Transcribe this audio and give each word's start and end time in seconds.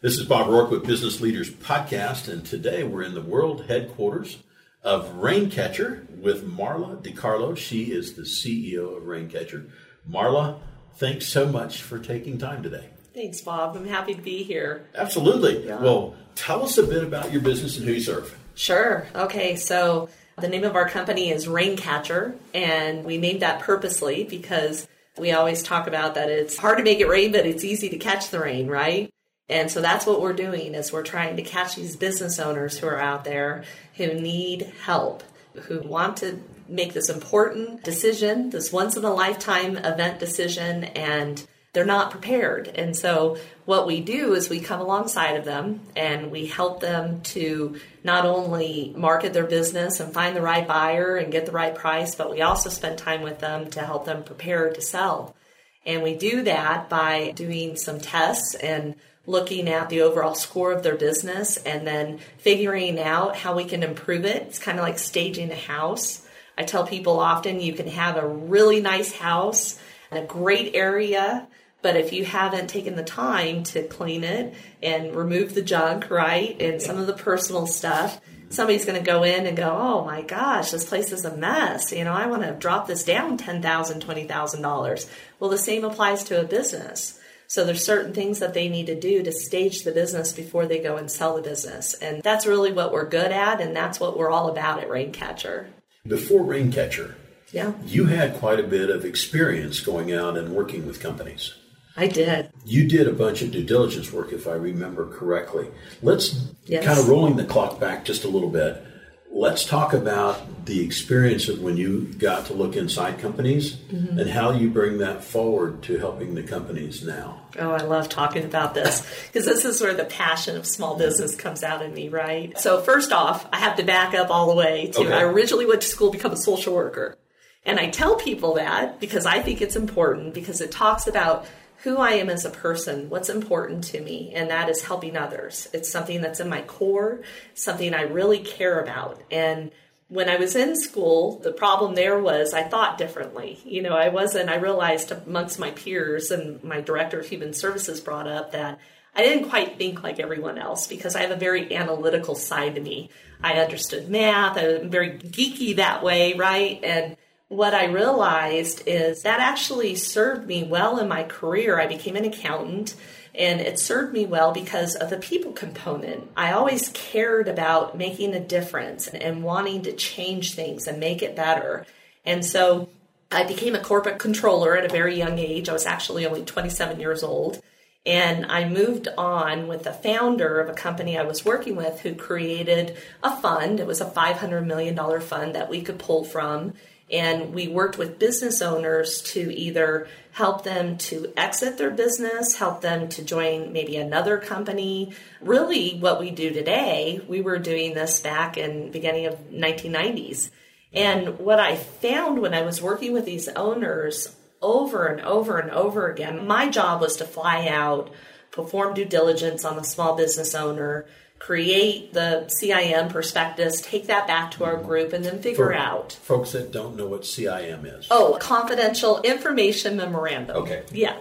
This 0.00 0.16
is 0.16 0.26
Bob 0.26 0.46
Roark 0.46 0.70
with 0.70 0.86
Business 0.86 1.20
Leaders 1.20 1.50
Podcast, 1.50 2.32
and 2.32 2.46
today 2.46 2.84
we're 2.84 3.02
in 3.02 3.14
the 3.14 3.20
world 3.20 3.66
headquarters 3.66 4.38
of 4.84 5.08
Raincatcher 5.14 6.08
with 6.20 6.48
Marla 6.48 7.02
DiCarlo. 7.02 7.56
She 7.56 7.90
is 7.90 8.14
the 8.14 8.22
CEO 8.22 8.96
of 8.96 9.02
Raincatcher. 9.02 9.68
Marla, 10.08 10.60
thanks 10.98 11.26
so 11.26 11.48
much 11.48 11.82
for 11.82 11.98
taking 11.98 12.38
time 12.38 12.62
today. 12.62 12.90
Thanks, 13.12 13.40
Bob. 13.40 13.74
I'm 13.74 13.88
happy 13.88 14.14
to 14.14 14.22
be 14.22 14.44
here. 14.44 14.86
Absolutely. 14.94 15.66
Yeah. 15.66 15.80
Well, 15.80 16.14
tell 16.36 16.62
us 16.62 16.78
a 16.78 16.84
bit 16.84 17.02
about 17.02 17.32
your 17.32 17.42
business 17.42 17.76
and 17.76 17.84
who 17.84 17.94
you 17.94 18.00
serve. 18.00 18.38
Sure. 18.54 19.08
Okay, 19.16 19.56
so 19.56 20.10
the 20.40 20.46
name 20.46 20.62
of 20.62 20.76
our 20.76 20.88
company 20.88 21.32
is 21.32 21.48
Raincatcher, 21.48 22.36
and 22.54 23.04
we 23.04 23.18
named 23.18 23.42
that 23.42 23.62
purposely 23.62 24.22
because 24.22 24.86
we 25.18 25.32
always 25.32 25.60
talk 25.60 25.88
about 25.88 26.14
that 26.14 26.30
it's 26.30 26.56
hard 26.56 26.78
to 26.78 26.84
make 26.84 27.00
it 27.00 27.08
rain, 27.08 27.32
but 27.32 27.46
it's 27.46 27.64
easy 27.64 27.88
to 27.88 27.98
catch 27.98 28.30
the 28.30 28.38
rain, 28.38 28.68
right? 28.68 29.10
And 29.48 29.70
so 29.70 29.80
that's 29.80 30.06
what 30.06 30.20
we're 30.20 30.34
doing 30.34 30.74
is 30.74 30.92
we're 30.92 31.02
trying 31.02 31.36
to 31.36 31.42
catch 31.42 31.74
these 31.76 31.96
business 31.96 32.38
owners 32.38 32.78
who 32.78 32.86
are 32.86 33.00
out 33.00 33.24
there 33.24 33.64
who 33.96 34.14
need 34.14 34.72
help, 34.84 35.22
who 35.54 35.80
want 35.80 36.18
to 36.18 36.42
make 36.68 36.92
this 36.92 37.08
important 37.08 37.82
decision, 37.82 38.50
this 38.50 38.72
once 38.72 38.96
in 38.96 39.04
a 39.04 39.12
lifetime 39.12 39.76
event 39.78 40.18
decision 40.18 40.84
and 40.84 41.46
they're 41.72 41.84
not 41.84 42.10
prepared. 42.10 42.68
And 42.68 42.96
so 42.96 43.36
what 43.64 43.86
we 43.86 44.00
do 44.00 44.34
is 44.34 44.48
we 44.48 44.60
come 44.60 44.80
alongside 44.80 45.36
of 45.36 45.44
them 45.44 45.80
and 45.94 46.30
we 46.30 46.46
help 46.46 46.80
them 46.80 47.20
to 47.22 47.78
not 48.02 48.24
only 48.24 48.92
market 48.96 49.32
their 49.32 49.46
business 49.46 50.00
and 50.00 50.12
find 50.12 50.34
the 50.34 50.42
right 50.42 50.66
buyer 50.66 51.16
and 51.16 51.32
get 51.32 51.46
the 51.46 51.52
right 51.52 51.74
price, 51.74 52.14
but 52.14 52.30
we 52.30 52.40
also 52.40 52.70
spend 52.70 52.98
time 52.98 53.22
with 53.22 53.38
them 53.38 53.70
to 53.70 53.80
help 53.80 54.06
them 54.06 54.24
prepare 54.24 54.70
to 54.72 54.80
sell. 54.80 55.36
And 55.84 56.02
we 56.02 56.16
do 56.16 56.42
that 56.42 56.88
by 56.88 57.32
doing 57.32 57.76
some 57.76 58.00
tests 58.00 58.54
and 58.54 58.94
looking 59.28 59.68
at 59.68 59.90
the 59.90 60.00
overall 60.00 60.34
score 60.34 60.72
of 60.72 60.82
their 60.82 60.96
business 60.96 61.58
and 61.58 61.86
then 61.86 62.18
figuring 62.38 62.98
out 62.98 63.36
how 63.36 63.54
we 63.54 63.66
can 63.66 63.82
improve 63.82 64.24
it. 64.24 64.42
It's 64.44 64.58
kind 64.58 64.78
of 64.78 64.82
like 64.82 64.98
staging 64.98 65.52
a 65.52 65.54
house. 65.54 66.26
I 66.56 66.64
tell 66.64 66.86
people 66.86 67.20
often 67.20 67.60
you 67.60 67.74
can 67.74 67.88
have 67.88 68.16
a 68.16 68.26
really 68.26 68.80
nice 68.80 69.12
house 69.12 69.78
and 70.10 70.24
a 70.24 70.26
great 70.26 70.74
area, 70.74 71.46
but 71.82 71.94
if 71.94 72.14
you 72.14 72.24
haven't 72.24 72.68
taken 72.68 72.96
the 72.96 73.04
time 73.04 73.64
to 73.64 73.86
clean 73.86 74.24
it 74.24 74.54
and 74.82 75.14
remove 75.14 75.54
the 75.54 75.62
junk, 75.62 76.10
right, 76.10 76.60
and 76.60 76.80
some 76.80 76.96
of 76.96 77.06
the 77.06 77.12
personal 77.12 77.66
stuff, 77.66 78.18
somebody's 78.48 78.86
going 78.86 78.98
to 78.98 79.04
go 79.04 79.24
in 79.24 79.44
and 79.46 79.58
go, 79.58 79.76
oh 79.78 80.06
my 80.06 80.22
gosh, 80.22 80.70
this 80.70 80.88
place 80.88 81.12
is 81.12 81.26
a 81.26 81.36
mess. 81.36 81.92
You 81.92 82.04
know, 82.04 82.14
I 82.14 82.28
want 82.28 82.44
to 82.44 82.52
drop 82.52 82.86
this 82.86 83.04
down 83.04 83.36
$10,000, 83.36 83.60
$20,000. 83.62 85.10
Well, 85.38 85.50
the 85.50 85.58
same 85.58 85.84
applies 85.84 86.24
to 86.24 86.40
a 86.40 86.44
business. 86.44 87.17
So 87.48 87.64
there's 87.64 87.82
certain 87.82 88.12
things 88.12 88.38
that 88.40 88.52
they 88.52 88.68
need 88.68 88.86
to 88.86 89.00
do 89.00 89.22
to 89.22 89.32
stage 89.32 89.82
the 89.82 89.90
business 89.90 90.32
before 90.32 90.66
they 90.66 90.80
go 90.80 90.96
and 90.96 91.10
sell 91.10 91.34
the 91.34 91.42
business. 91.42 91.94
And 91.94 92.22
that's 92.22 92.46
really 92.46 92.72
what 92.72 92.92
we're 92.92 93.08
good 93.08 93.32
at 93.32 93.60
and 93.60 93.74
that's 93.74 93.98
what 93.98 94.18
we're 94.18 94.30
all 94.30 94.48
about 94.48 94.80
at 94.80 94.88
Raincatcher. 94.88 95.66
Before 96.06 96.44
Raincatcher, 96.44 97.14
yeah. 97.50 97.72
You 97.86 98.04
had 98.04 98.38
quite 98.38 98.60
a 98.60 98.64
bit 98.64 98.90
of 98.90 99.04
experience 99.04 99.80
going 99.80 100.12
out 100.12 100.36
and 100.36 100.54
working 100.54 100.86
with 100.86 101.00
companies. 101.00 101.54
I 101.96 102.06
did. 102.06 102.50
You 102.64 102.86
did 102.86 103.08
a 103.08 103.12
bunch 103.12 103.42
of 103.42 103.50
due 103.50 103.64
diligence 103.64 104.12
work, 104.12 104.32
if 104.32 104.46
I 104.46 104.52
remember 104.52 105.08
correctly. 105.08 105.68
Let's 106.02 106.52
yes. 106.66 106.84
kind 106.84 106.98
of 106.98 107.08
rolling 107.08 107.36
the 107.36 107.44
clock 107.44 107.80
back 107.80 108.04
just 108.04 108.24
a 108.24 108.28
little 108.28 108.50
bit. 108.50 108.84
Let's 109.30 109.64
talk 109.64 109.92
about 109.92 110.64
the 110.64 110.84
experience 110.84 111.48
of 111.48 111.62
when 111.62 111.76
you 111.76 112.12
got 112.18 112.46
to 112.46 112.54
look 112.54 112.76
inside 112.76 113.18
companies 113.18 113.76
mm-hmm. 113.76 114.18
and 114.18 114.28
how 114.28 114.52
you 114.52 114.68
bring 114.68 114.98
that 114.98 115.24
forward 115.24 115.82
to 115.84 115.98
helping 115.98 116.34
the 116.34 116.42
companies 116.42 117.04
now. 117.04 117.40
Oh, 117.58 117.70
I 117.70 117.82
love 117.82 118.08
talking 118.08 118.44
about 118.44 118.74
this 118.74 119.00
because 119.26 119.46
this 119.46 119.64
is 119.64 119.80
where 119.80 119.94
the 119.94 120.04
passion 120.04 120.56
of 120.56 120.66
small 120.66 120.96
business 120.96 121.34
comes 121.34 121.62
out 121.62 121.82
in 121.82 121.94
me, 121.94 122.08
right? 122.08 122.58
So, 122.58 122.80
first 122.80 123.12
off, 123.12 123.46
I 123.52 123.58
have 123.58 123.76
to 123.76 123.82
back 123.82 124.14
up 124.14 124.30
all 124.30 124.48
the 124.48 124.54
way 124.54 124.90
to 124.92 125.00
okay. 125.00 125.12
I 125.12 125.22
originally 125.22 125.66
went 125.66 125.82
to 125.82 125.88
school 125.88 126.10
to 126.10 126.18
become 126.18 126.32
a 126.32 126.36
social 126.36 126.74
worker. 126.74 127.16
And 127.64 127.78
I 127.78 127.90
tell 127.90 128.16
people 128.16 128.54
that 128.54 129.00
because 129.00 129.26
I 129.26 129.40
think 129.40 129.60
it's 129.60 129.76
important 129.76 130.34
because 130.34 130.60
it 130.60 130.70
talks 130.70 131.06
about 131.06 131.46
who 131.82 131.98
I 131.98 132.12
am 132.12 132.28
as 132.28 132.44
a 132.44 132.50
person, 132.50 133.08
what's 133.08 133.28
important 133.28 133.84
to 133.84 134.00
me, 134.00 134.32
and 134.34 134.50
that 134.50 134.68
is 134.68 134.82
helping 134.82 135.16
others. 135.16 135.68
It's 135.72 135.88
something 135.88 136.20
that's 136.20 136.40
in 136.40 136.48
my 136.48 136.62
core, 136.62 137.20
something 137.54 137.94
I 137.94 138.02
really 138.02 138.40
care 138.40 138.80
about. 138.80 139.22
And 139.30 139.70
when 140.08 140.28
I 140.28 140.36
was 140.36 140.56
in 140.56 140.74
school, 140.74 141.38
the 141.38 141.52
problem 141.52 141.94
there 141.94 142.18
was 142.18 142.52
I 142.52 142.62
thought 142.64 142.98
differently. 142.98 143.60
You 143.64 143.82
know, 143.82 143.94
I 143.94 144.08
wasn't, 144.08 144.48
I 144.48 144.56
realized 144.56 145.12
amongst 145.12 145.60
my 145.60 145.70
peers 145.70 146.30
and 146.30 146.62
my 146.64 146.80
director 146.80 147.20
of 147.20 147.26
human 147.26 147.52
services 147.52 148.00
brought 148.00 148.26
up 148.26 148.52
that 148.52 148.80
I 149.14 149.22
didn't 149.22 149.48
quite 149.48 149.78
think 149.78 150.02
like 150.02 150.18
everyone 150.18 150.58
else 150.58 150.86
because 150.86 151.14
I 151.14 151.22
have 151.22 151.30
a 151.30 151.36
very 151.36 151.74
analytical 151.74 152.34
side 152.34 152.74
to 152.76 152.80
me. 152.80 153.10
I 153.42 153.54
understood 153.54 154.08
math, 154.08 154.56
I'm 154.56 154.90
very 154.90 155.18
geeky 155.18 155.76
that 155.76 156.02
way, 156.02 156.34
right? 156.34 156.82
And 156.82 157.16
what 157.48 157.74
I 157.74 157.86
realized 157.86 158.82
is 158.86 159.22
that 159.22 159.40
actually 159.40 159.94
served 159.94 160.46
me 160.46 160.64
well 160.64 160.98
in 160.98 161.08
my 161.08 161.22
career. 161.22 161.80
I 161.80 161.86
became 161.86 162.14
an 162.14 162.24
accountant 162.24 162.94
and 163.34 163.60
it 163.60 163.78
served 163.78 164.12
me 164.12 164.26
well 164.26 164.52
because 164.52 164.94
of 164.96 165.10
the 165.10 165.16
people 165.16 165.52
component. 165.52 166.28
I 166.36 166.52
always 166.52 166.90
cared 166.90 167.48
about 167.48 167.96
making 167.96 168.34
a 168.34 168.40
difference 168.40 169.08
and 169.08 169.42
wanting 169.42 169.82
to 169.82 169.92
change 169.92 170.54
things 170.54 170.86
and 170.86 171.00
make 171.00 171.22
it 171.22 171.36
better. 171.36 171.86
And 172.24 172.44
so 172.44 172.88
I 173.30 173.44
became 173.44 173.74
a 173.74 173.80
corporate 173.80 174.18
controller 174.18 174.76
at 174.76 174.84
a 174.84 174.88
very 174.88 175.16
young 175.16 175.38
age. 175.38 175.68
I 175.68 175.72
was 175.72 175.86
actually 175.86 176.26
only 176.26 176.44
27 176.44 177.00
years 177.00 177.22
old. 177.22 177.62
And 178.04 178.46
I 178.46 178.68
moved 178.68 179.08
on 179.18 179.68
with 179.68 179.84
the 179.84 179.92
founder 179.92 180.60
of 180.60 180.68
a 180.68 180.74
company 180.74 181.18
I 181.18 181.24
was 181.24 181.44
working 181.44 181.76
with 181.76 182.00
who 182.00 182.14
created 182.14 182.96
a 183.22 183.36
fund. 183.36 183.80
It 183.80 183.86
was 183.86 184.00
a 184.00 184.06
$500 184.06 184.64
million 184.64 185.20
fund 185.20 185.54
that 185.54 185.68
we 185.68 185.82
could 185.82 185.98
pull 185.98 186.24
from 186.24 186.72
and 187.10 187.54
we 187.54 187.68
worked 187.68 187.96
with 187.96 188.18
business 188.18 188.60
owners 188.60 189.22
to 189.22 189.54
either 189.56 190.06
help 190.32 190.62
them 190.62 190.98
to 190.98 191.32
exit 191.36 191.78
their 191.78 191.90
business, 191.90 192.56
help 192.56 192.80
them 192.80 193.08
to 193.08 193.22
join 193.22 193.72
maybe 193.72 193.96
another 193.96 194.38
company. 194.38 195.12
Really, 195.40 195.98
what 195.98 196.20
we 196.20 196.30
do 196.30 196.50
today, 196.50 197.20
we 197.26 197.40
were 197.40 197.58
doing 197.58 197.94
this 197.94 198.20
back 198.20 198.56
in 198.56 198.90
beginning 198.90 199.26
of 199.26 199.38
1990s. 199.50 200.50
And 200.92 201.38
what 201.38 201.58
I 201.58 201.76
found 201.76 202.40
when 202.40 202.54
I 202.54 202.62
was 202.62 202.82
working 202.82 203.12
with 203.12 203.24
these 203.24 203.48
owners 203.48 204.34
over 204.60 205.06
and 205.06 205.20
over 205.22 205.58
and 205.58 205.70
over 205.70 206.10
again, 206.10 206.46
my 206.46 206.68
job 206.68 207.00
was 207.00 207.16
to 207.16 207.24
fly 207.24 207.66
out, 207.68 208.10
perform 208.50 208.94
due 208.94 209.04
diligence 209.04 209.64
on 209.64 209.76
the 209.76 209.82
small 209.82 210.16
business 210.16 210.54
owner, 210.54 211.06
create 211.38 212.12
the 212.12 212.44
CIM 212.48 213.10
prospectus, 213.10 213.80
take 213.80 214.06
that 214.06 214.26
back 214.26 214.50
to 214.52 214.64
our 214.64 214.76
mm-hmm. 214.76 214.86
group, 214.86 215.12
and 215.12 215.24
then 215.24 215.40
figure 215.40 215.66
For 215.66 215.74
out. 215.74 216.12
Folks 216.12 216.52
that 216.52 216.72
don't 216.72 216.96
know 216.96 217.06
what 217.06 217.22
CIM 217.22 217.84
is. 217.98 218.06
Oh, 218.10 218.36
confidential 218.40 219.20
information 219.22 219.96
memorandum. 219.96 220.56
Okay. 220.56 220.84
Yeah. 220.92 221.16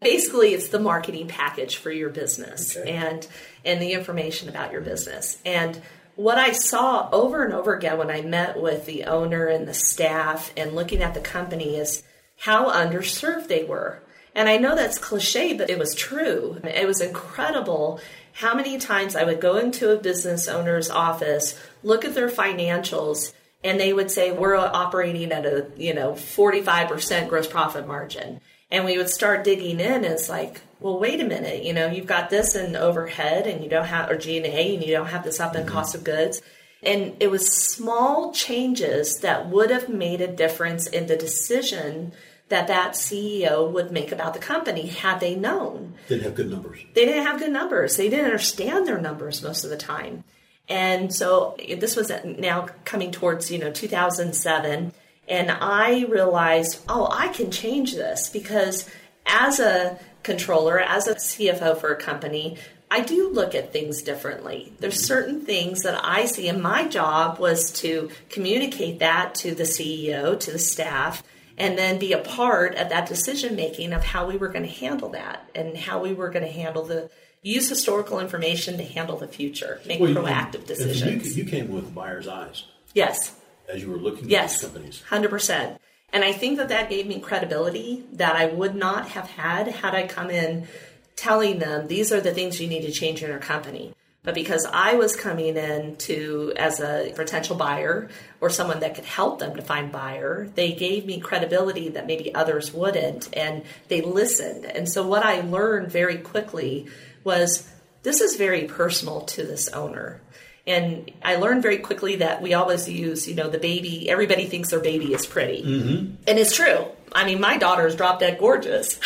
Basically, 0.00 0.54
it's 0.54 0.68
the 0.68 0.80
marketing 0.80 1.28
package 1.28 1.76
for 1.76 1.92
your 1.92 2.08
business 2.08 2.76
okay. 2.76 2.90
and 2.90 3.26
and 3.64 3.82
the 3.82 3.92
information 3.92 4.48
about 4.48 4.72
your 4.72 4.80
business. 4.80 5.38
And 5.44 5.80
what 6.16 6.38
I 6.38 6.52
saw 6.52 7.08
over 7.12 7.44
and 7.44 7.52
over 7.52 7.74
again 7.74 7.98
when 7.98 8.10
I 8.10 8.22
met 8.22 8.60
with 8.60 8.86
the 8.86 9.04
owner 9.04 9.46
and 9.46 9.68
the 9.68 9.74
staff 9.74 10.52
and 10.56 10.74
looking 10.74 11.02
at 11.02 11.14
the 11.14 11.20
company 11.20 11.76
is 11.76 12.02
how 12.36 12.70
underserved 12.70 13.48
they 13.48 13.64
were. 13.64 14.02
And 14.34 14.48
I 14.48 14.58
know 14.58 14.76
that's 14.76 14.98
cliche, 14.98 15.54
but 15.54 15.70
it 15.70 15.78
was 15.78 15.94
true. 15.94 16.60
It 16.64 16.86
was 16.86 17.00
incredible 17.00 18.00
how 18.40 18.54
many 18.54 18.78
times 18.78 19.14
I 19.14 19.24
would 19.24 19.38
go 19.38 19.58
into 19.58 19.90
a 19.90 20.00
business 20.00 20.48
owner's 20.48 20.88
office, 20.88 21.60
look 21.82 22.06
at 22.06 22.14
their 22.14 22.30
financials, 22.30 23.34
and 23.62 23.78
they 23.78 23.92
would 23.92 24.10
say, 24.10 24.32
We're 24.32 24.56
operating 24.56 25.30
at 25.30 25.44
a, 25.44 25.66
you 25.76 25.92
know, 25.92 26.12
45% 26.12 27.28
gross 27.28 27.46
profit 27.46 27.86
margin. 27.86 28.40
And 28.70 28.86
we 28.86 28.96
would 28.96 29.10
start 29.10 29.44
digging 29.44 29.78
in. 29.78 29.92
And 29.92 30.04
it's 30.06 30.28
like, 30.28 30.62
well, 30.78 30.98
wait 30.98 31.20
a 31.20 31.24
minute, 31.24 31.64
you 31.64 31.74
know, 31.74 31.88
you've 31.88 32.06
got 32.06 32.30
this 32.30 32.54
in 32.54 32.76
overhead 32.76 33.46
and 33.46 33.62
you 33.62 33.68
don't 33.68 33.84
have, 33.84 34.08
or 34.08 34.16
G&A, 34.16 34.74
and 34.74 34.82
you 34.82 34.92
don't 34.92 35.08
have 35.08 35.24
this 35.24 35.40
up 35.40 35.54
in 35.54 35.62
mm-hmm. 35.62 35.72
cost 35.72 35.94
of 35.94 36.04
goods. 36.04 36.40
And 36.82 37.14
it 37.20 37.30
was 37.30 37.54
small 37.54 38.32
changes 38.32 39.18
that 39.18 39.50
would 39.50 39.70
have 39.70 39.90
made 39.90 40.22
a 40.22 40.26
difference 40.26 40.86
in 40.86 41.08
the 41.08 41.16
decision 41.16 42.12
that 42.50 42.68
that 42.68 42.92
CEO 42.92 43.70
would 43.72 43.90
make 43.90 44.12
about 44.12 44.34
the 44.34 44.40
company 44.40 44.86
had 44.86 45.20
they 45.20 45.34
known. 45.34 45.94
They 46.08 46.16
Didn't 46.16 46.24
have 46.26 46.34
good 46.34 46.50
numbers. 46.50 46.80
They 46.94 47.04
didn't 47.06 47.26
have 47.26 47.38
good 47.38 47.52
numbers. 47.52 47.96
They 47.96 48.10
didn't 48.10 48.26
understand 48.26 48.86
their 48.86 49.00
numbers 49.00 49.42
most 49.42 49.64
of 49.64 49.70
the 49.70 49.76
time. 49.76 50.24
And 50.68 51.14
so 51.14 51.56
this 51.78 51.96
was 51.96 52.12
now 52.24 52.68
coming 52.84 53.10
towards, 53.10 53.50
you 53.50 53.58
know, 53.58 53.72
2007 53.72 54.92
and 55.28 55.50
I 55.50 56.04
realized, 56.08 56.80
"Oh, 56.88 57.08
I 57.10 57.28
can 57.28 57.52
change 57.52 57.94
this 57.94 58.28
because 58.28 58.88
as 59.26 59.60
a 59.60 59.98
controller, 60.24 60.80
as 60.80 61.06
a 61.06 61.14
CFO 61.14 61.76
for 61.76 61.92
a 61.92 61.96
company, 61.96 62.58
I 62.90 63.00
do 63.00 63.28
look 63.28 63.54
at 63.54 63.72
things 63.72 64.02
differently. 64.02 64.72
There's 64.80 65.06
certain 65.06 65.42
things 65.42 65.82
that 65.82 66.00
I 66.04 66.24
see, 66.24 66.48
and 66.48 66.60
my 66.60 66.88
job 66.88 67.38
was 67.38 67.70
to 67.82 68.10
communicate 68.28 68.98
that 68.98 69.36
to 69.36 69.54
the 69.54 69.62
CEO, 69.62 70.38
to 70.40 70.50
the 70.50 70.58
staff, 70.58 71.22
and 71.60 71.76
then 71.76 71.98
be 71.98 72.14
a 72.14 72.18
part 72.18 72.74
of 72.76 72.88
that 72.88 73.06
decision 73.06 73.54
making 73.54 73.92
of 73.92 74.02
how 74.02 74.26
we 74.26 74.38
were 74.38 74.48
going 74.48 74.64
to 74.64 74.70
handle 74.70 75.10
that 75.10 75.46
and 75.54 75.76
how 75.76 76.00
we 76.00 76.14
were 76.14 76.30
going 76.30 76.44
to 76.44 76.50
handle 76.50 76.84
the 76.84 77.10
use 77.42 77.68
historical 77.68 78.18
information 78.18 78.78
to 78.78 78.82
handle 78.82 79.18
the 79.18 79.28
future, 79.28 79.78
make 79.86 80.00
well, 80.00 80.14
proactive 80.14 80.66
decisions. 80.66 81.36
You, 81.36 81.44
you, 81.44 81.50
came 81.50 81.68
with 81.68 81.94
buyer's 81.94 82.26
eyes. 82.26 82.64
Yes. 82.94 83.34
As 83.68 83.82
you 83.82 83.90
were 83.90 83.98
looking 83.98 84.32
at 84.32 84.48
these 84.48 84.62
companies. 84.62 85.02
100%. 85.10 85.78
And 86.14 86.24
I 86.24 86.32
think 86.32 86.56
that 86.56 86.70
that 86.70 86.88
gave 86.88 87.06
me 87.06 87.20
credibility 87.20 88.04
that 88.12 88.36
I 88.36 88.46
would 88.46 88.74
not 88.74 89.10
have 89.10 89.28
had 89.28 89.68
had 89.68 89.94
I 89.94 90.06
come 90.06 90.30
in 90.30 90.66
telling 91.14 91.58
them 91.58 91.88
these 91.88 92.10
are 92.10 92.22
the 92.22 92.32
things 92.32 92.58
you 92.58 92.68
need 92.68 92.82
to 92.82 92.90
change 92.90 93.22
in 93.22 93.28
your 93.28 93.38
company. 93.38 93.92
But 94.22 94.34
because 94.34 94.66
I 94.70 94.94
was 94.94 95.16
coming 95.16 95.56
in 95.56 95.96
to 95.96 96.52
as 96.56 96.80
a 96.80 97.12
potential 97.16 97.56
buyer 97.56 98.10
or 98.40 98.50
someone 98.50 98.80
that 98.80 98.94
could 98.94 99.06
help 99.06 99.38
them 99.38 99.56
to 99.56 99.62
find 99.62 99.90
buyer, 99.90 100.50
they 100.54 100.72
gave 100.72 101.06
me 101.06 101.20
credibility 101.20 101.88
that 101.90 102.06
maybe 102.06 102.34
others 102.34 102.72
wouldn't 102.72 103.34
and 103.34 103.62
they 103.88 104.02
listened. 104.02 104.66
And 104.66 104.88
so 104.88 105.06
what 105.06 105.24
I 105.24 105.40
learned 105.40 105.90
very 105.90 106.18
quickly 106.18 106.86
was 107.24 107.66
this 108.02 108.20
is 108.20 108.36
very 108.36 108.64
personal 108.64 109.22
to 109.22 109.42
this 109.42 109.68
owner. 109.68 110.20
And 110.66 111.10
I 111.22 111.36
learned 111.36 111.62
very 111.62 111.78
quickly 111.78 112.16
that 112.16 112.42
we 112.42 112.54
always 112.54 112.88
use, 112.88 113.26
you 113.26 113.34
know, 113.34 113.48
the 113.48 113.58
baby, 113.58 114.10
everybody 114.10 114.46
thinks 114.46 114.70
their 114.70 114.80
baby 114.80 115.14
is 115.14 115.26
pretty. 115.26 115.62
Mm-hmm. 115.62 116.14
And 116.26 116.38
it's 116.38 116.54
true. 116.54 116.86
I 117.12 117.24
mean, 117.24 117.40
my 117.40 117.56
daughter 117.56 117.86
is 117.86 117.96
drop 117.96 118.20
dead 118.20 118.38
gorgeous. 118.38 118.96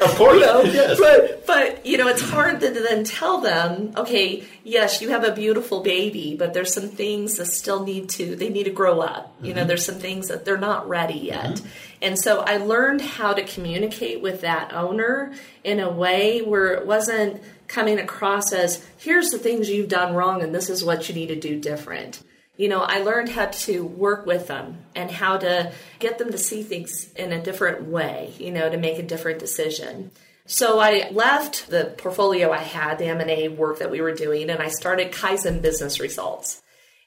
Of 0.00 0.14
course, 0.16 0.34
you 0.40 0.40
know? 0.40 0.62
yes. 0.62 0.98
But, 0.98 1.46
but, 1.46 1.84
you 1.84 1.98
know, 1.98 2.08
it's 2.08 2.22
hard 2.22 2.60
to 2.60 2.70
then 2.70 3.04
tell 3.04 3.40
them, 3.40 3.92
okay, 3.96 4.44
yes, 4.64 5.02
you 5.02 5.10
have 5.10 5.24
a 5.24 5.32
beautiful 5.32 5.82
baby, 5.82 6.34
but 6.34 6.54
there's 6.54 6.72
some 6.72 6.88
things 6.88 7.36
that 7.36 7.46
still 7.46 7.84
need 7.84 8.08
to, 8.10 8.36
they 8.36 8.48
need 8.48 8.64
to 8.64 8.70
grow 8.70 9.00
up. 9.00 9.36
Mm-hmm. 9.36 9.44
You 9.44 9.54
know, 9.54 9.60
mm-hmm. 9.60 9.68
there's 9.68 9.84
some 9.84 9.96
things 9.96 10.28
that 10.28 10.44
they're 10.44 10.56
not 10.56 10.88
ready 10.88 11.18
yet. 11.18 11.56
Mm-hmm. 11.56 11.68
And 12.00 12.18
so 12.18 12.40
I 12.40 12.56
learned 12.56 13.02
how 13.02 13.34
to 13.34 13.44
communicate 13.44 14.22
with 14.22 14.40
that 14.40 14.72
owner 14.72 15.34
in 15.62 15.78
a 15.78 15.90
way 15.90 16.40
where 16.40 16.72
it 16.72 16.86
wasn't 16.86 17.42
coming 17.72 17.98
across 17.98 18.52
as, 18.52 18.84
here's 18.98 19.30
the 19.30 19.38
things 19.38 19.68
you've 19.68 19.88
done 19.88 20.14
wrong 20.14 20.42
and 20.42 20.54
this 20.54 20.70
is 20.70 20.84
what 20.84 21.08
you 21.08 21.14
need 21.14 21.28
to 21.28 21.36
do 21.36 21.58
different 21.58 22.22
you 22.56 22.68
know, 22.68 22.82
I 22.82 23.00
learned 23.00 23.30
how 23.30 23.46
to 23.46 23.84
work 23.84 24.26
with 24.26 24.46
them 24.46 24.84
and 24.94 25.10
how 25.10 25.38
to 25.38 25.72
get 25.98 26.18
them 26.18 26.30
to 26.30 26.38
see 26.38 26.62
things 26.62 27.12
in 27.14 27.32
a 27.32 27.42
different 27.42 27.84
way, 27.88 28.32
you 28.38 28.50
know, 28.52 28.70
to 28.70 28.76
make 28.76 28.98
a 28.98 29.02
different 29.02 29.38
decision. 29.38 30.10
So 30.44 30.78
I 30.78 31.08
left 31.10 31.70
the 31.70 31.94
portfolio 31.96 32.52
I 32.52 32.58
had, 32.58 32.98
the 32.98 33.06
M&A 33.06 33.48
work 33.48 33.78
that 33.78 33.90
we 33.90 34.00
were 34.00 34.14
doing, 34.14 34.50
and 34.50 34.60
I 34.60 34.68
started 34.68 35.12
Kaizen 35.12 35.62
Business 35.62 35.98
Results. 35.98 36.61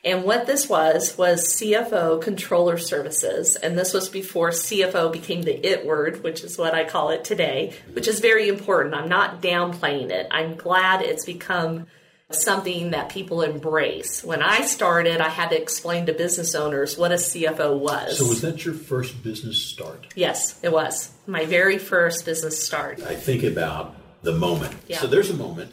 And 0.05 0.23
what 0.23 0.45
this 0.45 0.69
was 0.69 1.17
was 1.17 1.55
CFO 1.55 2.21
controller 2.21 2.77
services, 2.77 3.55
and 3.55 3.75
this 3.75 3.91
was 3.91 4.07
before 4.07 4.51
CFO 4.51 5.11
became 5.11 5.41
the 5.41 5.67
it 5.67 5.83
word, 5.83 6.23
which 6.23 6.43
is 6.43 6.59
what 6.59 6.75
I 6.75 6.83
call 6.83 7.09
it 7.09 7.25
today, 7.25 7.73
which 7.93 8.07
is 8.07 8.19
very 8.19 8.47
important. 8.47 8.93
I'm 8.93 9.09
not 9.09 9.41
downplaying 9.41 10.11
it. 10.11 10.27
I'm 10.29 10.55
glad 10.57 11.01
it's 11.01 11.25
become 11.25 11.87
something 12.29 12.91
that 12.91 13.09
people 13.09 13.41
embrace. 13.41 14.23
When 14.23 14.43
I 14.43 14.61
started, 14.61 15.21
I 15.21 15.29
had 15.29 15.49
to 15.49 15.59
explain 15.59 16.05
to 16.05 16.13
business 16.13 16.53
owners 16.53 16.97
what 16.97 17.11
a 17.11 17.15
CFO 17.15 17.77
was. 17.77 18.19
So, 18.19 18.27
was 18.27 18.41
that 18.41 18.63
your 18.63 18.73
first 18.73 19.23
business 19.23 19.63
start? 19.65 20.07
Yes, 20.15 20.59
it 20.63 20.71
was. 20.71 21.11
My 21.25 21.45
very 21.45 21.77
first 21.77 22.25
business 22.25 22.63
start. 22.63 23.01
I 23.01 23.15
think 23.15 23.43
about 23.43 23.95
the 24.21 24.33
moment. 24.33 24.75
Yeah. 24.87 24.99
So, 24.99 25.07
there's 25.07 25.29
a 25.29 25.35
moment, 25.35 25.71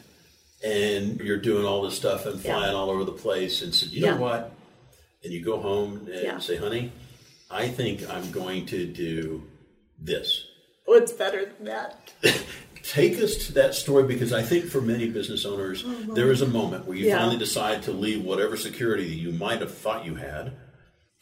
and 0.63 1.19
you're 1.19 1.37
doing 1.37 1.65
all 1.65 1.81
this 1.81 1.95
stuff 1.95 2.25
and 2.25 2.39
flying 2.39 2.71
yeah. 2.71 2.77
all 2.77 2.89
over 2.89 3.03
the 3.03 3.11
place, 3.11 3.61
and 3.61 3.73
said, 3.73 3.89
so, 3.89 3.95
you 3.95 4.05
yeah. 4.05 4.13
know 4.13 4.21
what? 4.21 4.51
And 5.23 5.33
you 5.33 5.43
go 5.43 5.59
home 5.59 6.07
and 6.11 6.41
say, 6.41 6.57
honey, 6.57 6.91
I 7.49 7.67
think 7.67 8.09
I'm 8.09 8.31
going 8.31 8.65
to 8.67 8.85
do 8.85 9.43
this. 9.99 10.45
What's 10.85 11.13
better 11.13 11.45
than 11.45 11.65
that? 11.65 12.13
take 12.83 13.17
us 13.19 13.47
to 13.47 13.53
that 13.53 13.73
story 13.73 14.03
because 14.03 14.33
I 14.33 14.41
think 14.41 14.65
for 14.65 14.81
many 14.81 15.09
business 15.09 15.45
owners, 15.45 15.83
mm-hmm. 15.83 16.13
there 16.13 16.31
is 16.31 16.41
a 16.41 16.47
moment 16.47 16.85
where 16.85 16.97
you 16.97 17.07
yeah. 17.07 17.17
finally 17.17 17.37
decide 17.37 17.83
to 17.83 17.91
leave 17.91 18.23
whatever 18.23 18.57
security 18.57 19.07
that 19.07 19.15
you 19.15 19.31
might 19.31 19.61
have 19.61 19.75
thought 19.75 20.05
you 20.05 20.15
had 20.15 20.53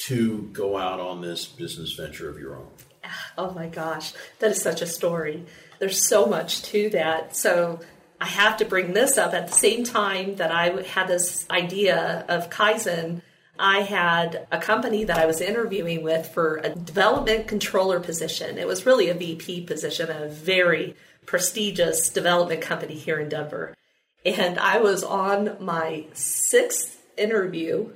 to 0.07 0.49
go 0.51 0.77
out 0.77 0.99
on 0.99 1.21
this 1.21 1.45
business 1.45 1.93
venture 1.93 2.29
of 2.29 2.39
your 2.39 2.55
own. 2.55 2.67
Oh 3.38 3.51
my 3.51 3.67
gosh, 3.67 4.13
that 4.39 4.51
is 4.51 4.61
such 4.61 4.81
a 4.81 4.85
story. 4.85 5.45
There's 5.79 6.05
so 6.05 6.25
much 6.25 6.61
to 6.63 6.89
that. 6.89 7.35
So 7.35 7.79
I 8.21 8.27
have 8.27 8.57
to 8.57 8.65
bring 8.65 8.94
this 8.94 9.18
up 9.18 9.33
at 9.33 9.47
the 9.47 9.53
same 9.53 9.83
time 9.83 10.35
that 10.35 10.51
I 10.51 10.83
had 10.83 11.07
this 11.07 11.47
idea 11.50 12.23
of 12.29 12.51
Kaizen. 12.51 13.23
I 13.57 13.79
had 13.79 14.47
a 14.51 14.59
company 14.59 15.06
that 15.06 15.18
I 15.18 15.25
was 15.25 15.41
interviewing 15.41 16.03
with 16.03 16.27
for 16.27 16.57
a 16.57 16.69
development 16.69 17.47
controller 17.47 18.00
position. 18.00 18.59
It 18.59 18.68
was 18.68 18.85
really 18.85 19.09
a 19.09 19.15
VP 19.15 19.62
position, 19.62 20.12
a 20.12 20.27
very 20.27 20.95
prestigious 21.25 22.12
development 22.12 22.62
company 22.62 22.94
here 22.94 23.19
in 23.19 23.27
Denver. 23.27 23.75
And 24.24 24.59
I 24.59 24.77
was 24.77 25.03
on 25.03 25.57
my 25.59 26.06
sixth 26.13 27.03
interview 27.17 27.89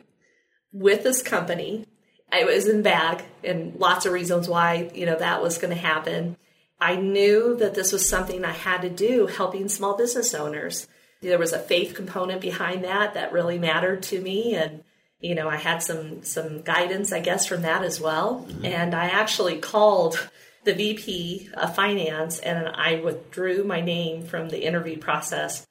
with 0.74 1.04
this 1.04 1.21
company. 1.21 1.86
I 2.31 2.45
was 2.45 2.68
in 2.68 2.81
bag 2.81 3.24
and 3.44 3.75
lots 3.75 4.07
of 4.07 4.12
reasons 4.12 4.50
why, 4.50 4.89
you 4.95 5.06
know, 5.06 5.19
that 5.19 5.44
was 5.44 5.60
going 5.60 5.74
to 5.74 5.80
happen. 5.80 6.36
I 6.85 6.97
knew 6.97 7.55
that 7.55 7.73
this 7.73 7.91
was 7.91 8.07
something 8.07 8.45
I 8.45 8.51
had 8.51 8.83
to 8.83 8.91
do 8.91 9.25
helping 9.25 9.69
small 9.69 9.97
business 9.97 10.35
owners. 10.35 10.87
There 11.19 11.39
was 11.39 11.51
a 11.51 11.57
faith 11.57 11.95
component 11.95 12.41
behind 12.41 12.83
that 12.83 13.15
that 13.15 13.33
really 13.33 13.57
mattered 13.57 14.03
to 14.03 14.21
me 14.21 14.53
and 14.53 14.83
you 15.19 15.33
know, 15.33 15.49
I 15.49 15.55
had 15.55 15.81
some 15.81 16.21
some 16.21 16.61
guidance 16.61 17.11
I 17.11 17.21
guess 17.21 17.47
from 17.47 17.63
that 17.63 17.83
as 17.83 17.99
well. 17.99 18.45
Mm-hmm. 18.47 18.65
And 18.65 18.93
I 18.93 19.05
actually 19.05 19.57
called 19.57 20.29
the 20.63 20.75
VP 20.75 21.49
of 21.55 21.75
finance 21.75 22.37
and 22.37 22.67
I 22.67 22.99
withdrew 22.99 23.63
my 23.63 23.81
name 23.81 24.23
from 24.27 24.49
the 24.49 24.63
interview 24.63 24.99
process 24.99 25.65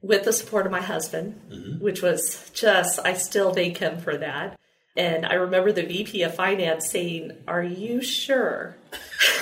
with 0.00 0.24
the 0.24 0.32
support 0.32 0.66
of 0.66 0.72
my 0.72 0.82
husband, 0.82 1.40
mm-hmm. 1.48 1.84
which 1.84 2.02
was 2.02 2.50
just, 2.52 2.98
I 3.04 3.12
still 3.12 3.54
thank 3.54 3.78
him 3.78 4.00
for 4.00 4.16
that. 4.16 4.58
And 4.96 5.24
I 5.24 5.34
remember 5.34 5.70
the 5.70 5.86
VP 5.86 6.24
of 6.24 6.34
finance 6.34 6.90
saying, 6.90 7.30
Are 7.46 7.62
you 7.62 8.02
sure? 8.02 8.76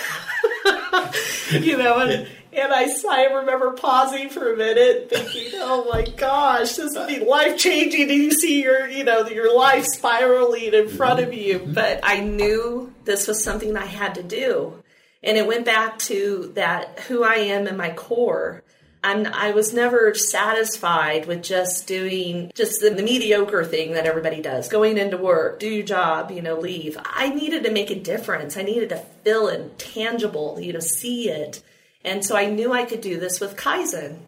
you 1.51 1.77
know, 1.77 1.99
and, 1.99 2.29
and 2.53 2.73
I, 2.73 2.89
I 3.09 3.25
remember 3.27 3.73
pausing 3.73 4.29
for 4.29 4.53
a 4.53 4.57
minute, 4.57 5.11
thinking, 5.11 5.53
"Oh 5.55 5.89
my 5.91 6.03
gosh, 6.03 6.75
this 6.75 6.97
would 6.97 7.09
be 7.09 7.21
life 7.21 7.57
changing." 7.57 8.11
And 8.11 8.23
you 8.23 8.33
see 8.33 8.63
your, 8.63 8.89
you 8.89 9.05
know, 9.05 9.27
your 9.29 9.57
life 9.57 9.85
spiraling 9.85 10.75
in 10.75 10.89
front 10.89 11.21
of 11.21 11.33
you. 11.33 11.61
Mm-hmm. 11.61 11.73
But 11.73 12.01
I 12.03 12.21
knew 12.21 12.93
this 13.05 13.29
was 13.29 13.45
something 13.45 13.77
I 13.77 13.87
had 13.87 14.15
to 14.17 14.23
do, 14.23 14.83
and 15.23 15.37
it 15.37 15.47
went 15.47 15.65
back 15.65 15.99
to 16.01 16.53
that 16.55 17.01
who 17.01 17.23
I 17.23 17.35
am 17.35 17.67
in 17.67 17.77
my 17.77 17.91
core. 17.91 18.63
And 19.02 19.29
I 19.29 19.52
was 19.52 19.73
never 19.73 20.14
satisfied 20.14 21.26
with 21.26 21.43
just 21.43 21.87
doing 21.87 22.52
just 22.55 22.80
the, 22.80 22.90
the, 22.90 23.02
mediocre 23.02 23.64
thing 23.64 23.92
that 23.92 24.04
everybody 24.04 24.42
does 24.42 24.69
going 24.69 24.99
into 24.99 25.16
work, 25.16 25.59
do 25.59 25.69
your 25.69 25.87
job, 25.87 26.30
you 26.30 26.42
know, 26.42 26.59
leave. 26.59 26.99
I 27.04 27.30
needed 27.30 27.64
to 27.64 27.71
make 27.71 27.90
a 27.90 27.99
difference. 27.99 28.59
I 28.59 28.62
needed 28.62 28.90
to 28.90 28.99
feel 29.25 29.49
it 29.49 29.78
tangible, 29.78 30.61
you 30.61 30.75
know, 30.75 30.80
see 30.80 31.30
it. 31.30 31.62
And 32.04 32.25
so 32.25 32.37
I 32.37 32.47
knew 32.47 32.73
I 32.73 32.85
could 32.85 33.00
do 33.00 33.19
this 33.19 33.40
with 33.40 33.57
Kaizen. 33.57 34.19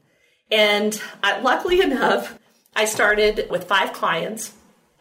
And 0.51 1.01
I, 1.23 1.41
luckily 1.41 1.81
enough, 1.81 2.39
I 2.75 2.87
started 2.87 3.49
with 3.51 3.65
five 3.65 3.93
clients 3.93 4.55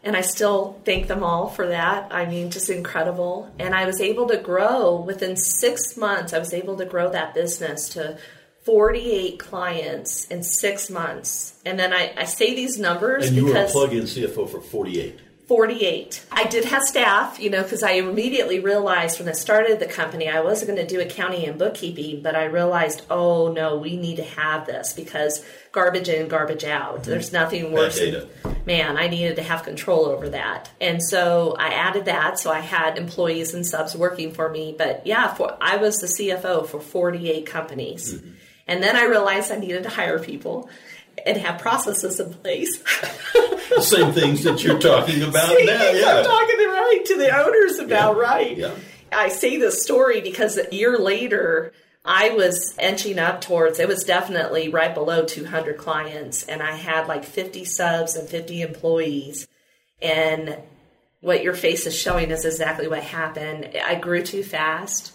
and 0.04 0.16
I 0.16 0.20
still 0.20 0.80
thank 0.84 1.06
them 1.06 1.22
all 1.22 1.48
for 1.48 1.68
that. 1.68 2.12
I 2.12 2.26
mean, 2.26 2.50
just 2.50 2.68
incredible. 2.68 3.52
And 3.58 3.74
I 3.74 3.86
was 3.86 4.00
able 4.00 4.28
to 4.28 4.36
grow 4.36 5.00
within 5.00 5.36
six 5.36 5.96
months, 5.96 6.32
I 6.32 6.38
was 6.38 6.52
able 6.52 6.76
to 6.76 6.84
grow 6.84 7.10
that 7.10 7.34
business 7.34 7.88
to 7.90 8.18
48 8.64 9.38
clients 9.38 10.26
in 10.28 10.42
six 10.42 10.88
months. 10.88 11.54
And 11.64 11.78
then 11.78 11.92
I, 11.92 12.12
I 12.16 12.24
say 12.24 12.54
these 12.54 12.78
numbers 12.78 13.28
and 13.28 13.36
you 13.36 13.46
because. 13.46 13.74
were 13.74 13.84
a 13.84 13.86
plug 13.86 13.96
in 13.96 14.04
CFO 14.04 14.48
for 14.48 14.60
48. 14.60 15.18
48. 15.48 16.24
I 16.30 16.44
did 16.44 16.64
have 16.66 16.82
staff, 16.82 17.38
you 17.40 17.50
know, 17.50 17.62
because 17.62 17.82
I 17.82 17.92
immediately 17.92 18.60
realized 18.60 19.18
when 19.18 19.28
I 19.28 19.32
started 19.32 19.80
the 19.80 19.86
company, 19.86 20.28
I 20.28 20.40
wasn't 20.40 20.70
going 20.70 20.86
to 20.86 20.94
do 20.94 21.00
accounting 21.00 21.44
and 21.44 21.58
bookkeeping, 21.58 22.22
but 22.22 22.36
I 22.36 22.44
realized, 22.44 23.02
oh 23.10 23.52
no, 23.52 23.76
we 23.76 23.96
need 23.96 24.16
to 24.16 24.22
have 24.22 24.66
this 24.66 24.92
because 24.92 25.44
garbage 25.72 26.08
in, 26.08 26.28
garbage 26.28 26.64
out. 26.64 27.00
Mm-hmm. 27.00 27.10
There's 27.10 27.32
nothing 27.32 27.72
worse. 27.72 27.98
Than, 27.98 28.28
man, 28.64 28.96
I 28.96 29.08
needed 29.08 29.36
to 29.36 29.42
have 29.42 29.64
control 29.64 30.06
over 30.06 30.28
that. 30.30 30.70
And 30.80 31.02
so 31.02 31.56
I 31.58 31.74
added 31.74 32.04
that. 32.04 32.38
So 32.38 32.50
I 32.52 32.60
had 32.60 32.96
employees 32.96 33.52
and 33.52 33.66
subs 33.66 33.96
working 33.96 34.32
for 34.32 34.48
me. 34.48 34.74
But 34.78 35.06
yeah, 35.06 35.34
for, 35.34 35.56
I 35.60 35.76
was 35.76 35.98
the 35.98 36.06
CFO 36.06 36.66
for 36.66 36.80
48 36.80 37.44
companies. 37.44 38.14
Mm-hmm. 38.14 38.30
And 38.66 38.82
then 38.82 38.96
I 38.96 39.04
realized 39.04 39.50
I 39.50 39.56
needed 39.56 39.82
to 39.84 39.88
hire 39.88 40.18
people 40.18 40.68
and 41.26 41.36
have 41.38 41.60
processes 41.60 42.20
in 42.20 42.32
place. 42.32 42.78
the 43.74 43.82
same 43.82 44.12
things 44.12 44.44
that 44.44 44.62
you're 44.62 44.78
talking 44.78 45.22
about 45.28 45.48
same 45.48 45.66
now. 45.66 45.90
Yeah. 45.90 46.18
I'm 46.18 46.24
talking 46.24 46.56
to, 46.58 46.66
right 46.68 47.02
to 47.06 47.16
the 47.18 47.36
owners 47.36 47.78
about, 47.78 48.16
yeah. 48.16 48.22
right? 48.22 48.56
Yeah. 48.56 48.74
I 49.12 49.28
say 49.28 49.58
this 49.58 49.82
story 49.82 50.20
because 50.20 50.58
a 50.58 50.74
year 50.74 50.98
later, 50.98 51.72
I 52.04 52.30
was 52.30 52.76
inching 52.78 53.18
up 53.18 53.40
towards, 53.40 53.78
it 53.78 53.88
was 53.88 54.04
definitely 54.04 54.68
right 54.68 54.94
below 54.94 55.24
200 55.24 55.76
clients, 55.76 56.44
and 56.44 56.62
I 56.62 56.72
had 56.72 57.06
like 57.06 57.24
50 57.24 57.64
subs 57.64 58.16
and 58.16 58.28
50 58.28 58.62
employees. 58.62 59.46
And 60.00 60.58
what 61.20 61.44
your 61.44 61.54
face 61.54 61.86
is 61.86 61.96
showing 61.96 62.30
is 62.30 62.44
exactly 62.44 62.88
what 62.88 63.02
happened. 63.02 63.70
I 63.84 63.94
grew 63.94 64.22
too 64.22 64.42
fast. 64.42 65.12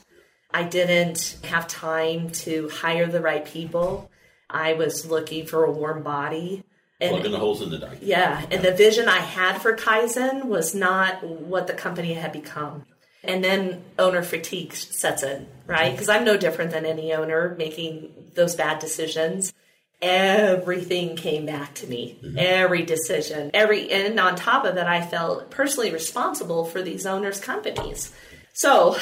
I 0.52 0.64
didn't 0.64 1.38
have 1.44 1.68
time 1.68 2.30
to 2.32 2.70
hire 2.70 3.08
the 3.08 3.22
right 3.22 3.46
people. 3.46 4.10
I 4.50 4.74
was 4.74 5.06
looking 5.06 5.46
for 5.46 5.66
a 5.66 5.72
warm 5.72 6.04
body. 6.04 6.64
And, 7.00 7.12
Plugging 7.12 7.32
the 7.32 7.40
holes 7.40 7.62
in 7.62 7.70
the 7.70 7.78
document. 7.78 8.04
Yeah, 8.04 8.46
and 8.50 8.64
the 8.64 8.72
vision 8.72 9.08
I 9.08 9.20
had 9.20 9.62
for 9.62 9.76
Kaizen 9.76 10.46
was 10.46 10.74
not 10.74 11.24
what 11.24 11.68
the 11.68 11.74
company 11.74 12.14
had 12.14 12.32
become. 12.32 12.86
And 13.24 13.44
then 13.44 13.84
owner 14.00 14.24
fatigue 14.24 14.74
sets 14.74 15.22
in, 15.22 15.48
right? 15.68 15.92
Because 15.92 16.10
I'm 16.10 16.24
no 16.24 16.38
different 16.38 16.72
than 16.72 16.86
any 16.86 17.14
owner 17.14 17.56
making 17.58 18.14
those 18.36 18.56
bad 18.56 18.80
decisions. 18.80 19.54
Everything 20.02 21.16
came 21.16 21.46
back 21.46 21.74
to 21.76 21.88
me. 21.88 22.20
Mm-hmm. 22.24 22.38
Every 22.38 22.84
decision, 22.84 23.52
every, 23.54 23.92
and 23.92 24.20
on 24.20 24.36
top 24.36 24.64
of 24.64 24.76
that, 24.76 24.88
I 24.88 25.06
felt 25.06 25.50
personally 25.50 25.92
responsible 25.92 26.66
for 26.66 26.82
these 26.82 27.06
owners' 27.06 27.40
companies. 27.40 28.14
So, 28.58 28.98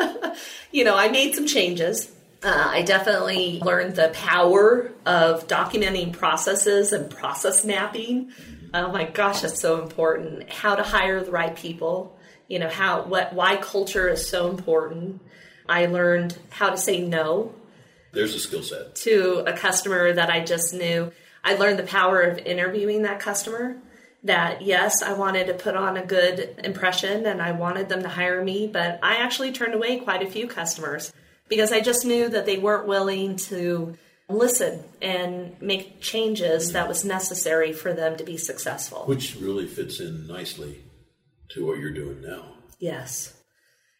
you 0.70 0.84
know, 0.84 0.94
I 0.94 1.08
made 1.08 1.34
some 1.34 1.46
changes. 1.46 2.12
Uh, 2.42 2.66
I 2.72 2.82
definitely 2.82 3.58
learned 3.64 3.96
the 3.96 4.10
power 4.12 4.92
of 5.06 5.48
documenting 5.48 6.12
processes 6.12 6.92
and 6.92 7.10
process 7.10 7.64
mapping. 7.64 8.32
Oh 8.74 8.92
my 8.92 9.06
gosh, 9.06 9.40
that's 9.40 9.58
so 9.58 9.80
important. 9.80 10.50
How 10.50 10.74
to 10.74 10.82
hire 10.82 11.24
the 11.24 11.30
right 11.30 11.56
people. 11.56 12.18
You 12.48 12.58
know 12.58 12.68
how 12.68 13.04
what 13.04 13.32
why 13.32 13.56
culture 13.56 14.10
is 14.10 14.28
so 14.28 14.50
important. 14.50 15.22
I 15.66 15.86
learned 15.86 16.36
how 16.50 16.68
to 16.68 16.76
say 16.76 17.00
no. 17.00 17.54
There's 18.12 18.34
a 18.34 18.40
skill 18.40 18.62
set 18.62 18.94
to 18.96 19.42
a 19.46 19.54
customer 19.54 20.12
that 20.12 20.28
I 20.28 20.44
just 20.44 20.74
knew. 20.74 21.10
I 21.42 21.54
learned 21.54 21.78
the 21.78 21.84
power 21.84 22.20
of 22.20 22.36
interviewing 22.40 23.04
that 23.04 23.20
customer. 23.20 23.78
That 24.24 24.62
yes, 24.62 25.02
I 25.02 25.14
wanted 25.14 25.48
to 25.48 25.54
put 25.54 25.74
on 25.74 25.96
a 25.96 26.06
good 26.06 26.60
impression 26.62 27.26
and 27.26 27.42
I 27.42 27.52
wanted 27.52 27.88
them 27.88 28.02
to 28.02 28.08
hire 28.08 28.42
me, 28.44 28.68
but 28.68 29.00
I 29.02 29.16
actually 29.16 29.52
turned 29.52 29.74
away 29.74 29.98
quite 29.98 30.22
a 30.22 30.30
few 30.30 30.46
customers 30.46 31.12
because 31.48 31.72
I 31.72 31.80
just 31.80 32.06
knew 32.06 32.28
that 32.28 32.46
they 32.46 32.58
weren't 32.58 32.86
willing 32.86 33.36
to 33.36 33.96
listen 34.28 34.84
and 35.00 35.60
make 35.60 36.00
changes 36.00 36.72
that 36.72 36.88
was 36.88 37.04
necessary 37.04 37.72
for 37.72 37.92
them 37.92 38.16
to 38.16 38.24
be 38.24 38.36
successful. 38.36 39.04
Which 39.06 39.36
really 39.36 39.66
fits 39.66 40.00
in 40.00 40.26
nicely 40.26 40.82
to 41.50 41.66
what 41.66 41.78
you're 41.78 41.92
doing 41.92 42.22
now. 42.22 42.54
Yes. 42.78 43.34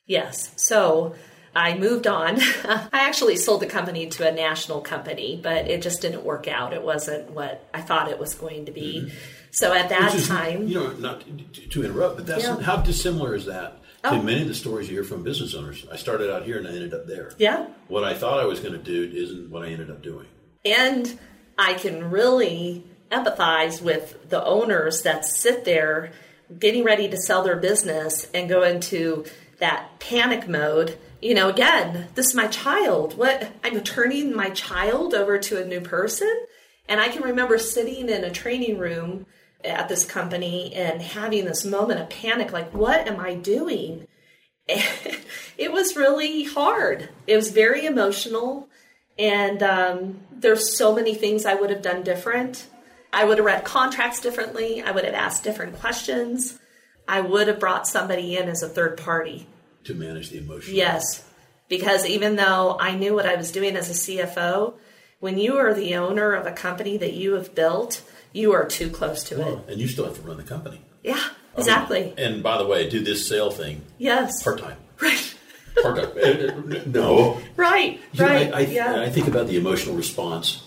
Yes. 0.06 0.52
So 0.56 1.14
I 1.54 1.76
moved 1.76 2.06
on. 2.06 2.40
I 2.64 2.88
actually 2.92 3.36
sold 3.36 3.60
the 3.60 3.66
company 3.66 4.06
to 4.08 4.28
a 4.28 4.32
national 4.32 4.80
company, 4.80 5.38
but 5.42 5.68
it 5.68 5.82
just 5.82 6.00
didn't 6.00 6.24
work 6.24 6.48
out. 6.48 6.72
It 6.72 6.82
wasn't 6.82 7.30
what 7.30 7.68
I 7.74 7.80
thought 7.80 8.08
it 8.08 8.18
was 8.18 8.34
going 8.34 8.66
to 8.66 8.72
be. 8.72 9.02
Mm-hmm. 9.02 9.16
So 9.50 9.72
at 9.74 9.90
that 9.90 10.14
is, 10.14 10.28
time, 10.28 10.66
you 10.66 10.74
know, 10.76 10.92
not 10.92 11.24
to 11.70 11.84
interrupt, 11.84 12.16
but 12.16 12.26
that's 12.26 12.44
yeah. 12.44 12.60
how 12.60 12.76
dissimilar 12.76 13.34
is 13.34 13.46
that 13.46 13.82
Oh. 14.04 14.20
many 14.20 14.42
of 14.42 14.48
the 14.48 14.54
stories 14.54 14.88
you 14.88 14.94
hear 14.94 15.04
from 15.04 15.22
business 15.22 15.54
owners, 15.54 15.86
I 15.90 15.96
started 15.96 16.32
out 16.32 16.44
here 16.44 16.58
and 16.58 16.66
I 16.66 16.70
ended 16.70 16.92
up 16.92 17.06
there. 17.06 17.32
Yeah. 17.38 17.66
What 17.86 18.02
I 18.02 18.14
thought 18.14 18.40
I 18.40 18.46
was 18.46 18.58
going 18.58 18.72
to 18.72 18.78
do 18.78 19.10
isn't 19.14 19.50
what 19.50 19.62
I 19.62 19.68
ended 19.68 19.90
up 19.90 20.02
doing. 20.02 20.26
And 20.64 21.18
I 21.56 21.74
can 21.74 22.10
really 22.10 22.84
empathize 23.12 23.80
with 23.80 24.28
the 24.28 24.44
owners 24.44 25.02
that 25.02 25.24
sit 25.24 25.64
there 25.64 26.12
getting 26.58 26.82
ready 26.82 27.08
to 27.08 27.16
sell 27.16 27.44
their 27.44 27.56
business 27.56 28.26
and 28.34 28.48
go 28.48 28.62
into 28.64 29.24
that 29.58 30.00
panic 30.00 30.48
mode. 30.48 30.98
You 31.22 31.34
know, 31.34 31.48
again, 31.48 32.08
this 32.16 32.30
is 32.30 32.34
my 32.34 32.48
child. 32.48 33.16
What 33.16 33.52
I'm 33.62 33.80
turning 33.84 34.34
my 34.34 34.50
child 34.50 35.14
over 35.14 35.38
to 35.38 35.62
a 35.62 35.64
new 35.64 35.80
person. 35.80 36.46
And 36.88 37.00
I 37.00 37.10
can 37.10 37.22
remember 37.22 37.58
sitting 37.58 38.08
in 38.08 38.24
a 38.24 38.30
training 38.30 38.76
room 38.78 39.26
at 39.64 39.88
this 39.88 40.04
company 40.04 40.74
and 40.74 41.00
having 41.00 41.44
this 41.44 41.64
moment 41.64 42.00
of 42.00 42.10
panic 42.10 42.52
like, 42.52 42.74
what 42.74 43.06
am 43.06 43.20
I 43.20 43.34
doing? 43.34 44.08
it 44.66 45.70
was 45.70 45.94
really 45.94 46.42
hard. 46.42 47.08
It 47.28 47.36
was 47.36 47.52
very 47.52 47.86
emotional. 47.86 48.68
And 49.16 49.62
um, 49.62 50.20
there's 50.32 50.76
so 50.76 50.92
many 50.92 51.14
things 51.14 51.46
I 51.46 51.54
would 51.54 51.70
have 51.70 51.82
done 51.82 52.02
different. 52.02 52.66
I 53.12 53.26
would 53.26 53.38
have 53.38 53.46
read 53.46 53.64
contracts 53.64 54.20
differently. 54.20 54.82
I 54.82 54.90
would 54.90 55.04
have 55.04 55.14
asked 55.14 55.44
different 55.44 55.78
questions. 55.78 56.58
I 57.06 57.20
would 57.20 57.46
have 57.46 57.60
brought 57.60 57.86
somebody 57.86 58.36
in 58.36 58.48
as 58.48 58.64
a 58.64 58.68
third 58.68 58.96
party 58.96 59.46
to 59.84 59.94
manage 59.94 60.30
the 60.30 60.38
emotion. 60.38 60.74
Yes, 60.74 61.28
because 61.68 62.06
even 62.06 62.36
though 62.36 62.76
I 62.78 62.94
knew 62.94 63.14
what 63.14 63.26
I 63.26 63.36
was 63.36 63.50
doing 63.50 63.76
as 63.76 63.90
a 63.90 63.94
CFO, 63.94 64.74
when 65.20 65.38
you 65.38 65.56
are 65.56 65.72
the 65.72 65.94
owner 65.94 66.32
of 66.32 66.46
a 66.46 66.52
company 66.52 66.96
that 66.96 67.12
you 67.12 67.34
have 67.34 67.54
built, 67.54 68.02
you 68.32 68.52
are 68.52 68.66
too 68.66 68.90
close 68.90 69.24
to 69.24 69.38
well, 69.38 69.58
it. 69.58 69.72
And 69.72 69.80
you 69.80 69.88
still 69.88 70.04
have 70.04 70.16
to 70.16 70.22
run 70.22 70.36
the 70.36 70.42
company. 70.42 70.80
Yeah, 71.02 71.22
exactly. 71.56 72.02
I 72.02 72.06
mean, 72.06 72.18
and 72.18 72.42
by 72.42 72.58
the 72.58 72.66
way, 72.66 72.88
do 72.88 73.00
this 73.00 73.26
sale 73.28 73.50
thing. 73.50 73.82
Yes. 73.98 74.42
Part 74.42 74.58
time. 74.58 74.76
Right. 75.00 75.34
Part 75.82 75.96
time. 75.96 76.72
Uh, 76.72 76.80
no. 76.86 77.40
Right. 77.56 77.98
You 78.12 78.24
right. 78.24 78.50
Know, 78.50 78.56
I, 78.56 78.60
I, 78.60 78.66
yeah. 78.66 79.00
I 79.00 79.08
think 79.08 79.26
about 79.26 79.48
the 79.48 79.56
emotional 79.56 79.96
response 79.96 80.62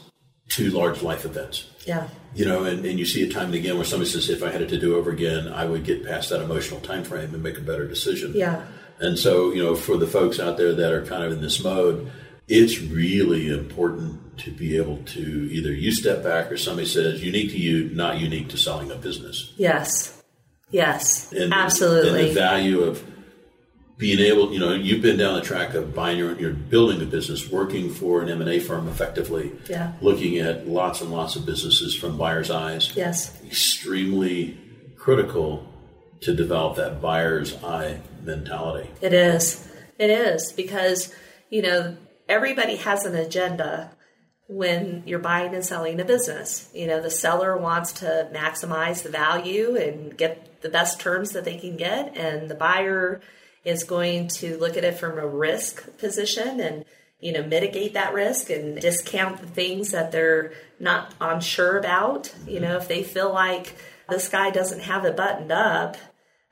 to 0.50 0.70
large 0.72 1.02
life 1.02 1.26
events. 1.26 1.70
Yeah. 1.86 2.08
You 2.34 2.46
know, 2.46 2.64
and, 2.66 2.86
and 2.86 3.00
you 3.00 3.06
see 3.06 3.24
it 3.24 3.32
time 3.32 3.46
and 3.46 3.56
again 3.56 3.76
where 3.76 3.86
somebody 3.86 4.10
says, 4.10 4.30
if 4.30 4.44
I 4.44 4.52
had 4.52 4.62
it 4.62 4.70
to 4.70 4.80
do 4.80 4.98
over 4.98 5.12
again, 5.12 5.48
I 5.48 5.66
would 5.66 5.86
get 5.86 6.06
past 6.06 6.32
that 6.32 6.42
emotional 6.42 6.82
time 6.82 7.04
frame 7.04 7.34
and 7.34 7.42
make 7.42 7.58
a 7.58 7.62
better 7.62 7.88
decision. 7.88 8.34
Yeah. 8.36 8.66
And 9.00 9.20
so, 9.20 9.52
you 9.52 9.64
know, 9.64 9.76
for 9.76 9.98
the 9.98 10.08
folks 10.08 10.40
out 10.40 10.58
there 10.58 10.74
that 10.74 10.92
are 10.92 11.06
kind 11.06 11.24
of 11.24 11.32
in 11.32 11.42
this 11.42 11.64
mode, 11.64 12.12
it's 12.48 12.80
really 12.80 13.50
important 13.50 14.38
to 14.40 14.52
be 14.52 14.78
able 14.78 14.98
to 14.98 15.22
either 15.52 15.74
you 15.74 15.92
step 15.92 16.24
back 16.24 16.52
or 16.52 16.58
somebody 16.58 16.88
says 16.88 17.24
unique 17.24 17.52
to 17.52 17.58
you, 17.58 17.90
not 17.90 18.20
unique 18.20 18.50
to 18.50 18.58
selling 18.58 18.92
a 18.92 18.96
business. 18.96 19.54
Yes. 19.58 20.22
Yes. 20.72 21.32
And, 21.32 21.54
absolutely. 21.54 22.20
And 22.20 22.30
the 22.30 22.34
value 22.34 22.82
of 22.84 23.04
being 23.98 24.20
able, 24.20 24.52
you 24.52 24.60
know, 24.60 24.74
you've 24.74 25.02
been 25.02 25.18
down 25.18 25.36
the 25.36 25.42
track 25.42 25.74
of 25.74 25.96
buying 25.96 26.18
your, 26.18 26.38
you're 26.38 26.52
building 26.52 27.02
a 27.02 27.06
business, 27.06 27.50
working 27.50 27.90
for 27.90 28.22
an 28.22 28.30
M 28.30 28.42
and 28.42 28.50
A 28.50 28.60
firm 28.60 28.88
effectively, 28.88 29.54
yeah. 29.70 29.94
looking 30.02 30.38
at 30.38 30.68
lots 30.68 31.02
and 31.02 31.12
lots 31.12 31.36
of 31.36 31.46
businesses 31.46 31.96
from 31.96 32.18
buyer's 32.18 32.52
eyes. 32.52 32.96
Yes, 32.96 33.42
extremely 33.46 34.58
critical 34.98 35.66
to 36.26 36.36
develop 36.36 36.76
that 36.78 37.00
buyer's 37.02 37.64
eye 37.64 38.00
mentality. 38.24 38.90
It 39.00 39.14
is. 39.14 39.68
It 40.00 40.10
is 40.10 40.52
because 40.52 41.14
you 41.50 41.62
know 41.62 41.96
everybody 42.28 42.78
has 42.78 43.06
an 43.06 43.16
agenda 43.16 43.92
when 44.48 45.04
you're 45.06 45.20
buying 45.20 45.54
and 45.54 45.64
selling 45.64 46.00
a 46.00 46.06
business. 46.06 46.70
You 46.74 46.88
know, 46.88 47.02
the 47.02 47.12
seller 47.12 47.56
wants 47.56 47.94
to 47.94 48.30
maximize 48.34 49.04
the 49.04 49.10
value 49.10 49.76
and 49.76 50.16
get 50.18 50.62
the 50.62 50.70
best 50.70 51.00
terms 51.00 51.32
that 51.32 51.46
they 51.46 51.58
can 51.58 51.78
get, 51.78 52.18
and 52.18 52.50
the 52.50 52.56
buyer 52.56 53.22
is 53.64 53.84
going 53.84 54.28
to 54.28 54.58
look 54.58 54.78
at 54.78 54.84
it 54.84 54.98
from 54.98 55.18
a 55.18 55.28
risk 55.28 55.98
position 55.98 56.60
and 56.60 56.86
you 57.20 57.34
know 57.34 57.44
mitigate 57.44 57.94
that 57.94 58.14
risk 58.14 58.50
and 58.50 58.82
discount 58.82 59.42
the 59.42 59.48
things 59.48 59.92
that 59.92 60.12
they're 60.12 60.54
not 60.80 61.14
unsure 61.22 61.78
about. 61.78 62.34
You 62.48 62.56
mm-hmm. 62.56 62.64
know, 62.64 62.78
if 62.78 62.88
they 62.88 63.04
feel 63.04 63.32
like 63.32 63.76
this 64.10 64.28
guy 64.28 64.50
doesn't 64.50 64.82
have 64.82 65.06
it 65.06 65.16
buttoned 65.16 65.52
up 65.52 65.98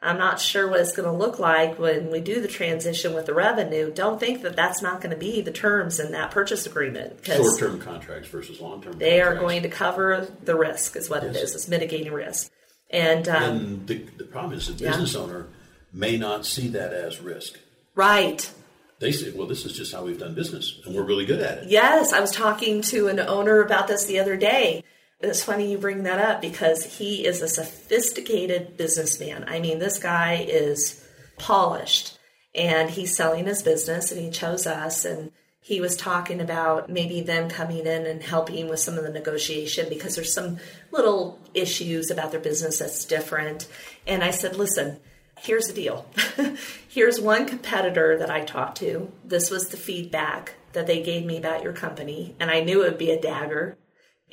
I'm 0.03 0.17
not 0.17 0.39
sure 0.39 0.67
what 0.69 0.81
it's 0.81 0.95
going 0.95 1.09
to 1.09 1.17
look 1.17 1.39
like 1.39 1.79
when 1.79 2.11
we 2.11 2.19
do 2.19 2.41
the 2.41 2.47
transition 2.47 3.13
with 3.13 3.25
the 3.25 3.33
revenue. 3.33 3.91
Don't 3.91 4.19
think 4.19 4.41
that 4.41 4.55
that's 4.55 4.81
not 4.81 5.01
going 5.01 5.11
to 5.11 5.17
be 5.17 5.41
the 5.41 5.51
terms 5.51 5.99
in 5.99 6.11
that 6.11 6.31
purchase 6.31 6.65
agreement. 6.65 7.25
Short-term 7.25 7.79
contracts 7.79 8.27
versus 8.27 8.59
long-term. 8.59 8.99
They 8.99 9.19
contracts. 9.19 9.37
are 9.37 9.39
going 9.39 9.63
to 9.63 9.69
cover 9.69 10.27
the 10.43 10.55
risk, 10.55 10.95
is 10.97 11.09
what 11.09 11.23
yes. 11.23 11.35
it 11.35 11.39
is. 11.39 11.55
It's 11.55 11.67
mitigating 11.67 12.11
risk. 12.11 12.51
And, 12.89 13.27
um, 13.29 13.43
and 13.43 13.87
the, 13.87 14.05
the, 14.17 14.25
problem 14.25 14.53
is 14.53 14.67
the 14.67 14.73
business 14.73 15.13
yeah. 15.13 15.21
owner 15.21 15.47
may 15.93 16.17
not 16.17 16.45
see 16.45 16.67
that 16.69 16.93
as 16.93 17.19
risk. 17.21 17.57
Right. 17.95 18.51
They 18.99 19.11
say, 19.11 19.31
well, 19.31 19.47
this 19.47 19.65
is 19.65 19.73
just 19.73 19.93
how 19.93 20.03
we've 20.03 20.19
done 20.19 20.35
business, 20.35 20.79
and 20.85 20.93
we're 20.95 21.03
really 21.03 21.25
good 21.25 21.41
at 21.41 21.59
it. 21.59 21.69
Yes, 21.69 22.13
I 22.13 22.19
was 22.19 22.31
talking 22.31 22.81
to 22.83 23.07
an 23.07 23.19
owner 23.19 23.61
about 23.61 23.87
this 23.87 24.05
the 24.05 24.19
other 24.19 24.37
day 24.37 24.83
it's 25.23 25.43
funny 25.43 25.71
you 25.71 25.77
bring 25.77 26.03
that 26.03 26.19
up 26.19 26.41
because 26.41 26.97
he 26.97 27.25
is 27.25 27.41
a 27.41 27.47
sophisticated 27.47 28.77
businessman. 28.77 29.45
I 29.47 29.59
mean, 29.59 29.79
this 29.79 29.97
guy 29.97 30.45
is 30.47 31.03
polished 31.37 32.17
and 32.53 32.89
he's 32.89 33.15
selling 33.15 33.45
his 33.45 33.63
business 33.63 34.11
and 34.11 34.21
he 34.21 34.29
chose 34.29 34.67
us 34.67 35.05
and 35.05 35.31
he 35.61 35.79
was 35.79 35.95
talking 35.95 36.41
about 36.41 36.89
maybe 36.89 37.21
them 37.21 37.49
coming 37.49 37.85
in 37.85 38.05
and 38.05 38.21
helping 38.21 38.67
with 38.67 38.81
some 38.81 38.97
of 38.97 39.03
the 39.05 39.09
negotiation 39.09 39.87
because 39.87 40.15
there's 40.15 40.33
some 40.33 40.57
little 40.91 41.39
issues 41.53 42.11
about 42.11 42.31
their 42.31 42.39
business 42.41 42.79
that's 42.79 43.05
different. 43.05 43.67
And 44.05 44.25
I 44.25 44.31
said, 44.31 44.57
listen, 44.57 44.99
here's 45.39 45.67
the 45.67 45.73
deal. 45.73 46.05
here's 46.89 47.21
one 47.21 47.45
competitor 47.45 48.17
that 48.17 48.29
I 48.29 48.41
talked 48.41 48.79
to. 48.79 49.09
This 49.23 49.49
was 49.49 49.69
the 49.69 49.77
feedback 49.77 50.55
that 50.73 50.85
they 50.85 51.01
gave 51.01 51.25
me 51.25 51.37
about 51.37 51.63
your 51.63 51.73
company. 51.73 52.35
And 52.41 52.51
I 52.51 52.59
knew 52.59 52.81
it 52.81 52.89
would 52.89 52.97
be 52.97 53.11
a 53.11 53.21
dagger 53.21 53.77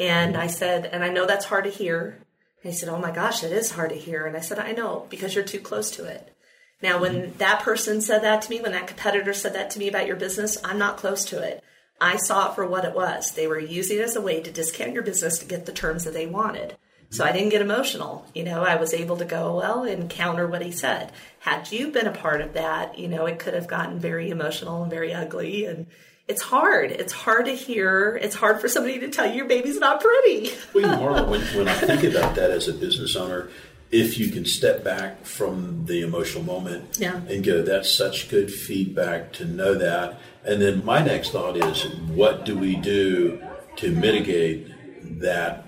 and 0.00 0.34
I 0.34 0.46
said, 0.46 0.86
and 0.86 1.04
I 1.04 1.10
know 1.10 1.26
that's 1.26 1.44
hard 1.44 1.64
to 1.64 1.70
hear. 1.70 2.16
And 2.64 2.72
he 2.72 2.78
said, 2.78 2.88
Oh 2.88 2.98
my 2.98 3.10
gosh, 3.10 3.44
it 3.44 3.52
is 3.52 3.72
hard 3.72 3.90
to 3.90 3.96
hear. 3.96 4.26
And 4.26 4.34
I 4.34 4.40
said, 4.40 4.58
I 4.58 4.72
know, 4.72 5.06
because 5.10 5.34
you're 5.34 5.44
too 5.44 5.60
close 5.60 5.90
to 5.92 6.06
it. 6.06 6.34
Now, 6.82 6.98
when 6.98 7.14
mm-hmm. 7.14 7.38
that 7.38 7.60
person 7.60 8.00
said 8.00 8.22
that 8.22 8.40
to 8.42 8.50
me, 8.50 8.62
when 8.62 8.72
that 8.72 8.86
competitor 8.86 9.34
said 9.34 9.54
that 9.54 9.68
to 9.70 9.78
me 9.78 9.88
about 9.88 10.06
your 10.06 10.16
business, 10.16 10.56
I'm 10.64 10.78
not 10.78 10.96
close 10.96 11.26
to 11.26 11.42
it. 11.42 11.62
I 12.00 12.16
saw 12.16 12.50
it 12.50 12.54
for 12.54 12.66
what 12.66 12.86
it 12.86 12.94
was. 12.94 13.32
They 13.32 13.46
were 13.46 13.58
using 13.58 13.98
it 13.98 14.04
as 14.04 14.16
a 14.16 14.22
way 14.22 14.40
to 14.40 14.50
discount 14.50 14.94
your 14.94 15.02
business 15.02 15.38
to 15.38 15.44
get 15.44 15.66
the 15.66 15.72
terms 15.72 16.04
that 16.04 16.14
they 16.14 16.26
wanted. 16.26 16.78
So 17.10 17.22
I 17.22 17.28
mm-hmm. 17.28 17.36
didn't 17.36 17.50
get 17.50 17.60
emotional. 17.60 18.24
You 18.34 18.44
know, 18.44 18.62
I 18.62 18.76
was 18.76 18.94
able 18.94 19.18
to 19.18 19.26
go, 19.26 19.56
well, 19.56 19.84
and 19.84 20.08
counter 20.08 20.46
what 20.46 20.62
he 20.62 20.72
said. 20.72 21.12
Had 21.40 21.70
you 21.70 21.88
been 21.88 22.06
a 22.06 22.12
part 22.12 22.40
of 22.40 22.54
that, 22.54 22.98
you 22.98 23.08
know, 23.08 23.26
it 23.26 23.38
could 23.38 23.52
have 23.52 23.68
gotten 23.68 23.98
very 23.98 24.30
emotional 24.30 24.80
and 24.82 24.90
very 24.90 25.12
ugly. 25.12 25.66
And 25.66 25.88
it's 26.30 26.42
hard. 26.42 26.92
It's 26.92 27.12
hard 27.12 27.46
to 27.46 27.54
hear. 27.54 28.16
It's 28.22 28.36
hard 28.36 28.60
for 28.60 28.68
somebody 28.68 29.00
to 29.00 29.08
tell 29.08 29.26
you 29.26 29.34
your 29.34 29.46
baby's 29.46 29.80
not 29.80 30.00
pretty. 30.00 30.52
well, 30.74 30.98
Marla, 30.98 31.28
when, 31.28 31.40
when 31.56 31.68
I 31.68 31.74
think 31.74 32.04
about 32.04 32.36
that 32.36 32.52
as 32.52 32.68
a 32.68 32.72
business 32.72 33.16
owner, 33.16 33.50
if 33.90 34.16
you 34.16 34.30
can 34.30 34.44
step 34.44 34.84
back 34.84 35.24
from 35.24 35.86
the 35.86 36.02
emotional 36.02 36.44
moment 36.44 36.98
yeah. 37.00 37.16
and 37.16 37.42
go, 37.42 37.62
that's 37.62 37.92
such 37.92 38.28
good 38.28 38.52
feedback 38.52 39.32
to 39.34 39.44
know 39.44 39.74
that. 39.74 40.20
And 40.44 40.62
then 40.62 40.84
my 40.84 41.02
next 41.02 41.30
thought 41.30 41.56
is, 41.56 41.82
what 42.10 42.44
do 42.44 42.56
we 42.56 42.76
do 42.76 43.42
to 43.76 43.90
mitigate 43.90 44.68
that 45.20 45.66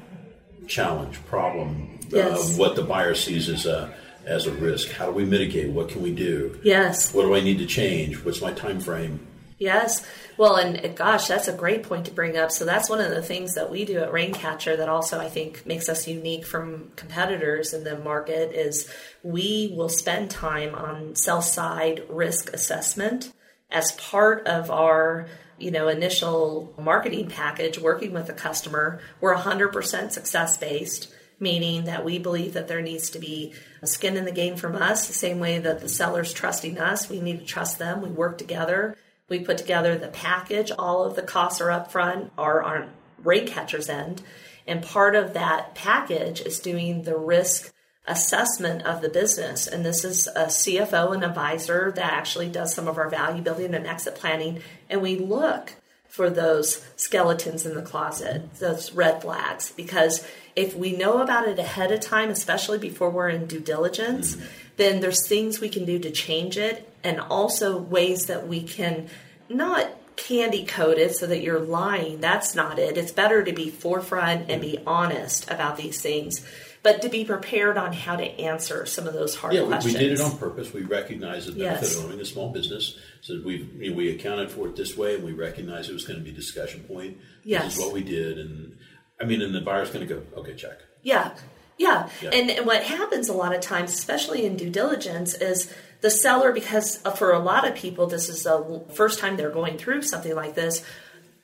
challenge, 0.69 1.19
problem, 1.27 1.99
uh, 2.13 2.19
yes. 2.19 2.55
uh, 2.55 2.61
what 2.61 2.77
the 2.77 2.83
buyer 2.83 3.17
sees 3.17 3.49
as 3.49 3.67
a 3.67 3.93
as 4.25 4.47
a 4.47 4.53
risk? 4.53 4.93
How 4.93 5.07
do 5.07 5.13
we 5.13 5.25
mitigate? 5.25 5.71
What 5.71 5.89
can 5.89 6.03
we 6.03 6.15
do? 6.15 6.57
Yes. 6.63 7.13
What 7.13 7.23
do 7.23 7.35
I 7.35 7.41
need 7.41 7.59
to 7.59 7.67
change? 7.67 8.25
What's 8.25 8.41
my 8.41 8.53
time 8.53 8.79
frame? 8.79 9.27
Yes. 9.63 10.05
Well, 10.37 10.57
and 10.57 10.85
uh, 10.85 10.89
gosh, 10.89 11.29
that's 11.29 11.47
a 11.47 11.53
great 11.53 11.85
point 11.85 12.07
to 12.07 12.13
bring 12.13 12.37
up. 12.37 12.51
So 12.51 12.65
that's 12.65 12.91
one 12.91 13.01
of 13.01 13.11
the 13.11 13.23
things 13.23 13.55
that 13.55 13.71
we 13.71 13.85
do 13.85 14.01
at 14.01 14.11
Raincatcher 14.11 14.77
that 14.77 14.89
also 14.89 15.21
I 15.21 15.29
think 15.29 15.65
makes 15.65 15.89
us 15.89 16.09
unique 16.09 16.45
from 16.45 16.91
competitors 16.97 17.73
in 17.73 17.85
the 17.85 17.97
market 17.97 18.51
is 18.53 18.91
we 19.23 19.73
will 19.77 19.89
spend 19.89 20.33
time 20.33 20.75
on 20.75 21.15
sell 21.15 21.43
side 21.43 22.03
risk 22.09 22.53
assessment 22.53 23.33
as 23.71 23.93
part 23.93 24.49
of 24.49 24.69
our 24.69 25.29
you 25.59 25.71
know 25.71 25.87
initial 25.87 26.75
marketing 26.77 27.29
package 27.29 27.79
working 27.79 28.13
with 28.13 28.29
a 28.29 28.33
customer 28.33 29.01
we're 29.21 29.35
100% 29.35 30.11
success 30.11 30.57
based 30.57 31.13
meaning 31.39 31.85
that 31.85 32.05
we 32.05 32.19
believe 32.19 32.55
that 32.55 32.69
there 32.69 32.83
needs 32.83 33.11
to 33.11 33.19
be 33.19 33.53
a 33.81 33.87
skin 33.87 34.17
in 34.17 34.25
the 34.25 34.33
game 34.33 34.57
from 34.57 34.75
us 34.75 35.07
the 35.07 35.13
same 35.13 35.39
way 35.39 35.59
that 35.59 35.81
the 35.81 35.89
seller's 35.89 36.33
trusting 36.33 36.79
us 36.79 37.09
we 37.09 37.21
need 37.21 37.39
to 37.39 37.47
trust 37.47 37.79
them 37.79 38.03
we 38.03 38.11
work 38.11 38.37
together 38.39 38.97
we 39.33 39.41
put 39.41 39.59
together 39.59 39.97
the 39.97 40.09
package. 40.09 40.71
All 40.79 41.05
of 41.05 41.17
the 41.17 41.23
costs 41.23 41.61
are 41.61 41.71
up 41.71 41.91
front, 41.91 42.31
are 42.39 42.63
on 42.63 42.91
Raincatcher's 43.25 43.89
end. 43.89 44.23
And 44.67 44.83
part 44.83 45.17
of 45.17 45.33
that 45.33 45.75
package 45.75 46.41
is 46.43 46.61
doing 46.61 47.03
the 47.03 47.17
risk 47.17 47.73
assessment 48.07 48.83
of 48.83 49.01
the 49.01 49.09
business. 49.09 49.67
And 49.67 49.85
this 49.85 50.05
is 50.05 50.27
a 50.29 50.47
CFO 50.47 51.15
and 51.15 51.25
advisor 51.25 51.91
that 51.93 52.13
actually 52.13 52.49
does 52.49 52.75
some 52.75 52.87
of 52.87 52.99
our 52.99 53.09
value 53.09 53.43
building 53.43 53.75
and 53.75 53.87
exit 53.87 54.17
planning. 54.17 54.61
And 54.91 55.01
we 55.01 55.17
look 55.17 55.75
for 56.09 56.29
those 56.29 56.85
skeletons 56.97 57.65
in 57.65 57.75
the 57.75 57.83
closet, 57.83 58.55
those 58.57 58.93
red 58.93 59.23
flags, 59.23 59.73
because 59.73 60.27
if 60.55 60.77
we 60.77 60.95
know 60.95 61.23
about 61.23 61.49
it 61.49 61.59
ahead 61.59 61.91
of 61.91 62.01
time, 62.01 62.29
especially 62.29 62.77
before 62.77 63.09
we're 63.09 63.31
in 63.31 63.47
due 63.47 63.61
diligence, 63.61 64.37
mm-hmm. 64.37 64.47
then 64.77 65.01
there's 65.01 65.27
things 65.27 65.59
we 65.59 65.71
can 65.71 65.87
do 65.87 65.99
to 65.99 66.11
change 66.11 66.59
it 66.59 66.92
and 67.05 67.21
also 67.21 67.79
ways 67.79 68.27
that 68.27 68.47
we 68.47 68.63
can 68.63 69.09
not 69.49 69.91
candy 70.17 70.65
coat 70.65 70.99
it 70.99 71.15
so 71.15 71.27
that 71.27 71.43
you're 71.43 71.61
lying. 71.61 72.21
That's 72.21 72.55
not 72.55 72.79
it. 72.79 72.97
It's 72.97 73.13
better 73.13 73.43
to 73.43 73.53
be 73.53 73.71
forefront 73.71 74.51
and 74.51 74.61
be 74.61 74.75
mm-hmm. 74.75 74.89
honest 74.89 75.51
about 75.51 75.77
these 75.77 76.01
things, 76.01 76.47
but 76.83 77.03
to 77.03 77.09
be 77.09 77.25
prepared 77.25 77.77
on 77.77 77.93
how 77.93 78.17
to 78.17 78.25
answer 78.25 78.87
some 78.87 79.07
of 79.07 79.15
those 79.15 79.35
hard 79.35 79.55
yeah, 79.55 79.65
questions. 79.65 79.95
Yeah, 79.95 80.01
we 80.01 80.09
did 80.09 80.21
it 80.21 80.23
on 80.23 80.39
purpose. 80.39 80.73
We 80.73 80.83
recognize 80.83 81.47
the 81.47 81.53
benefit 81.53 81.83
yes. 81.83 81.99
of 81.99 82.05
owning 82.05 82.21
a 82.21 82.25
small 82.25 82.51
business. 82.53 82.99
So 83.21 83.41
we 83.45 83.69
you 83.79 83.91
know, 83.91 83.97
we 83.97 84.11
accounted 84.11 84.51
for 84.51 84.69
it 84.69 84.77
this 84.77 84.97
way, 84.97 85.15
and 85.15 85.25
we 85.25 85.33
recognized 85.33 85.91
it 85.91 85.95
was 85.95 86.07
going 86.07 86.19
to 86.19 86.25
be 86.25 86.31
a 86.31 86.35
discussion 86.35 86.81
point. 86.85 87.19
Yes, 87.45 87.65
this 87.65 87.79
is 87.79 87.81
what 87.81 87.93
we 87.93 88.03
did, 88.03 88.39
and 88.39 88.77
I 89.21 89.25
mean, 89.25 89.41
and 89.41 89.55
the 89.55 89.61
buyer's 89.61 89.91
going 89.91 90.07
to 90.07 90.15
go, 90.15 90.23
okay, 90.41 90.55
check. 90.55 90.79
Yeah. 91.03 91.35
Yeah. 91.79 92.09
yeah. 92.21 92.31
And 92.31 92.67
what 92.67 92.85
happens 92.85 93.29
a 93.29 93.33
lot 93.33 93.55
of 93.55 93.61
times, 93.61 93.93
especially 93.93 94.47
in 94.47 94.57
due 94.57 94.71
diligence, 94.71 95.35
is 95.35 95.73
the 96.01 96.11
seller, 96.11 96.53
because 96.53 96.97
for 97.17 97.33
a 97.33 97.39
lot 97.39 97.67
of 97.67 97.75
people, 97.75 98.07
this 98.07 98.29
is 98.29 98.43
the 98.43 98.85
first 98.95 99.19
time 99.19 99.37
they're 99.37 99.51
going 99.51 99.79
through 99.79 100.03
something 100.03 100.35
like 100.35 100.55
this, 100.55 100.85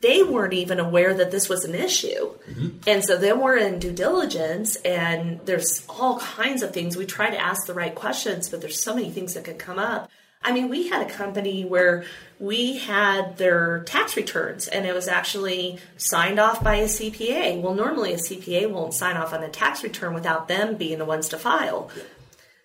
they 0.00 0.22
weren't 0.22 0.52
even 0.52 0.78
aware 0.78 1.12
that 1.14 1.30
this 1.30 1.48
was 1.48 1.64
an 1.64 1.74
issue. 1.74 2.32
Mm-hmm. 2.50 2.68
And 2.86 3.04
so 3.04 3.16
then 3.16 3.40
we're 3.40 3.56
in 3.56 3.78
due 3.78 3.92
diligence, 3.92 4.76
and 4.76 5.40
there's 5.44 5.84
all 5.88 6.20
kinds 6.20 6.62
of 6.62 6.72
things. 6.72 6.96
We 6.96 7.06
try 7.06 7.30
to 7.30 7.38
ask 7.38 7.66
the 7.66 7.74
right 7.74 7.94
questions, 7.94 8.48
but 8.48 8.60
there's 8.60 8.80
so 8.80 8.94
many 8.94 9.10
things 9.10 9.34
that 9.34 9.44
could 9.44 9.58
come 9.58 9.78
up. 9.78 10.10
I 10.42 10.52
mean, 10.52 10.68
we 10.68 10.88
had 10.88 11.06
a 11.06 11.10
company 11.10 11.64
where 11.64 12.04
we 12.38 12.78
had 12.78 13.36
their 13.38 13.80
tax 13.80 14.16
returns 14.16 14.68
and 14.68 14.86
it 14.86 14.94
was 14.94 15.08
actually 15.08 15.78
signed 15.96 16.38
off 16.38 16.62
by 16.62 16.76
a 16.76 16.84
CPA. 16.84 17.60
Well, 17.60 17.74
normally 17.74 18.12
a 18.12 18.18
CPA 18.18 18.70
won't 18.70 18.94
sign 18.94 19.16
off 19.16 19.32
on 19.32 19.42
a 19.42 19.48
tax 19.48 19.82
return 19.82 20.14
without 20.14 20.48
them 20.48 20.76
being 20.76 20.98
the 20.98 21.04
ones 21.04 21.28
to 21.30 21.38
file. 21.38 21.90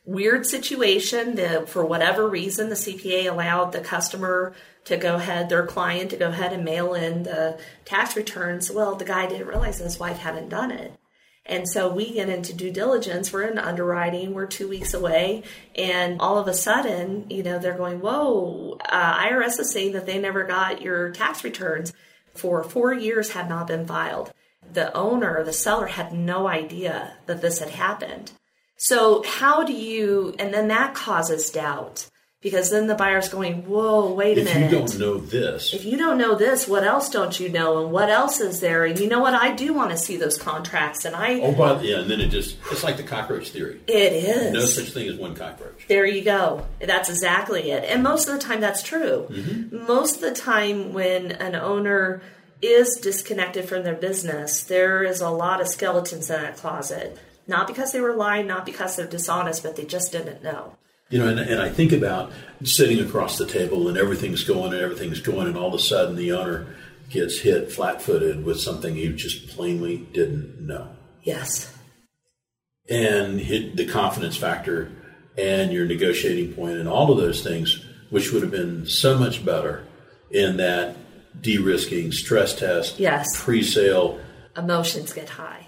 Weird 0.06 0.46
situation 0.46 1.36
that 1.36 1.70
for 1.70 1.86
whatever 1.86 2.28
reason 2.28 2.70
the 2.70 2.76
CPA 2.76 3.32
allowed 3.32 3.72
the 3.72 3.80
customer 3.80 4.54
to 4.86 4.98
go 4.98 5.16
ahead, 5.16 5.50
their 5.50 5.66
client 5.66 6.10
to 6.12 6.18
go 6.18 6.28
ahead 6.28 6.54
and 6.54 6.66
mail 6.66 6.94
in 6.94 7.24
the 7.24 7.58
tax 7.86 8.16
returns. 8.16 8.70
Well, 8.70 8.96
the 8.96 9.06
guy 9.06 9.28
didn't 9.28 9.48
realize 9.48 9.80
his 9.80 10.00
wife 10.00 10.18
hadn't 10.18 10.50
done 10.50 10.72
it. 10.72 10.94
And 11.46 11.68
so 11.68 11.94
we 11.94 12.14
get 12.14 12.30
into 12.30 12.54
due 12.54 12.72
diligence, 12.72 13.34
we're 13.34 13.44
in 13.44 13.58
underwriting, 13.58 14.34
we're 14.34 14.46
two 14.46 14.70
weeks 14.70 14.94
away, 14.94 15.44
and 15.76 16.22
all 16.22 16.38
of 16.38 16.48
a 16.48 16.54
sudden, 16.54 17.30
you 17.30 17.44
know, 17.44 17.60
they're 17.60 17.78
going, 17.78 18.00
Whoa, 18.00 18.78
uh, 18.88 19.18
IRS 19.20 19.60
is 19.60 19.72
saying 19.72 19.92
that 19.92 20.06
they 20.06 20.20
never 20.20 20.46
got 20.46 20.82
your 20.82 21.12
tax 21.12 21.44
returns 21.44 21.92
for 22.34 22.64
four 22.64 22.94
years 22.94 23.32
had 23.32 23.50
not 23.50 23.68
been 23.68 23.86
filed. 23.86 24.34
The 24.72 24.96
owner, 24.96 25.44
the 25.44 25.54
seller 25.54 25.88
had 25.88 26.14
no 26.14 26.48
idea 26.48 27.18
that 27.26 27.42
this 27.42 27.60
had 27.60 27.72
happened. 27.72 28.32
So 28.78 29.24
how 29.24 29.64
do 29.64 29.74
you, 29.74 30.36
and 30.40 30.54
then 30.54 30.70
that 30.70 30.94
causes 30.94 31.50
doubt 31.50 32.10
because 32.44 32.70
then 32.70 32.88
the 32.88 32.96
buyer's 32.96 33.30
going, 33.30 33.66
whoa, 33.66 34.14
wait 34.14 34.38
a 34.38 34.42
if 34.42 34.48
minute. 34.48 34.66
If 34.66 34.72
you 34.72 34.78
don't 34.78 35.00
know 35.00 35.18
this. 35.18 35.74
If 35.74 35.86
you 35.86 35.98
don't 35.98 36.18
know 36.18 36.36
this, 36.36 36.68
what 36.68 36.84
else 36.84 37.10
don't 37.10 37.40
you 37.40 37.48
know? 37.48 37.82
And 37.82 37.92
what 37.92 38.10
else 38.10 38.42
is 38.42 38.60
there? 38.60 38.84
And 38.84 39.00
you 39.00 39.08
know 39.08 39.22
what? 39.22 39.34
I 39.34 39.56
do 39.56 39.74
want 39.74 39.92
to 39.92 39.98
see 39.98 40.18
those 40.18 40.38
contracts. 40.38 41.06
And 41.06 41.16
I. 41.16 41.40
Oh, 41.40 41.54
but 41.54 41.84
yeah, 41.84 42.02
and 42.02 42.12
then 42.12 42.20
it 42.20 42.28
just, 42.28 42.58
it's 42.70 42.84
like 42.84 42.98
the 42.98 43.04
cockroach 43.04 43.50
theory. 43.50 43.80
It 43.88 44.12
is. 44.12 44.54
No 44.54 44.60
such 44.66 44.92
thing 44.92 45.08
as 45.08 45.16
one 45.16 45.36
cockroach. 45.36 45.88
There 45.88 46.06
you 46.06 46.22
go. 46.22 46.68
That's 46.80 47.10
exactly 47.10 47.72
it. 47.72 47.86
And 47.86 48.04
most 48.04 48.28
of 48.28 48.34
the 48.34 48.42
time, 48.42 48.60
that's 48.60 48.84
true. 48.84 49.28
Mm-hmm. 49.30 49.88
Most 49.88 50.16
of 50.16 50.22
the 50.22 50.34
time, 50.34 50.92
when 50.92 51.32
an 51.32 51.56
owner 51.56 52.22
is 52.62 52.98
disconnected 53.02 53.70
from 53.70 53.84
their 53.84 53.96
business, 53.96 54.64
there 54.64 55.04
is 55.04 55.22
a 55.22 55.30
lot 55.30 55.62
of 55.62 55.68
skeletons 55.68 56.30
in 56.30 56.42
that 56.42 56.58
closet 56.58 57.18
not 57.46 57.68
because 57.68 57.92
they 57.92 58.00
were 58.00 58.16
lying, 58.16 58.48
not 58.48 58.66
because 58.66 58.96
they're 58.96 59.06
dishonest, 59.06 59.64
but 59.64 59.76
they 59.76 59.84
just 59.86 60.12
didn't 60.12 60.44
know. 60.44 60.76
You 61.14 61.20
know, 61.20 61.28
and, 61.28 61.40
and 61.40 61.62
I 61.62 61.70
think 61.70 61.92
about 61.92 62.32
sitting 62.64 63.00
across 63.00 63.38
the 63.38 63.46
table 63.46 63.88
and 63.88 64.00
everything's 64.00 64.44
going 64.44 64.74
and 64.74 64.82
everything's 64.82 65.20
going, 65.20 65.46
and 65.46 65.56
all 65.56 65.68
of 65.68 65.76
a 65.76 65.80
sudden 65.80 66.16
the 66.16 66.32
owner 66.32 66.66
gets 67.12 67.38
hit 67.38 67.72
flat 67.72 68.02
footed 68.02 68.44
with 68.44 68.60
something 68.60 68.96
he 68.96 69.14
just 69.14 69.48
plainly 69.50 69.98
didn't 70.12 70.66
know. 70.66 70.90
Yes. 71.22 71.72
And 72.90 73.40
hit 73.40 73.76
the 73.76 73.86
confidence 73.86 74.38
factor 74.38 74.92
and 75.38 75.72
your 75.72 75.86
negotiating 75.86 76.56
point 76.56 76.80
and 76.80 76.90
all 76.90 77.12
of 77.12 77.20
those 77.20 77.44
things, 77.44 77.86
which 78.10 78.32
would 78.32 78.42
have 78.42 78.52
been 78.52 78.88
so 78.88 79.16
much 79.16 79.46
better 79.46 79.86
in 80.32 80.58
that 80.58 80.98
de 81.40 81.60
risking, 81.60 82.12
stress 82.12 82.56
test, 82.56 83.00
yes. 83.00 83.28
pre 83.40 83.62
sale. 83.62 84.20
Emotions 84.58 85.14
get 85.14 85.30
high. 85.30 85.63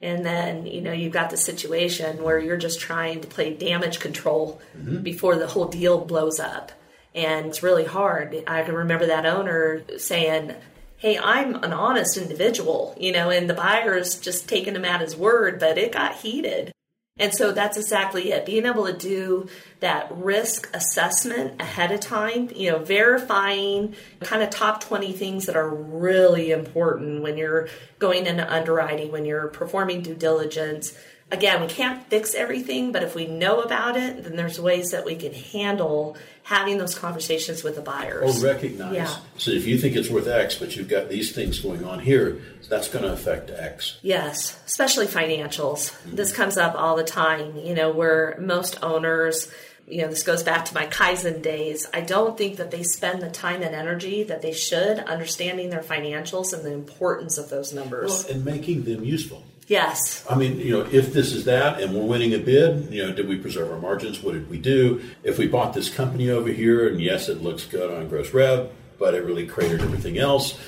And 0.00 0.24
then, 0.24 0.66
you 0.66 0.82
know, 0.82 0.92
you've 0.92 1.12
got 1.12 1.30
the 1.30 1.36
situation 1.36 2.22
where 2.22 2.38
you're 2.38 2.58
just 2.58 2.80
trying 2.80 3.22
to 3.22 3.26
play 3.26 3.54
damage 3.54 3.98
control 3.98 4.60
mm-hmm. 4.76 5.02
before 5.02 5.36
the 5.36 5.46
whole 5.46 5.68
deal 5.68 6.04
blows 6.04 6.38
up. 6.38 6.72
And 7.14 7.46
it's 7.46 7.62
really 7.62 7.86
hard. 7.86 8.42
I 8.46 8.62
can 8.62 8.74
remember 8.74 9.06
that 9.06 9.24
owner 9.24 9.82
saying, 9.98 10.54
Hey, 10.98 11.18
I'm 11.18 11.56
an 11.56 11.72
honest 11.72 12.16
individual, 12.16 12.94
you 12.98 13.12
know, 13.12 13.30
and 13.30 13.48
the 13.48 13.54
buyer's 13.54 14.18
just 14.18 14.48
taking 14.48 14.74
him 14.74 14.84
at 14.84 15.02
his 15.02 15.16
word, 15.16 15.60
but 15.60 15.76
it 15.76 15.92
got 15.92 16.16
heated. 16.16 16.72
And 17.18 17.34
so 17.34 17.52
that's 17.52 17.78
exactly 17.78 18.30
it. 18.32 18.44
Being 18.44 18.66
able 18.66 18.84
to 18.86 18.92
do 18.92 19.48
that 19.80 20.14
risk 20.14 20.68
assessment 20.74 21.60
ahead 21.60 21.90
of 21.90 22.00
time, 22.00 22.50
you 22.54 22.70
know, 22.70 22.78
verifying 22.78 23.94
kind 24.20 24.42
of 24.42 24.50
top 24.50 24.82
20 24.82 25.12
things 25.12 25.46
that 25.46 25.56
are 25.56 25.68
really 25.68 26.50
important 26.50 27.22
when 27.22 27.38
you're 27.38 27.68
going 27.98 28.26
into 28.26 28.50
underwriting, 28.52 29.12
when 29.12 29.24
you're 29.24 29.48
performing 29.48 30.02
due 30.02 30.14
diligence. 30.14 30.92
Again, 31.30 31.60
we 31.60 31.66
can't 31.66 32.06
fix 32.08 32.34
everything, 32.34 32.92
but 32.92 33.02
if 33.02 33.16
we 33.16 33.26
know 33.26 33.60
about 33.60 33.96
it, 33.96 34.22
then 34.22 34.36
there's 34.36 34.60
ways 34.60 34.92
that 34.92 35.04
we 35.04 35.16
can 35.16 35.34
handle 35.34 36.16
having 36.44 36.78
those 36.78 36.96
conversations 36.96 37.64
with 37.64 37.74
the 37.74 37.82
buyers. 37.82 38.40
Or 38.40 38.46
recognize. 38.46 38.94
Yeah. 38.94 39.16
So 39.36 39.50
if 39.50 39.66
you 39.66 39.76
think 39.76 39.96
it's 39.96 40.08
worth 40.08 40.28
X, 40.28 40.56
but 40.56 40.76
you've 40.76 40.88
got 40.88 41.08
these 41.08 41.32
things 41.32 41.58
going 41.58 41.84
on 41.84 41.98
here, 41.98 42.40
that's 42.68 42.86
going 42.86 43.04
to 43.04 43.12
affect 43.12 43.50
X. 43.50 43.98
Yes, 44.02 44.56
especially 44.66 45.06
financials. 45.06 45.90
Mm-hmm. 45.90 46.14
This 46.14 46.32
comes 46.32 46.56
up 46.56 46.76
all 46.76 46.94
the 46.94 47.02
time, 47.02 47.56
you 47.56 47.74
know, 47.74 47.90
where 47.90 48.36
most 48.38 48.80
owners 48.84 49.50
you 49.88 50.02
know, 50.02 50.08
this 50.08 50.24
goes 50.24 50.42
back 50.42 50.64
to 50.64 50.74
my 50.74 50.86
Kaizen 50.86 51.42
days. 51.42 51.86
I 51.94 52.00
don't 52.00 52.36
think 52.36 52.56
that 52.56 52.72
they 52.72 52.82
spend 52.82 53.22
the 53.22 53.30
time 53.30 53.62
and 53.62 53.74
energy 53.74 54.24
that 54.24 54.42
they 54.42 54.52
should 54.52 54.98
understanding 54.98 55.70
their 55.70 55.82
financials 55.82 56.52
and 56.52 56.64
the 56.64 56.72
importance 56.72 57.38
of 57.38 57.50
those 57.50 57.72
numbers. 57.72 58.24
Well, 58.24 58.34
and 58.34 58.44
making 58.44 58.82
them 58.82 59.04
useful. 59.04 59.44
Yes. 59.66 60.24
I 60.30 60.36
mean, 60.36 60.58
you 60.58 60.72
know, 60.72 60.88
if 60.90 61.12
this 61.12 61.32
is 61.32 61.44
that 61.46 61.80
and 61.80 61.94
we're 61.94 62.04
winning 62.04 62.34
a 62.34 62.38
bid, 62.38 62.92
you 62.92 63.04
know, 63.04 63.12
did 63.12 63.28
we 63.28 63.36
preserve 63.36 63.70
our 63.70 63.78
margins? 63.78 64.22
What 64.22 64.34
did 64.34 64.48
we 64.48 64.58
do? 64.58 65.02
If 65.24 65.38
we 65.38 65.48
bought 65.48 65.74
this 65.74 65.88
company 65.88 66.30
over 66.30 66.48
here 66.48 66.88
and 66.88 67.00
yes, 67.00 67.28
it 67.28 67.42
looks 67.42 67.64
good 67.64 67.90
on 67.90 68.08
gross 68.08 68.32
rev, 68.32 68.70
but 68.98 69.14
it 69.14 69.24
really 69.24 69.46
cratered 69.46 69.82
everything 69.82 70.18
else. 70.18 70.58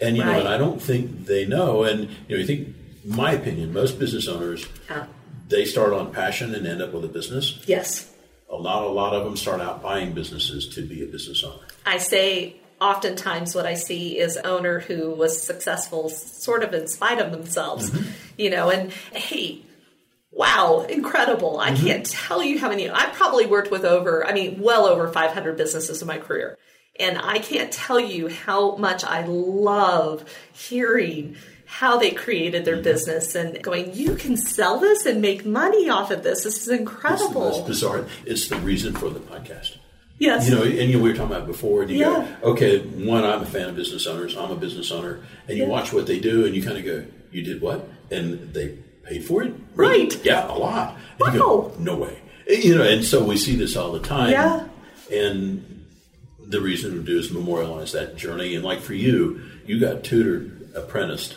And 0.00 0.16
you 0.16 0.22
right. 0.22 0.32
know, 0.32 0.40
and 0.40 0.48
I 0.48 0.58
don't 0.58 0.82
think 0.82 1.26
they 1.26 1.46
know. 1.46 1.84
And 1.84 2.02
you 2.28 2.36
know, 2.36 2.36
you 2.36 2.46
think, 2.46 2.74
my 3.04 3.32
opinion, 3.32 3.72
most 3.72 3.98
business 3.98 4.28
owners, 4.28 4.66
yeah. 4.88 5.06
they 5.48 5.64
start 5.64 5.92
on 5.92 6.12
passion 6.12 6.54
and 6.54 6.66
end 6.66 6.82
up 6.82 6.92
with 6.92 7.04
a 7.04 7.08
business. 7.08 7.62
Yes. 7.66 8.12
A 8.50 8.56
lot, 8.56 8.84
a 8.84 8.88
lot 8.88 9.14
of 9.14 9.24
them 9.24 9.36
start 9.36 9.60
out 9.60 9.82
buying 9.82 10.12
businesses 10.12 10.68
to 10.74 10.86
be 10.86 11.02
a 11.02 11.06
business 11.06 11.42
owner. 11.42 11.66
I 11.86 11.96
say 11.96 12.56
oftentimes 12.82 13.54
what 13.54 13.64
I 13.64 13.74
see 13.74 14.18
is 14.18 14.36
owner 14.36 14.80
who 14.80 15.10
was 15.12 15.40
successful 15.40 16.08
sort 16.08 16.64
of 16.64 16.74
in 16.74 16.88
spite 16.88 17.20
of 17.20 17.30
themselves, 17.30 17.90
mm-hmm. 17.90 18.10
you 18.36 18.50
know, 18.50 18.70
and 18.70 18.92
hey, 19.12 19.62
wow, 20.32 20.84
incredible. 20.88 21.60
I 21.60 21.70
mm-hmm. 21.70 21.86
can't 21.86 22.06
tell 22.06 22.42
you 22.42 22.58
how 22.58 22.68
many, 22.68 22.90
I 22.90 23.06
probably 23.12 23.46
worked 23.46 23.70
with 23.70 23.84
over, 23.84 24.26
I 24.26 24.32
mean, 24.32 24.60
well 24.60 24.86
over 24.86 25.08
500 25.08 25.56
businesses 25.56 26.02
in 26.02 26.08
my 26.08 26.18
career. 26.18 26.58
And 26.98 27.18
I 27.18 27.38
can't 27.38 27.72
tell 27.72 28.00
you 28.00 28.28
how 28.28 28.76
much 28.76 29.04
I 29.04 29.24
love 29.26 30.24
hearing 30.52 31.36
how 31.64 31.98
they 31.98 32.10
created 32.10 32.64
their 32.64 32.74
mm-hmm. 32.74 32.82
business 32.82 33.34
and 33.34 33.62
going, 33.62 33.94
you 33.94 34.16
can 34.16 34.36
sell 34.36 34.80
this 34.80 35.06
and 35.06 35.22
make 35.22 35.46
money 35.46 35.88
off 35.88 36.10
of 36.10 36.22
this. 36.22 36.42
This 36.42 36.60
is 36.62 36.68
incredible. 36.68 37.48
It's 37.48 37.68
bizarre. 37.68 38.06
It's 38.26 38.48
the 38.48 38.56
reason 38.56 38.92
for 38.94 39.08
the 39.08 39.20
podcast. 39.20 39.76
Yes. 40.22 40.48
You 40.48 40.54
know, 40.54 40.62
and 40.62 40.88
you, 40.88 41.02
we 41.02 41.10
were 41.10 41.16
talking 41.16 41.34
about 41.34 41.48
before, 41.48 41.82
and 41.82 41.90
you 41.90 41.98
yeah. 41.98 42.36
go, 42.40 42.52
okay, 42.52 42.78
one, 42.78 43.24
I'm 43.24 43.42
a 43.42 43.44
fan 43.44 43.68
of 43.68 43.74
business 43.74 44.06
owners. 44.06 44.36
I'm 44.36 44.52
a 44.52 44.56
business 44.56 44.92
owner. 44.92 45.18
And 45.48 45.58
you 45.58 45.64
yeah. 45.64 45.68
watch 45.68 45.92
what 45.92 46.06
they 46.06 46.20
do, 46.20 46.46
and 46.46 46.54
you 46.54 46.62
kind 46.62 46.78
of 46.78 46.84
go, 46.84 47.04
you 47.32 47.42
did 47.42 47.60
what? 47.60 47.88
And 48.08 48.54
they 48.54 48.78
paid 49.02 49.24
for 49.24 49.42
it? 49.42 49.52
Really? 49.74 50.04
Right. 50.04 50.24
Yeah, 50.24 50.48
a 50.48 50.54
lot. 50.54 50.96
And 51.18 51.34
wow. 51.34 51.38
Go, 51.40 51.74
no 51.80 51.96
way. 51.96 52.22
Eh, 52.48 52.60
you 52.62 52.78
know, 52.78 52.84
and 52.84 53.04
so 53.04 53.24
we 53.24 53.36
see 53.36 53.56
this 53.56 53.76
all 53.76 53.90
the 53.90 53.98
time. 53.98 54.30
Yeah. 54.30 54.68
And 55.12 55.86
the 56.38 56.60
reason 56.60 56.92
to 56.92 57.02
do 57.02 57.18
is 57.18 57.32
memorialize 57.32 57.90
that 57.90 58.16
journey. 58.16 58.54
And 58.54 58.64
like 58.64 58.78
for 58.78 58.94
you, 58.94 59.42
you 59.66 59.80
got 59.80 60.04
tutored, 60.04 60.70
apprenticed 60.76 61.34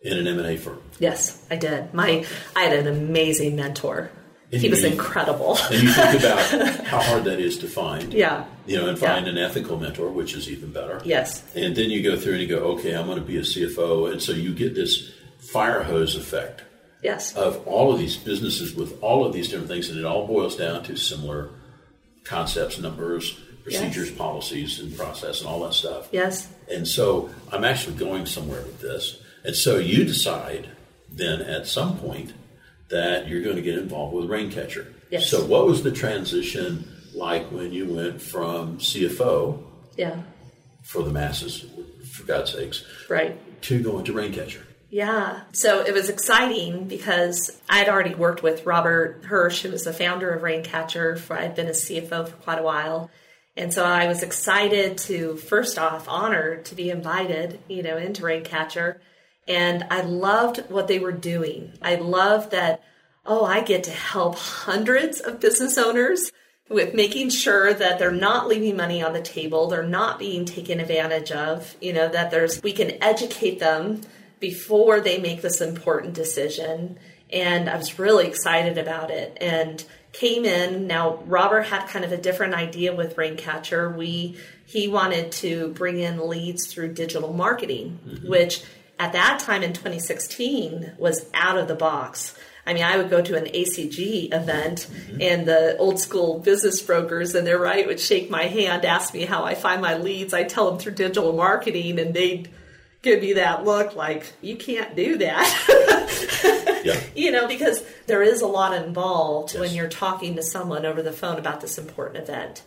in 0.00 0.16
an 0.16 0.26
M&A 0.26 0.56
firm. 0.56 0.80
Yes, 0.98 1.44
I 1.50 1.56
did. 1.56 1.92
My 1.92 2.24
I 2.56 2.62
had 2.62 2.86
an 2.86 2.86
amazing 2.86 3.56
mentor 3.56 4.10
and 4.54 4.62
he 4.62 4.70
was 4.70 4.84
incredible. 4.84 5.58
and 5.70 5.82
you 5.82 5.92
think 5.92 6.20
about 6.20 6.84
how 6.86 7.00
hard 7.00 7.24
that 7.24 7.40
is 7.40 7.58
to 7.58 7.68
find. 7.68 8.12
Yeah. 8.12 8.44
You 8.66 8.78
know, 8.78 8.88
and 8.88 8.98
find 8.98 9.26
yeah. 9.26 9.32
an 9.32 9.38
ethical 9.38 9.78
mentor, 9.78 10.10
which 10.10 10.34
is 10.34 10.48
even 10.48 10.72
better. 10.72 11.02
Yes. 11.04 11.42
And 11.54 11.74
then 11.76 11.90
you 11.90 12.02
go 12.02 12.16
through 12.16 12.34
and 12.34 12.42
you 12.42 12.48
go, 12.48 12.58
okay, 12.74 12.94
I'm 12.94 13.06
going 13.06 13.18
to 13.18 13.24
be 13.24 13.36
a 13.36 13.42
CFO. 13.42 14.10
And 14.10 14.22
so 14.22 14.32
you 14.32 14.54
get 14.54 14.74
this 14.74 15.12
fire 15.38 15.82
hose 15.82 16.16
effect. 16.16 16.62
Yes. 17.02 17.36
Of 17.36 17.66
all 17.66 17.92
of 17.92 17.98
these 17.98 18.16
businesses 18.16 18.74
with 18.74 19.02
all 19.02 19.26
of 19.26 19.32
these 19.32 19.48
different 19.48 19.68
things. 19.68 19.90
And 19.90 19.98
it 19.98 20.04
all 20.04 20.26
boils 20.26 20.56
down 20.56 20.84
to 20.84 20.96
similar 20.96 21.50
concepts, 22.22 22.78
numbers, 22.78 23.38
procedures, 23.64 24.10
yes. 24.10 24.18
policies, 24.18 24.80
and 24.80 24.96
process, 24.96 25.40
and 25.40 25.48
all 25.48 25.60
that 25.64 25.74
stuff. 25.74 26.08
Yes. 26.12 26.48
And 26.70 26.86
so 26.86 27.30
I'm 27.52 27.64
actually 27.64 27.96
going 27.96 28.24
somewhere 28.24 28.62
with 28.62 28.80
this. 28.80 29.20
And 29.44 29.54
so 29.54 29.78
you 29.78 30.04
decide 30.04 30.70
then 31.10 31.42
at 31.42 31.66
some 31.66 31.98
point 31.98 32.32
that 32.90 33.28
you're 33.28 33.42
going 33.42 33.56
to 33.56 33.62
get 33.62 33.78
involved 33.78 34.14
with 34.14 34.26
Raincatcher. 34.26 34.92
Yes. 35.10 35.28
So, 35.28 35.44
what 35.44 35.66
was 35.66 35.82
the 35.82 35.92
transition 35.92 36.88
like 37.14 37.50
when 37.50 37.72
you 37.72 37.92
went 37.94 38.20
from 38.20 38.78
CFO? 38.78 39.62
Yeah. 39.96 40.22
For 40.82 41.02
the 41.02 41.10
masses, 41.10 41.64
for 42.12 42.24
God's 42.24 42.52
sakes. 42.52 42.84
Right. 43.08 43.62
To 43.62 43.82
going 43.82 44.04
to 44.04 44.12
Raincatcher. 44.12 44.62
Yeah. 44.94 45.40
So 45.50 45.80
it 45.80 45.92
was 45.92 46.08
exciting 46.08 46.86
because 46.86 47.60
I'd 47.68 47.88
already 47.88 48.14
worked 48.14 48.44
with 48.44 48.64
Robert 48.64 49.24
Hirsch, 49.24 49.62
who 49.62 49.70
was 49.72 49.82
the 49.82 49.92
founder 49.92 50.30
of 50.30 50.42
Raincatcher. 50.42 51.18
For, 51.18 51.36
I'd 51.36 51.56
been 51.56 51.66
a 51.66 51.70
CFO 51.70 52.28
for 52.28 52.36
quite 52.36 52.60
a 52.60 52.62
while. 52.62 53.10
And 53.56 53.74
so 53.74 53.84
I 53.84 54.06
was 54.06 54.22
excited 54.22 54.98
to, 54.98 55.36
first 55.36 55.80
off, 55.80 56.08
honored 56.08 56.66
to 56.66 56.76
be 56.76 56.90
invited, 56.90 57.58
you 57.66 57.82
know, 57.82 57.96
into 57.96 58.22
Raincatcher 58.22 58.98
and 59.46 59.86
I 59.90 60.00
loved 60.02 60.58
what 60.68 60.88
they 60.88 60.98
were 60.98 61.12
doing. 61.12 61.72
I 61.82 61.96
loved 61.96 62.50
that, 62.52 62.82
oh, 63.26 63.44
I 63.44 63.62
get 63.62 63.84
to 63.84 63.90
help 63.90 64.36
hundreds 64.36 65.20
of 65.20 65.40
business 65.40 65.78
owners 65.78 66.30
with 66.68 66.94
making 66.94 67.28
sure 67.28 67.74
that 67.74 67.98
they're 67.98 68.10
not 68.10 68.48
leaving 68.48 68.76
money 68.76 69.02
on 69.02 69.12
the 69.12 69.20
table, 69.20 69.68
they're 69.68 69.82
not 69.82 70.18
being 70.18 70.44
taken 70.44 70.80
advantage 70.80 71.30
of, 71.30 71.76
you 71.80 71.92
know, 71.92 72.08
that 72.08 72.30
there's, 72.30 72.62
we 72.62 72.72
can 72.72 73.02
educate 73.02 73.58
them 73.58 74.00
before 74.40 75.00
they 75.00 75.18
make 75.18 75.42
this 75.42 75.60
important 75.60 76.14
decision. 76.14 76.98
And 77.30 77.68
I 77.68 77.76
was 77.76 77.98
really 77.98 78.26
excited 78.26 78.78
about 78.78 79.10
it. 79.10 79.36
And 79.40 79.84
came 80.14 80.44
in. 80.44 80.86
Now 80.86 81.16
Robert 81.26 81.62
had 81.62 81.88
kind 81.88 82.04
of 82.04 82.12
a 82.12 82.16
different 82.16 82.54
idea 82.54 82.94
with 82.94 83.16
Raincatcher. 83.16 83.94
We 83.94 84.38
he 84.64 84.88
wanted 84.88 85.32
to 85.32 85.68
bring 85.74 85.98
in 86.00 86.26
leads 86.28 86.72
through 86.72 86.94
digital 86.94 87.34
marketing, 87.34 87.98
mm-hmm. 88.06 88.28
which 88.28 88.64
at 88.98 89.12
that 89.12 89.40
time 89.40 89.62
in 89.62 89.72
2016 89.72 90.92
was 90.98 91.26
out 91.34 91.58
of 91.58 91.68
the 91.68 91.74
box. 91.74 92.36
I 92.66 92.72
mean, 92.72 92.82
I 92.82 92.96
would 92.96 93.10
go 93.10 93.20
to 93.20 93.36
an 93.36 93.44
ACG 93.44 94.32
event 94.32 94.86
mm-hmm. 94.90 95.18
and 95.20 95.46
the 95.46 95.76
old 95.76 96.00
school 96.00 96.38
business 96.38 96.80
brokers 96.80 97.34
and 97.34 97.46
they're 97.46 97.58
right 97.58 97.86
would 97.86 98.00
shake 98.00 98.30
my 98.30 98.44
hand, 98.44 98.84
ask 98.84 99.12
me 99.12 99.26
how 99.26 99.44
I 99.44 99.54
find 99.54 99.82
my 99.82 99.98
leads. 99.98 100.32
I 100.32 100.44
tell 100.44 100.70
them 100.70 100.78
through 100.78 100.94
digital 100.94 101.32
marketing 101.34 101.98
and 101.98 102.14
they'd 102.14 102.48
give 103.02 103.20
me 103.20 103.34
that 103.34 103.64
look 103.64 103.94
like 103.94 104.32
you 104.40 104.56
can't 104.56 104.96
do 104.96 105.18
that. 105.18 106.80
yeah. 106.84 106.98
You 107.14 107.32
know, 107.32 107.46
because 107.46 107.84
there 108.06 108.22
is 108.22 108.40
a 108.40 108.46
lot 108.46 108.74
involved 108.82 109.52
yes. 109.52 109.60
when 109.60 109.74
you're 109.74 109.88
talking 109.88 110.36
to 110.36 110.42
someone 110.42 110.86
over 110.86 111.02
the 111.02 111.12
phone 111.12 111.38
about 111.38 111.60
this 111.60 111.76
important 111.76 112.22
event. 112.22 112.62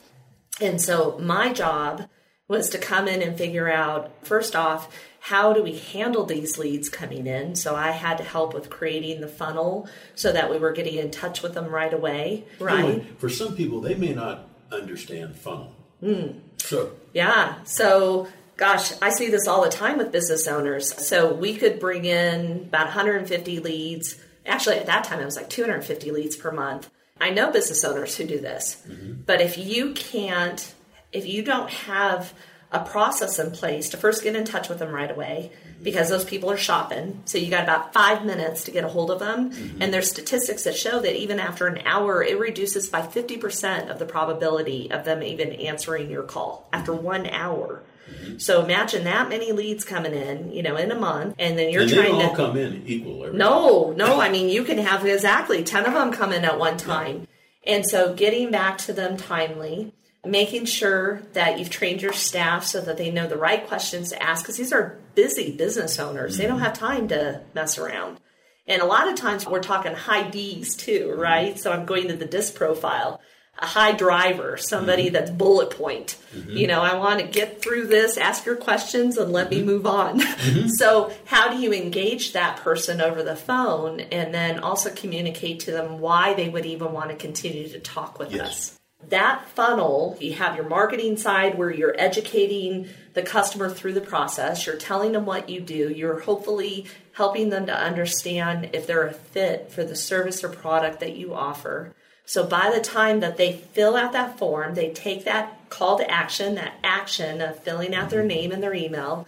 And 0.61 0.79
so 0.79 1.17
my 1.19 1.53
job 1.53 2.07
was 2.47 2.69
to 2.69 2.77
come 2.77 3.07
in 3.07 3.21
and 3.21 3.37
figure 3.37 3.69
out 3.69 4.11
first 4.25 4.55
off 4.55 4.95
how 5.27 5.51
do 5.51 5.61
we 5.61 5.77
handle 5.77 6.25
these 6.25 6.57
leads 6.57 6.87
coming 6.87 7.27
in? 7.27 7.53
So 7.55 7.75
I 7.75 7.91
had 7.91 8.17
to 8.19 8.23
help 8.23 8.53
with 8.53 8.69
creating 8.69 9.19
the 9.19 9.27
funnel 9.27 9.89
so 10.15 10.31
that 10.31 10.49
we 10.49 10.57
were 10.57 10.71
getting 10.71 10.95
in 10.95 11.11
touch 11.11 11.41
with 11.41 11.53
them 11.53 11.65
right 11.65 11.93
away. 11.93 12.45
Right. 12.59 13.03
for 13.19 13.27
some 13.27 13.53
people, 13.53 13.81
they 13.81 13.95
may 13.95 14.13
not 14.13 14.47
understand 14.71 15.35
funnel. 15.35 15.75
Mm. 16.01 16.39
So 16.59 16.93
yeah. 17.13 17.55
So 17.65 18.29
gosh, 18.55 18.93
I 19.01 19.09
see 19.09 19.29
this 19.29 19.49
all 19.49 19.65
the 19.65 19.69
time 19.69 19.97
with 19.97 20.13
business 20.13 20.47
owners. 20.47 20.93
So 21.05 21.33
we 21.33 21.57
could 21.57 21.81
bring 21.81 22.05
in 22.05 22.61
about 22.69 22.85
150 22.85 23.59
leads. 23.59 24.17
Actually, 24.45 24.77
at 24.77 24.85
that 24.85 25.03
time, 25.03 25.19
it 25.19 25.25
was 25.25 25.35
like 25.35 25.49
250 25.49 26.09
leads 26.11 26.37
per 26.37 26.51
month. 26.51 26.89
I 27.19 27.31
know 27.31 27.51
business 27.51 27.83
owners 27.83 28.15
who 28.15 28.23
do 28.23 28.39
this, 28.39 28.81
mm-hmm. 28.87 29.23
but 29.25 29.41
if 29.41 29.57
you 29.57 29.93
can't, 29.93 30.73
if 31.11 31.27
you 31.27 31.43
don't 31.43 31.69
have 31.69 32.33
a 32.71 32.79
process 32.83 33.39
in 33.39 33.51
place 33.51 33.89
to 33.89 33.97
first 33.97 34.23
get 34.23 34.35
in 34.35 34.43
touch 34.43 34.67
with 34.67 34.79
them 34.79 34.91
right 34.91 35.09
away 35.09 35.51
because 35.81 36.09
those 36.09 36.25
people 36.25 36.51
are 36.51 36.57
shopping. 36.57 37.21
So 37.25 37.37
you 37.37 37.49
got 37.49 37.63
about 37.63 37.93
five 37.93 38.25
minutes 38.25 38.65
to 38.65 38.71
get 38.71 38.83
a 38.83 38.89
hold 38.89 39.09
of 39.09 39.19
them. 39.19 39.51
Mm-hmm. 39.51 39.81
And 39.81 39.93
there's 39.93 40.09
statistics 40.09 40.63
that 40.65 40.75
show 40.75 40.99
that 40.99 41.15
even 41.15 41.39
after 41.39 41.67
an 41.67 41.81
hour, 41.85 42.21
it 42.21 42.37
reduces 42.37 42.89
by 42.89 43.01
50% 43.01 43.89
of 43.89 43.99
the 43.99 44.05
probability 44.05 44.91
of 44.91 45.05
them 45.05 45.23
even 45.23 45.53
answering 45.53 46.09
your 46.09 46.23
call 46.23 46.67
after 46.73 46.91
mm-hmm. 46.91 47.03
one 47.03 47.27
hour. 47.27 47.83
Mm-hmm. 48.09 48.37
So 48.39 48.63
imagine 48.63 49.05
that 49.05 49.29
many 49.29 49.53
leads 49.53 49.85
coming 49.85 50.13
in, 50.13 50.51
you 50.51 50.63
know, 50.63 50.75
in 50.75 50.91
a 50.91 50.99
month, 50.99 51.35
and 51.39 51.57
then 51.57 51.71
you're 51.71 51.83
and 51.83 51.91
trying 51.91 52.17
they 52.17 52.23
all 52.23 52.29
to 52.31 52.35
come 52.35 52.57
in 52.57 52.83
equal. 52.85 53.33
no, 53.33 53.93
no. 53.95 54.21
I 54.21 54.29
mean, 54.29 54.49
you 54.49 54.63
can 54.63 54.77
have 54.77 55.05
exactly 55.05 55.61
ten 55.63 55.85
of 55.85 55.93
them 55.93 56.13
come 56.13 56.31
in 56.31 56.45
at 56.45 56.57
one 56.57 56.77
time, 56.77 57.27
yeah. 57.65 57.73
and 57.73 57.85
so 57.85 58.13
getting 58.13 58.49
back 58.49 58.77
to 58.79 58.93
them 58.93 59.17
timely 59.17 59.93
making 60.25 60.65
sure 60.65 61.21
that 61.33 61.59
you've 61.59 61.69
trained 61.69 62.01
your 62.01 62.13
staff 62.13 62.63
so 62.63 62.81
that 62.81 62.97
they 62.97 63.11
know 63.11 63.27
the 63.27 63.37
right 63.37 63.65
questions 63.67 64.09
to 64.09 64.21
ask 64.21 64.43
because 64.43 64.57
these 64.57 64.73
are 64.73 64.97
busy 65.15 65.55
business 65.55 65.99
owners. 65.99 66.33
Mm-hmm. 66.33 66.41
They 66.41 66.47
don't 66.47 66.59
have 66.59 66.73
time 66.73 67.07
to 67.09 67.41
mess 67.53 67.77
around. 67.77 68.19
And 68.67 68.81
a 68.81 68.85
lot 68.85 69.07
of 69.07 69.15
times 69.15 69.47
we're 69.47 69.61
talking 69.61 69.93
high 69.93 70.29
D's 70.29 70.75
too, 70.75 71.13
right? 71.17 71.57
So 71.57 71.71
I'm 71.71 71.85
going 71.85 72.09
to 72.09 72.15
the 72.15 72.25
disc 72.25 72.55
profile. 72.55 73.21
A 73.59 73.65
high 73.65 73.93
driver, 73.93 74.55
somebody 74.55 75.05
mm-hmm. 75.05 75.13
that's 75.13 75.31
bullet 75.31 75.71
point. 75.71 76.15
Mm-hmm. 76.35 76.57
You 76.57 76.67
know, 76.67 76.81
I 76.81 76.95
want 76.95 77.21
to 77.21 77.25
get 77.25 77.59
through 77.59 77.87
this, 77.87 78.15
ask 78.15 78.45
your 78.45 78.55
questions, 78.55 79.17
and 79.17 79.31
let 79.31 79.49
me 79.49 79.57
mm-hmm. 79.57 79.65
move 79.65 79.87
on. 79.87 80.19
Mm-hmm. 80.19 80.67
so, 80.67 81.11
how 81.25 81.49
do 81.49 81.57
you 81.57 81.73
engage 81.73 82.33
that 82.33 82.57
person 82.57 83.01
over 83.01 83.23
the 83.23 83.35
phone 83.35 83.99
and 83.99 84.31
then 84.31 84.59
also 84.59 84.93
communicate 84.93 85.61
to 85.61 85.71
them 85.71 85.99
why 85.99 86.35
they 86.35 86.49
would 86.49 86.67
even 86.67 86.91
want 86.91 87.09
to 87.09 87.15
continue 87.15 87.67
to 87.69 87.79
talk 87.79 88.19
with 88.19 88.31
yes. 88.31 88.47
us? 88.47 88.76
That 89.09 89.47
funnel, 89.49 90.17
you 90.19 90.33
have 90.33 90.55
your 90.55 90.67
marketing 90.67 91.17
side 91.17 91.57
where 91.57 91.71
you're 91.71 91.95
educating 91.97 92.89
the 93.13 93.21
customer 93.21 93.69
through 93.69 93.93
the 93.93 94.01
process, 94.01 94.65
you're 94.65 94.75
telling 94.75 95.13
them 95.13 95.25
what 95.25 95.49
you 95.49 95.61
do, 95.61 95.89
you're 95.89 96.19
hopefully 96.19 96.85
helping 97.13 97.49
them 97.49 97.65
to 97.65 97.75
understand 97.75 98.69
if 98.73 98.85
they're 98.85 99.07
a 99.07 99.13
fit 99.13 99.71
for 99.71 99.83
the 99.83 99.95
service 99.95 100.43
or 100.43 100.49
product 100.49 100.99
that 100.99 101.15
you 101.15 101.33
offer. 101.33 101.93
So 102.25 102.45
by 102.45 102.69
the 102.69 102.81
time 102.81 103.21
that 103.21 103.37
they 103.37 103.53
fill 103.53 103.95
out 103.95 104.11
that 104.11 104.37
form, 104.37 104.75
they 104.75 104.89
take 104.89 105.23
that 105.23 105.69
call 105.69 105.97
to 105.97 106.11
action, 106.11 106.55
that 106.55 106.73
action 106.83 107.41
of 107.41 107.63
filling 107.63 107.95
out 107.95 108.09
their 108.09 108.23
name 108.23 108.51
and 108.51 108.61
their 108.61 108.73
email, 108.73 109.25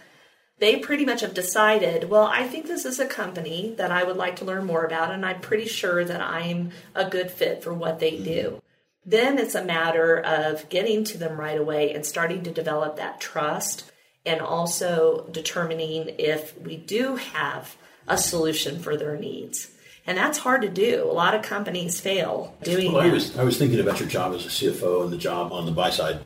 they 0.58 0.76
pretty 0.76 1.06
much 1.06 1.22
have 1.22 1.32
decided, 1.32 2.10
well, 2.10 2.26
I 2.26 2.46
think 2.46 2.66
this 2.66 2.84
is 2.84 3.00
a 3.00 3.06
company 3.06 3.74
that 3.78 3.90
I 3.90 4.04
would 4.04 4.18
like 4.18 4.36
to 4.36 4.44
learn 4.44 4.66
more 4.66 4.84
about, 4.84 5.10
and 5.10 5.24
I'm 5.24 5.40
pretty 5.40 5.66
sure 5.66 6.04
that 6.04 6.20
I'm 6.20 6.72
a 6.94 7.08
good 7.08 7.30
fit 7.30 7.64
for 7.64 7.72
what 7.72 7.98
they 7.98 8.12
mm-hmm. 8.12 8.24
do 8.24 8.62
Then 9.10 9.38
it's 9.38 9.56
a 9.56 9.64
matter 9.64 10.20
of 10.20 10.68
getting 10.68 11.02
to 11.04 11.18
them 11.18 11.38
right 11.38 11.58
away 11.58 11.92
and 11.92 12.06
starting 12.06 12.44
to 12.44 12.52
develop 12.52 12.96
that 12.96 13.20
trust 13.20 13.90
and 14.24 14.40
also 14.40 15.26
determining 15.32 16.14
if 16.18 16.56
we 16.60 16.76
do 16.76 17.16
have 17.16 17.76
a 18.06 18.16
solution 18.16 18.78
for 18.78 18.96
their 18.96 19.16
needs. 19.16 19.72
And 20.06 20.16
that's 20.16 20.38
hard 20.38 20.62
to 20.62 20.68
do. 20.68 21.10
A 21.10 21.12
lot 21.12 21.34
of 21.34 21.42
companies 21.42 22.00
fail 22.00 22.56
doing 22.62 22.92
well, 22.92 23.02
that. 23.02 23.10
I 23.10 23.12
was, 23.12 23.38
I 23.38 23.42
was 23.42 23.58
thinking 23.58 23.80
about 23.80 23.98
your 23.98 24.08
job 24.08 24.32
as 24.32 24.46
a 24.46 24.48
CFO 24.48 25.02
and 25.02 25.12
the 25.12 25.18
job 25.18 25.52
on 25.52 25.66
the 25.66 25.72
buy 25.72 25.90
side. 25.90 26.20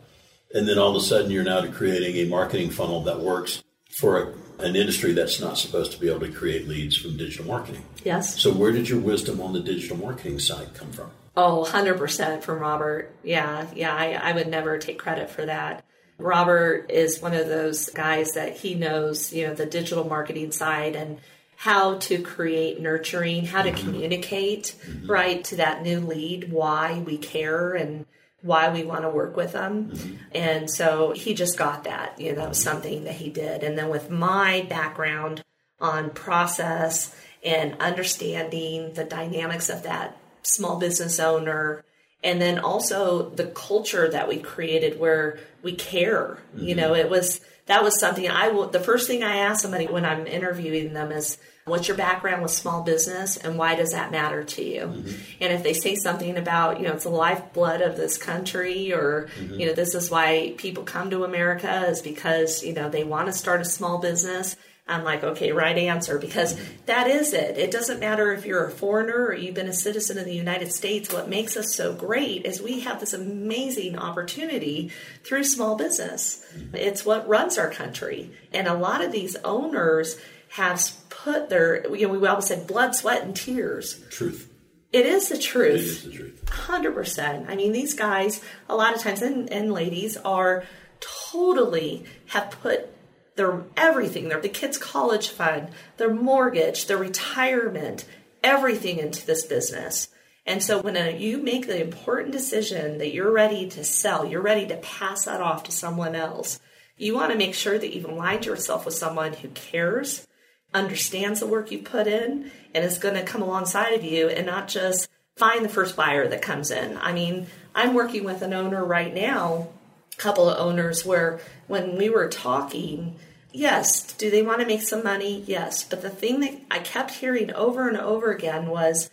And 0.55 0.69
then 0.69 0.79
all 0.79 0.91
of 0.91 0.97
a 0.97 1.07
sudden 1.07 1.31
you're 1.31 1.43
now 1.43 1.67
creating 1.71 2.17
a 2.17 2.29
marketing 2.29 2.69
funnel 2.69 3.03
that 3.05 3.19
works 3.19 3.63
for 3.93 4.23
a, 4.23 4.63
an 4.63 4.77
industry 4.77 5.13
that's 5.13 5.41
not 5.41 5.57
supposed 5.57 5.93
to 5.93 5.99
be 5.99 6.11
able 6.11 6.21
to 6.21 6.33
create 6.33 6.69
leads 6.69 6.99
from 6.99 7.17
digital 7.17 7.47
marketing. 7.47 7.85
Yes. 8.05 8.39
So 8.39 8.53
where 8.53 8.73
did 8.73 8.91
your 8.91 9.01
wisdom 9.01 9.41
on 9.41 9.55
the 9.55 9.61
digital 9.61 9.97
marketing 9.97 10.39
side 10.39 10.75
come 10.75 10.93
from? 10.93 11.11
Oh, 11.37 11.67
100% 11.69 12.43
from 12.43 12.61
Robert. 12.61 13.15
Yeah, 13.25 13.67
yeah, 13.75 13.95
I, 13.95 14.13
I 14.13 14.33
would 14.33 14.49
never 14.49 14.79
take 14.79 14.99
credit 14.99 15.31
for 15.31 15.47
that. 15.47 15.85
Robert 16.17 16.91
is 16.91 17.21
one 17.21 17.35
of 17.35 17.49
those 17.49 17.91
guys 17.91 18.33
that 18.33 18.57
he 18.57 18.75
knows, 18.75 19.33
you 19.33 19.47
know, 19.47 19.55
the 19.55 19.67
digital 19.67 20.05
marketing 20.05 20.53
side 20.53 20.95
and 20.95 21.19
how 21.57 21.99
to 21.99 22.23
create 22.23 22.81
nurturing, 22.81 23.47
how 23.47 23.63
to 23.63 23.73
mm-hmm. 23.73 23.85
communicate, 23.85 24.77
mm-hmm. 24.87 25.11
right, 25.11 25.43
to 25.45 25.57
that 25.57 25.83
new 25.83 26.01
lead, 26.01 26.53
why 26.53 27.03
we 27.05 27.19
care 27.19 27.75
and 27.75 28.07
why 28.43 28.71
we 28.71 28.85
want 28.85 29.03
to 29.03 29.09
work 29.09 29.37
with 29.37 29.53
them. 29.53 29.91
Mm-hmm. 29.91 30.15
And 30.33 30.71
so 30.71 31.13
he 31.13 31.35
just 31.35 31.59
got 31.59 31.85
that. 31.85 32.21
You 32.21 32.31
know, 32.31 32.41
that 32.41 32.49
was 32.51 32.63
something 32.63 33.05
that 33.05 33.15
he 33.15 33.31
did. 33.31 33.65
And 33.65 33.77
then 33.77 33.89
with 33.89 34.11
my 34.11 34.67
background 34.69 35.43
on 35.81 36.11
process 36.11 37.15
and 37.43 37.81
understanding 37.81 38.93
the 38.93 39.05
dynamics 39.05 39.69
of 39.69 39.83
that 39.85 40.17
small 40.45 40.79
business 40.79 41.19
owner 41.19 41.85
and 42.23 42.41
then 42.41 42.59
also 42.59 43.29
the 43.31 43.47
culture 43.47 44.11
that 44.11 44.29
we 44.29 44.39
created 44.39 44.99
where 44.99 45.39
we 45.63 45.75
care. 45.75 46.39
Mm-hmm. 46.55 46.67
You 46.67 46.75
know, 46.75 46.95
it 46.95 47.11
was 47.11 47.41
that 47.67 47.83
was 47.83 47.99
something 47.99 48.29
I 48.29 48.49
will 48.49 48.69
the 48.69 48.81
first 48.81 49.07
thing 49.07 49.23
I 49.23 49.37
ask 49.37 49.63
somebody 49.63 49.87
when 49.87 50.05
I'm 50.05 50.27
interviewing 50.27 50.93
them 50.93 51.13
is 51.13 51.39
what's 51.67 51.89
your 51.89 51.97
background 51.97 52.43
with 52.43 52.51
small 52.51 52.83
business 52.83 53.37
and 53.37 53.57
why 53.57 53.75
does 53.75 53.93
that 53.93 54.11
matter 54.11 54.45
to 54.45 54.63
you 54.63 54.83
mm-hmm. 54.83 55.23
and 55.41 55.53
if 55.53 55.63
they 55.63 55.73
say 55.73 55.95
something 55.95 56.37
about 56.37 56.79
you 56.79 56.87
know 56.87 56.93
it's 56.93 57.05
the 57.05 57.11
lifeblood 57.11 57.81
of 57.81 57.97
this 57.97 58.19
country 58.19 58.93
or 58.93 59.31
mm-hmm. 59.39 59.61
you 59.61 59.67
know 59.67 59.73
this 59.73 59.95
is 59.95 60.11
why 60.11 60.53
people 60.59 60.83
come 60.83 61.09
to 61.09 61.25
america 61.25 61.87
is 61.87 62.03
because 62.03 62.63
you 62.63 62.75
know 62.75 62.91
they 62.91 63.03
want 63.03 63.27
to 63.27 63.33
start 63.33 63.63
a 63.63 63.65
small 63.65 63.99
business 63.99 64.57
I'm 64.87 65.03
like, 65.03 65.25
okay, 65.25 65.51
right 65.53 65.77
answer, 65.79 66.19
because 66.19 66.61
that 66.85 67.07
is 67.07 67.33
it. 67.33 67.57
It 67.57 67.71
doesn't 67.71 68.01
matter 68.01 68.35
if 68.35 68.45
you're 68.45 68.67
a 68.67 68.71
foreigner 68.71 69.25
or 69.27 69.35
you've 69.35 69.55
been 69.55 69.69
a 69.69 69.73
citizen 69.73 70.19
of 70.19 70.27
the 70.27 70.35
United 70.35 70.73
States. 70.73 71.11
What 71.11 71.27
makes 71.29 71.57
us 71.57 71.75
so 71.75 71.95
great 71.95 72.45
is 72.45 72.61
we 72.61 72.81
have 72.81 73.01
this 73.01 73.15
amazing 73.15 73.99
opportunity 73.99 74.91
through 75.25 75.45
small 75.45 75.77
business. 75.77 76.45
It's 76.75 77.05
what 77.05 77.27
runs 77.27 77.57
our 77.57 77.71
country. 77.71 78.31
And 78.53 78.69
a 78.69 78.75
lot 78.75 79.03
of 79.03 79.11
these 79.11 79.37
owners 79.37 80.19
have 80.51 80.83
put 81.09 81.49
their, 81.49 81.89
you 81.97 82.07
know, 82.07 82.13
we 82.13 82.29
always 82.29 82.47
said 82.47 82.67
blood, 82.67 82.95
sweat, 82.95 83.23
and 83.23 83.35
tears. 83.35 84.05
Truth. 84.11 84.51
It 84.93 85.07
is 85.07 85.31
the 85.31 85.39
truth. 85.39 85.81
It 85.81 85.81
is 85.81 86.03
the 86.05 86.13
truth. 86.13 86.45
100%. 86.45 87.49
I 87.49 87.57
mean, 87.57 87.73
these 87.73 87.95
guys, 87.95 88.43
a 88.69 88.77
lot 88.77 88.95
of 88.95 89.01
times, 89.01 89.23
and, 89.23 89.51
and 89.51 89.73
ladies, 89.73 90.19
are 90.19 90.65
totally 91.01 92.05
have 92.27 92.51
put 92.51 92.94
their 93.37 93.65
everything, 93.77 94.29
their 94.29 94.41
the 94.41 94.49
kids' 94.49 94.79
college 94.79 95.29
fund, 95.29 95.69
their 95.97 96.13
mortgage, 96.13 96.87
their 96.87 96.97
retirement, 96.97 98.05
everything 98.43 98.99
into 98.99 99.27
this 99.27 99.45
business. 99.45 100.09
And 100.47 100.63
so 100.63 100.81
when 100.81 100.97
a, 100.97 101.17
you 101.17 101.39
make 101.39 101.67
the 101.67 101.81
important 101.81 102.33
decision 102.33 102.99
that 102.99 103.15
you're 103.15 103.33
ready 103.33 103.69
to 103.71 103.83
sell, 103.83 104.27
you're 104.27 104.43
ready 104.43 104.67
to 104.67 104.77
pass 104.77 105.25
that 105.25 105.41
off 105.41 105.65
to 105.65 105.73
someone 105.73 106.15
else, 106.15 106.61
you 106.97 107.15
want 107.15 107.33
to 107.33 107.39
make 107.39 107.55
sure 107.55 107.79
that 107.79 107.95
you've 107.95 108.05
aligned 108.05 108.47
yourself 108.47 108.85
with 108.85 108.95
someone 108.95 109.33
who 109.33 109.49
cares, 109.49 110.27
understands 110.73 111.41
the 111.41 111.47
work 111.47 111.71
you 111.71 111.79
put 111.79 112.07
in, 112.07 112.51
and 112.75 112.85
is 112.85 112.99
going 112.99 113.15
to 113.15 113.23
come 113.23 113.43
alongside 113.43 113.95
of 113.95 114.05
you 114.05 114.29
and 114.29 114.47
not 114.47 114.69
just 114.69 115.09
find 115.37 115.65
the 115.65 115.71
first 115.71 115.97
buyer 115.97 116.29
that 116.29 116.43
comes 116.43 116.71
in. 116.71 116.97
I 116.99 117.13
mean, 117.13 117.47
I'm 117.75 117.95
working 117.95 118.23
with 118.23 118.43
an 118.43 118.53
owner 118.53 118.85
right 118.85 119.13
now 119.13 119.69
couple 120.17 120.49
of 120.49 120.59
owners 120.59 121.05
where 121.05 121.41
when 121.67 121.97
we 121.97 122.09
were 122.09 122.29
talking, 122.29 123.17
yes, 123.53 124.13
do 124.15 124.31
they 124.31 124.43
want 124.43 124.61
to 124.61 124.67
make 124.67 124.83
some 124.83 125.05
money? 125.05 125.45
Yes. 125.47 125.85
But 125.85 126.03
the 126.03 126.11
thing 126.11 126.41
that 126.41 126.61
I 126.71 126.79
kept 126.81 127.13
hearing 127.13 127.53
over 127.53 127.89
and 127.89 127.97
over 127.97 128.33
again 128.33 128.67
was 128.67 129.11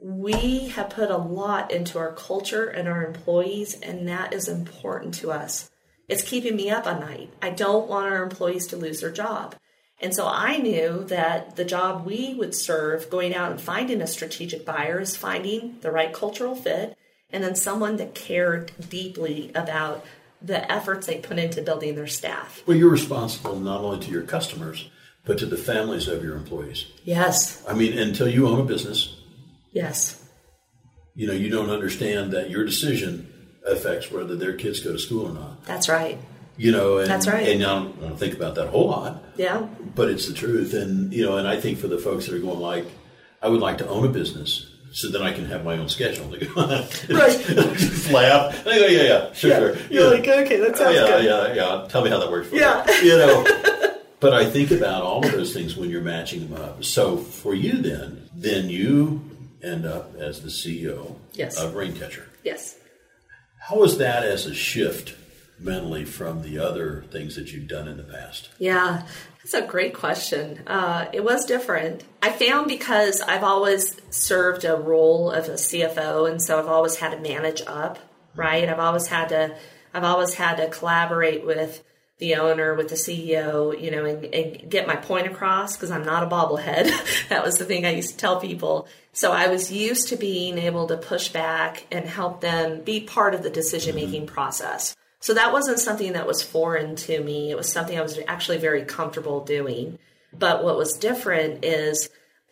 we 0.00 0.68
have 0.68 0.90
put 0.90 1.10
a 1.10 1.16
lot 1.16 1.72
into 1.72 1.98
our 1.98 2.12
culture 2.12 2.66
and 2.68 2.86
our 2.88 3.04
employees, 3.04 3.78
and 3.80 4.06
that 4.06 4.32
is 4.32 4.48
important 4.48 5.14
to 5.14 5.32
us. 5.32 5.70
It's 6.08 6.22
keeping 6.22 6.56
me 6.56 6.70
up 6.70 6.86
at 6.86 7.00
night. 7.00 7.30
I 7.42 7.50
don't 7.50 7.88
want 7.88 8.12
our 8.12 8.22
employees 8.22 8.66
to 8.68 8.76
lose 8.76 9.00
their 9.00 9.10
job. 9.10 9.56
And 10.00 10.14
so 10.14 10.26
I 10.26 10.58
knew 10.58 11.04
that 11.04 11.56
the 11.56 11.64
job 11.64 12.06
we 12.06 12.34
would 12.34 12.54
serve 12.54 13.10
going 13.10 13.34
out 13.34 13.50
and 13.50 13.60
finding 13.60 14.00
a 14.00 14.06
strategic 14.06 14.64
buyer 14.64 15.00
is 15.00 15.16
finding 15.16 15.78
the 15.80 15.90
right 15.90 16.12
cultural 16.12 16.54
fit 16.54 16.96
and 17.30 17.42
then 17.42 17.56
someone 17.56 17.96
that 17.96 18.14
cared 18.14 18.72
deeply 18.88 19.50
about 19.54 20.04
the 20.40 20.70
efforts 20.70 21.06
they 21.06 21.18
put 21.18 21.38
into 21.38 21.62
building 21.62 21.94
their 21.94 22.06
staff. 22.06 22.62
Well, 22.66 22.76
you're 22.76 22.90
responsible 22.90 23.58
not 23.58 23.80
only 23.80 24.00
to 24.06 24.10
your 24.10 24.22
customers, 24.22 24.88
but 25.24 25.38
to 25.38 25.46
the 25.46 25.56
families 25.56 26.08
of 26.08 26.22
your 26.22 26.36
employees. 26.36 26.86
Yes. 27.04 27.62
I 27.68 27.74
mean, 27.74 27.98
until 27.98 28.28
you 28.28 28.46
own 28.46 28.60
a 28.60 28.64
business. 28.64 29.16
Yes. 29.72 30.24
You 31.14 31.26
know, 31.26 31.32
you 31.32 31.50
don't 31.50 31.70
understand 31.70 32.32
that 32.32 32.50
your 32.50 32.64
decision 32.64 33.32
affects 33.66 34.10
whether 34.10 34.36
their 34.36 34.54
kids 34.54 34.80
go 34.80 34.92
to 34.92 34.98
school 34.98 35.26
or 35.26 35.32
not. 35.32 35.64
That's 35.64 35.88
right. 35.88 36.18
You 36.56 36.72
know, 36.72 36.98
and, 36.98 37.08
that's 37.08 37.26
right. 37.28 37.48
And 37.48 37.62
I 37.62 37.66
don't, 37.66 37.98
I 37.98 38.08
don't 38.08 38.18
think 38.18 38.34
about 38.34 38.54
that 38.56 38.66
a 38.66 38.70
whole 38.70 38.88
lot. 38.88 39.22
Yeah. 39.36 39.68
But 39.94 40.10
it's 40.10 40.26
the 40.26 40.34
truth, 40.34 40.74
and 40.74 41.12
you 41.12 41.24
know, 41.24 41.36
and 41.36 41.46
I 41.46 41.60
think 41.60 41.78
for 41.78 41.86
the 41.86 41.98
folks 41.98 42.26
that 42.26 42.34
are 42.34 42.40
going 42.40 42.58
like, 42.58 42.84
I 43.40 43.48
would 43.48 43.60
like 43.60 43.78
to 43.78 43.88
own 43.88 44.04
a 44.04 44.08
business 44.08 44.68
so 44.92 45.08
then 45.08 45.22
I 45.22 45.32
can 45.32 45.44
have 45.46 45.64
my 45.64 45.76
own 45.76 45.88
schedule 45.88 46.30
to 46.32 46.44
go. 46.44 46.54
right. 46.54 46.88
Just 47.76 48.10
laugh. 48.10 48.66
I 48.66 48.78
go, 48.78 48.86
yeah, 48.86 49.02
yeah, 49.02 49.32
sure, 49.32 49.50
yeah. 49.50 49.58
sure. 49.58 49.76
You're 49.90 50.04
yeah. 50.04 50.10
like, 50.10 50.28
okay, 50.46 50.56
that 50.56 50.76
sounds 50.76 50.94
yeah, 50.94 51.06
good. 51.06 51.24
Yeah, 51.24 51.54
yeah, 51.54 51.88
Tell 51.88 52.02
me 52.02 52.10
how 52.10 52.18
that 52.18 52.30
works 52.30 52.48
for 52.48 52.56
yeah. 52.56 52.84
you. 53.00 53.12
You 53.12 53.18
know. 53.18 53.44
but 54.20 54.34
I 54.34 54.48
think 54.48 54.70
about 54.70 55.02
all 55.02 55.24
of 55.24 55.32
those 55.32 55.52
things 55.52 55.76
when 55.76 55.90
you're 55.90 56.02
matching 56.02 56.48
them 56.48 56.60
up. 56.60 56.84
So 56.84 57.16
for 57.16 57.54
you, 57.54 57.80
then, 57.80 58.28
then 58.34 58.68
you 58.68 59.22
end 59.62 59.86
up 59.86 60.14
as 60.16 60.42
the 60.42 60.48
CEO 60.48 61.16
yes. 61.32 61.60
of 61.60 61.74
Raincatcher. 61.74 62.24
Yes. 62.44 62.76
How 63.60 63.76
was 63.76 63.98
that 63.98 64.24
as 64.24 64.46
a 64.46 64.54
shift 64.54 65.16
mentally 65.58 66.04
from 66.04 66.42
the 66.42 66.58
other 66.58 67.04
things 67.10 67.36
that 67.36 67.52
you've 67.52 67.68
done 67.68 67.88
in 67.88 67.96
the 67.96 68.04
past? 68.04 68.48
Yeah, 68.58 69.02
that's 69.50 69.64
a 69.64 69.66
great 69.66 69.94
question. 69.94 70.60
Uh, 70.66 71.06
it 71.12 71.24
was 71.24 71.46
different. 71.46 72.04
I 72.20 72.30
found 72.30 72.68
because 72.68 73.22
I've 73.22 73.44
always 73.44 73.98
served 74.10 74.66
a 74.66 74.76
role 74.76 75.30
of 75.30 75.48
a 75.48 75.52
CFO, 75.52 76.30
and 76.30 76.42
so 76.42 76.58
I've 76.58 76.66
always 76.68 76.96
had 76.96 77.12
to 77.12 77.18
manage 77.18 77.62
up, 77.66 77.98
right? 78.36 78.68
I've 78.68 78.78
always 78.78 79.06
had 79.06 79.30
to, 79.30 79.56
I've 79.94 80.04
always 80.04 80.34
had 80.34 80.56
to 80.56 80.68
collaborate 80.68 81.46
with 81.46 81.82
the 82.18 82.34
owner, 82.34 82.74
with 82.74 82.88
the 82.88 82.94
CEO, 82.94 83.80
you 83.80 83.90
know, 83.90 84.04
and, 84.04 84.24
and 84.26 84.70
get 84.70 84.86
my 84.86 84.96
point 84.96 85.26
across 85.26 85.76
because 85.76 85.90
I'm 85.90 86.04
not 86.04 86.24
a 86.24 86.26
bobblehead. 86.26 87.28
that 87.30 87.42
was 87.42 87.56
the 87.56 87.64
thing 87.64 87.86
I 87.86 87.94
used 87.94 88.10
to 88.10 88.16
tell 88.18 88.40
people. 88.40 88.86
So 89.14 89.32
I 89.32 89.48
was 89.48 89.72
used 89.72 90.08
to 90.08 90.16
being 90.16 90.58
able 90.58 90.88
to 90.88 90.96
push 90.98 91.28
back 91.28 91.86
and 91.90 92.06
help 92.06 92.42
them 92.42 92.82
be 92.82 93.00
part 93.00 93.34
of 93.34 93.42
the 93.42 93.50
decision 93.50 93.94
making 93.94 94.26
mm-hmm. 94.26 94.34
process. 94.34 94.94
So 95.20 95.34
that 95.34 95.52
wasn't 95.52 95.80
something 95.80 96.12
that 96.12 96.26
was 96.26 96.42
foreign 96.42 96.96
to 96.96 97.22
me. 97.22 97.50
It 97.50 97.56
was 97.56 97.70
something 97.70 97.98
I 97.98 98.02
was 98.02 98.18
actually 98.28 98.58
very 98.58 98.84
comfortable 98.84 99.44
doing. 99.44 99.98
But 100.32 100.62
what 100.62 100.76
was 100.76 100.94
different 100.94 101.64
is 101.64 102.08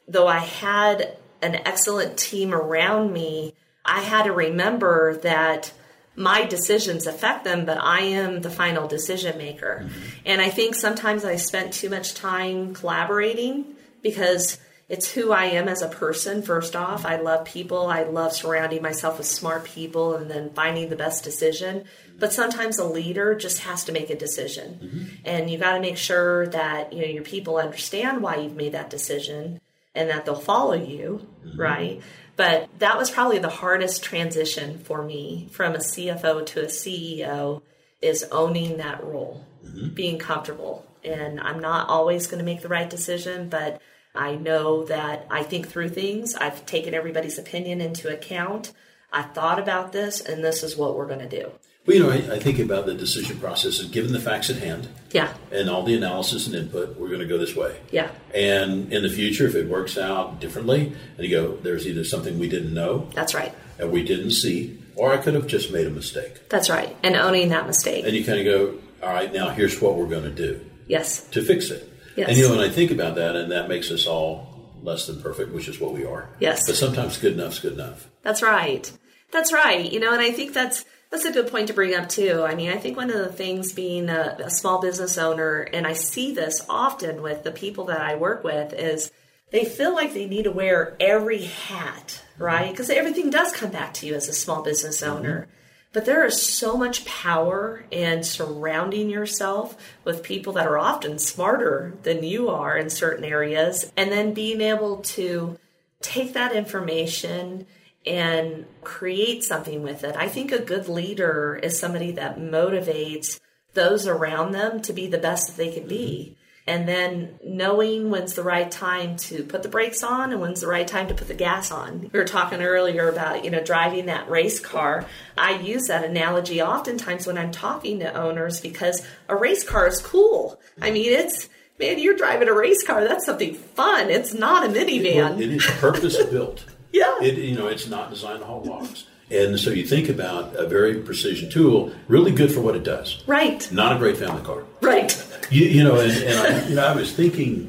though 0.08 0.26
I 0.26 0.38
had 0.38 1.16
an 1.42 1.54
excellent 1.54 2.16
team 2.16 2.54
around 2.54 3.12
me, 3.12 3.54
I 3.84 4.00
had 4.00 4.24
to 4.24 4.32
remember 4.32 5.16
that 5.18 5.72
my 6.16 6.44
decisions 6.44 7.06
affect 7.06 7.44
them, 7.44 7.66
but 7.66 7.78
I 7.78 8.00
am 8.00 8.40
the 8.40 8.50
final 8.50 8.88
decision 8.88 9.36
maker. 9.36 9.82
Mm-hmm. 9.84 10.00
And 10.24 10.40
I 10.40 10.48
think 10.48 10.74
sometimes 10.74 11.24
I 11.24 11.36
spent 11.36 11.74
too 11.74 11.90
much 11.90 12.14
time 12.14 12.74
collaborating 12.74 13.76
because 14.02 14.58
it's 14.88 15.10
who 15.10 15.32
I 15.32 15.46
am 15.46 15.68
as 15.68 15.82
a 15.82 15.88
person, 15.88 16.42
first 16.42 16.76
off. 16.76 17.04
I 17.04 17.16
love 17.16 17.44
people. 17.44 17.88
I 17.88 18.04
love 18.04 18.32
surrounding 18.32 18.82
myself 18.82 19.18
with 19.18 19.26
smart 19.26 19.64
people 19.64 20.14
and 20.14 20.30
then 20.30 20.50
finding 20.50 20.88
the 20.88 20.96
best 20.96 21.24
decision. 21.24 21.84
But 22.18 22.32
sometimes 22.32 22.78
a 22.78 22.84
leader 22.84 23.34
just 23.34 23.60
has 23.60 23.84
to 23.84 23.92
make 23.92 24.10
a 24.10 24.16
decision. 24.16 24.78
Mm-hmm. 24.82 25.04
And 25.24 25.50
you 25.50 25.58
got 25.58 25.74
to 25.74 25.80
make 25.80 25.96
sure 25.96 26.46
that 26.48 26.92
you 26.92 27.00
know 27.00 27.08
your 27.08 27.24
people 27.24 27.56
understand 27.56 28.22
why 28.22 28.36
you've 28.36 28.54
made 28.54 28.72
that 28.72 28.90
decision 28.90 29.60
and 29.94 30.10
that 30.10 30.24
they'll 30.24 30.36
follow 30.36 30.74
you, 30.74 31.26
mm-hmm. 31.44 31.60
right? 31.60 32.02
But 32.36 32.68
that 32.78 32.96
was 32.96 33.10
probably 33.10 33.38
the 33.40 33.48
hardest 33.48 34.04
transition 34.04 34.78
for 34.78 35.02
me 35.02 35.48
from 35.50 35.74
a 35.74 35.78
CFO 35.78 36.46
to 36.46 36.62
a 36.62 36.66
CEO 36.66 37.62
is 38.00 38.24
owning 38.30 38.76
that 38.76 39.02
role, 39.02 39.44
mm-hmm. 39.64 39.94
being 39.94 40.18
comfortable. 40.18 40.86
And 41.02 41.40
I'm 41.40 41.60
not 41.60 41.88
always 41.88 42.26
going 42.28 42.38
to 42.38 42.44
make 42.44 42.60
the 42.60 42.68
right 42.68 42.88
decision, 42.88 43.48
but 43.48 43.80
I 44.16 44.36
know 44.36 44.84
that 44.84 45.26
I 45.30 45.42
think 45.42 45.68
through 45.68 45.90
things. 45.90 46.34
I've 46.34 46.64
taken 46.66 46.94
everybody's 46.94 47.38
opinion 47.38 47.80
into 47.80 48.12
account. 48.12 48.72
I 49.12 49.22
thought 49.22 49.58
about 49.58 49.92
this, 49.92 50.20
and 50.20 50.44
this 50.44 50.62
is 50.62 50.76
what 50.76 50.96
we're 50.96 51.06
going 51.06 51.20
to 51.20 51.28
do. 51.28 51.50
Well, 51.86 51.96
you 51.96 52.02
know, 52.02 52.10
I, 52.10 52.36
I, 52.36 52.38
think 52.40 52.58
about 52.58 52.86
the 52.86 52.94
decision 52.94 53.38
process 53.38 53.78
and 53.78 53.92
given 53.92 54.12
the 54.12 54.18
facts 54.18 54.50
at 54.50 54.56
hand. 54.56 54.88
Yeah. 55.12 55.32
And 55.52 55.70
all 55.70 55.84
the 55.84 55.94
analysis 55.94 56.46
and 56.46 56.56
input, 56.56 56.98
we're 56.98 57.08
going 57.08 57.20
to 57.20 57.26
go 57.26 57.38
this 57.38 57.54
way. 57.54 57.78
Yeah. 57.92 58.10
And 58.34 58.92
in 58.92 59.04
the 59.04 59.08
future, 59.08 59.46
if 59.46 59.54
it 59.54 59.68
works 59.68 59.96
out 59.96 60.40
differently, 60.40 60.92
and 61.16 61.26
you 61.26 61.30
go, 61.30 61.56
there's 61.56 61.86
either 61.86 62.02
something 62.02 62.40
we 62.40 62.48
didn't 62.48 62.74
know. 62.74 63.08
That's 63.14 63.34
right. 63.34 63.54
And 63.78 63.92
we 63.92 64.02
didn't 64.02 64.32
see, 64.32 64.82
or 64.96 65.12
I 65.12 65.18
could 65.18 65.34
have 65.34 65.46
just 65.46 65.72
made 65.72 65.86
a 65.86 65.90
mistake. 65.90 66.48
That's 66.48 66.68
right. 66.68 66.96
And 67.04 67.14
owning 67.14 67.50
that 67.50 67.68
mistake. 67.68 68.04
And 68.04 68.16
you 68.16 68.24
kind 68.24 68.40
of 68.40 68.44
go, 68.44 68.78
all 69.06 69.14
right, 69.14 69.32
now 69.32 69.50
here's 69.50 69.80
what 69.80 69.94
we're 69.94 70.08
going 70.08 70.24
to 70.24 70.30
do. 70.30 70.66
Yes. 70.88 71.28
To 71.28 71.42
fix 71.42 71.70
it. 71.70 71.92
Yes. 72.16 72.28
And 72.28 72.36
you 72.36 72.44
know, 72.44 72.56
when 72.56 72.60
I 72.60 72.70
think 72.70 72.90
about 72.90 73.14
that, 73.16 73.36
and 73.36 73.52
that 73.52 73.68
makes 73.68 73.90
us 73.90 74.06
all 74.06 74.56
less 74.82 75.06
than 75.06 75.20
perfect, 75.20 75.52
which 75.52 75.68
is 75.68 75.78
what 75.80 75.92
we 75.92 76.04
are. 76.04 76.28
Yes. 76.38 76.62
But 76.66 76.76
sometimes 76.76 77.18
good 77.18 77.34
enough's 77.34 77.58
good 77.58 77.74
enough. 77.74 78.08
That's 78.22 78.42
right. 78.42 78.90
That's 79.32 79.52
right. 79.52 79.90
You 79.90 80.00
know, 80.00 80.12
and 80.12 80.20
I 80.20 80.32
think 80.32 80.52
that's 80.52 80.84
that's 81.10 81.24
a 81.24 81.32
good 81.32 81.48
point 81.48 81.68
to 81.68 81.74
bring 81.74 81.94
up 81.94 82.08
too. 82.08 82.42
I 82.42 82.54
mean, 82.54 82.70
I 82.70 82.76
think 82.76 82.96
one 82.96 83.10
of 83.10 83.18
the 83.18 83.32
things 83.32 83.72
being 83.72 84.08
a, 84.08 84.36
a 84.44 84.50
small 84.50 84.80
business 84.80 85.18
owner, 85.18 85.60
and 85.60 85.86
I 85.86 85.92
see 85.92 86.34
this 86.34 86.64
often 86.68 87.22
with 87.22 87.44
the 87.44 87.52
people 87.52 87.84
that 87.86 88.00
I 88.00 88.16
work 88.16 88.42
with, 88.44 88.72
is 88.72 89.10
they 89.50 89.64
feel 89.64 89.94
like 89.94 90.14
they 90.14 90.26
need 90.26 90.44
to 90.44 90.50
wear 90.50 90.96
every 90.98 91.44
hat, 91.44 92.22
right? 92.38 92.70
Because 92.70 92.90
everything 92.90 93.30
does 93.30 93.52
come 93.52 93.70
back 93.70 93.94
to 93.94 94.06
you 94.06 94.14
as 94.14 94.28
a 94.28 94.32
small 94.32 94.62
business 94.62 95.00
mm-hmm. 95.00 95.16
owner. 95.16 95.40
Mm-hmm. 95.42 95.50
But 95.96 96.04
there 96.04 96.26
is 96.26 96.42
so 96.42 96.76
much 96.76 97.06
power 97.06 97.86
in 97.90 98.22
surrounding 98.22 99.08
yourself 99.08 99.78
with 100.04 100.22
people 100.22 100.52
that 100.52 100.66
are 100.66 100.76
often 100.76 101.18
smarter 101.18 101.94
than 102.02 102.22
you 102.22 102.50
are 102.50 102.76
in 102.76 102.90
certain 102.90 103.24
areas, 103.24 103.90
and 103.96 104.12
then 104.12 104.34
being 104.34 104.60
able 104.60 104.98
to 104.98 105.58
take 106.02 106.34
that 106.34 106.54
information 106.54 107.66
and 108.04 108.66
create 108.82 109.42
something 109.42 109.82
with 109.82 110.04
it. 110.04 110.14
I 110.16 110.28
think 110.28 110.52
a 110.52 110.58
good 110.58 110.86
leader 110.86 111.58
is 111.62 111.78
somebody 111.78 112.12
that 112.12 112.38
motivates 112.38 113.40
those 113.72 114.06
around 114.06 114.52
them 114.52 114.82
to 114.82 114.92
be 114.92 115.06
the 115.06 115.16
best 115.16 115.46
that 115.46 115.56
they 115.56 115.72
can 115.72 115.88
be. 115.88 116.35
And 116.68 116.88
then 116.88 117.38
knowing 117.44 118.10
when's 118.10 118.34
the 118.34 118.42
right 118.42 118.68
time 118.68 119.16
to 119.18 119.44
put 119.44 119.62
the 119.62 119.68
brakes 119.68 120.02
on 120.02 120.32
and 120.32 120.40
when's 120.40 120.62
the 120.62 120.66
right 120.66 120.86
time 120.86 121.06
to 121.08 121.14
put 121.14 121.28
the 121.28 121.34
gas 121.34 121.70
on. 121.70 122.10
We 122.12 122.18
were 122.18 122.24
talking 122.24 122.60
earlier 122.60 123.08
about, 123.08 123.44
you 123.44 123.50
know, 123.52 123.62
driving 123.62 124.06
that 124.06 124.28
race 124.28 124.58
car. 124.58 125.04
I 125.38 125.60
use 125.60 125.86
that 125.86 126.04
analogy 126.04 126.60
oftentimes 126.60 127.24
when 127.24 127.38
I'm 127.38 127.52
talking 127.52 128.00
to 128.00 128.12
owners 128.12 128.60
because 128.60 129.06
a 129.28 129.36
race 129.36 129.62
car 129.62 129.86
is 129.86 130.00
cool. 130.00 130.58
I 130.80 130.90
mean, 130.90 131.12
it's, 131.12 131.48
man, 131.78 132.00
you're 132.00 132.16
driving 132.16 132.48
a 132.48 132.54
race 132.54 132.84
car. 132.84 133.06
That's 133.06 133.24
something 133.24 133.54
fun. 133.54 134.10
It's 134.10 134.34
not 134.34 134.64
a 134.66 134.68
minivan. 134.68 135.40
it 135.40 135.50
is 135.50 135.64
purpose 135.66 136.22
built. 136.24 136.64
Yeah. 136.92 137.18
It, 137.20 137.36
you 137.36 137.58
know, 137.58 137.66
it's 137.66 137.88
not 137.88 138.08
designed 138.08 138.38
to 138.38 138.46
haul 138.46 138.62
logs. 138.62 139.04
And 139.30 139.58
so 139.58 139.70
you 139.70 139.84
think 139.84 140.08
about 140.08 140.54
a 140.54 140.66
very 140.68 141.00
precision 141.00 141.50
tool, 141.50 141.92
really 142.06 142.32
good 142.32 142.52
for 142.52 142.60
what 142.60 142.76
it 142.76 142.84
does. 142.84 143.22
Right. 143.26 143.70
Not 143.72 143.96
a 143.96 143.98
great 143.98 144.16
family 144.16 144.42
car. 144.42 144.64
Right. 144.80 145.12
You, 145.50 145.64
you 145.64 145.84
know, 145.84 145.98
and, 145.98 146.12
and 146.12 146.38
I, 146.38 146.68
you 146.68 146.74
know, 146.76 146.86
I 146.86 146.94
was 146.94 147.12
thinking 147.12 147.68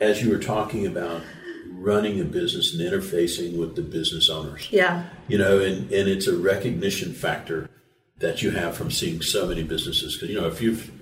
as 0.00 0.22
you 0.22 0.30
were 0.30 0.38
talking 0.38 0.86
about 0.86 1.22
running 1.72 2.20
a 2.20 2.24
business 2.24 2.74
and 2.74 2.80
interfacing 2.80 3.58
with 3.58 3.74
the 3.74 3.82
business 3.82 4.30
owners. 4.30 4.68
Yeah. 4.70 5.04
You 5.26 5.38
know, 5.38 5.58
and, 5.58 5.90
and 5.92 6.08
it's 6.08 6.28
a 6.28 6.36
recognition 6.36 7.12
factor 7.12 7.68
that 8.18 8.42
you 8.42 8.52
have 8.52 8.76
from 8.76 8.90
seeing 8.90 9.20
so 9.20 9.46
many 9.46 9.64
businesses. 9.64 10.14
Because, 10.14 10.30
you 10.30 10.40
know, 10.40 10.46
if 10.46 10.62
you've 10.62 10.92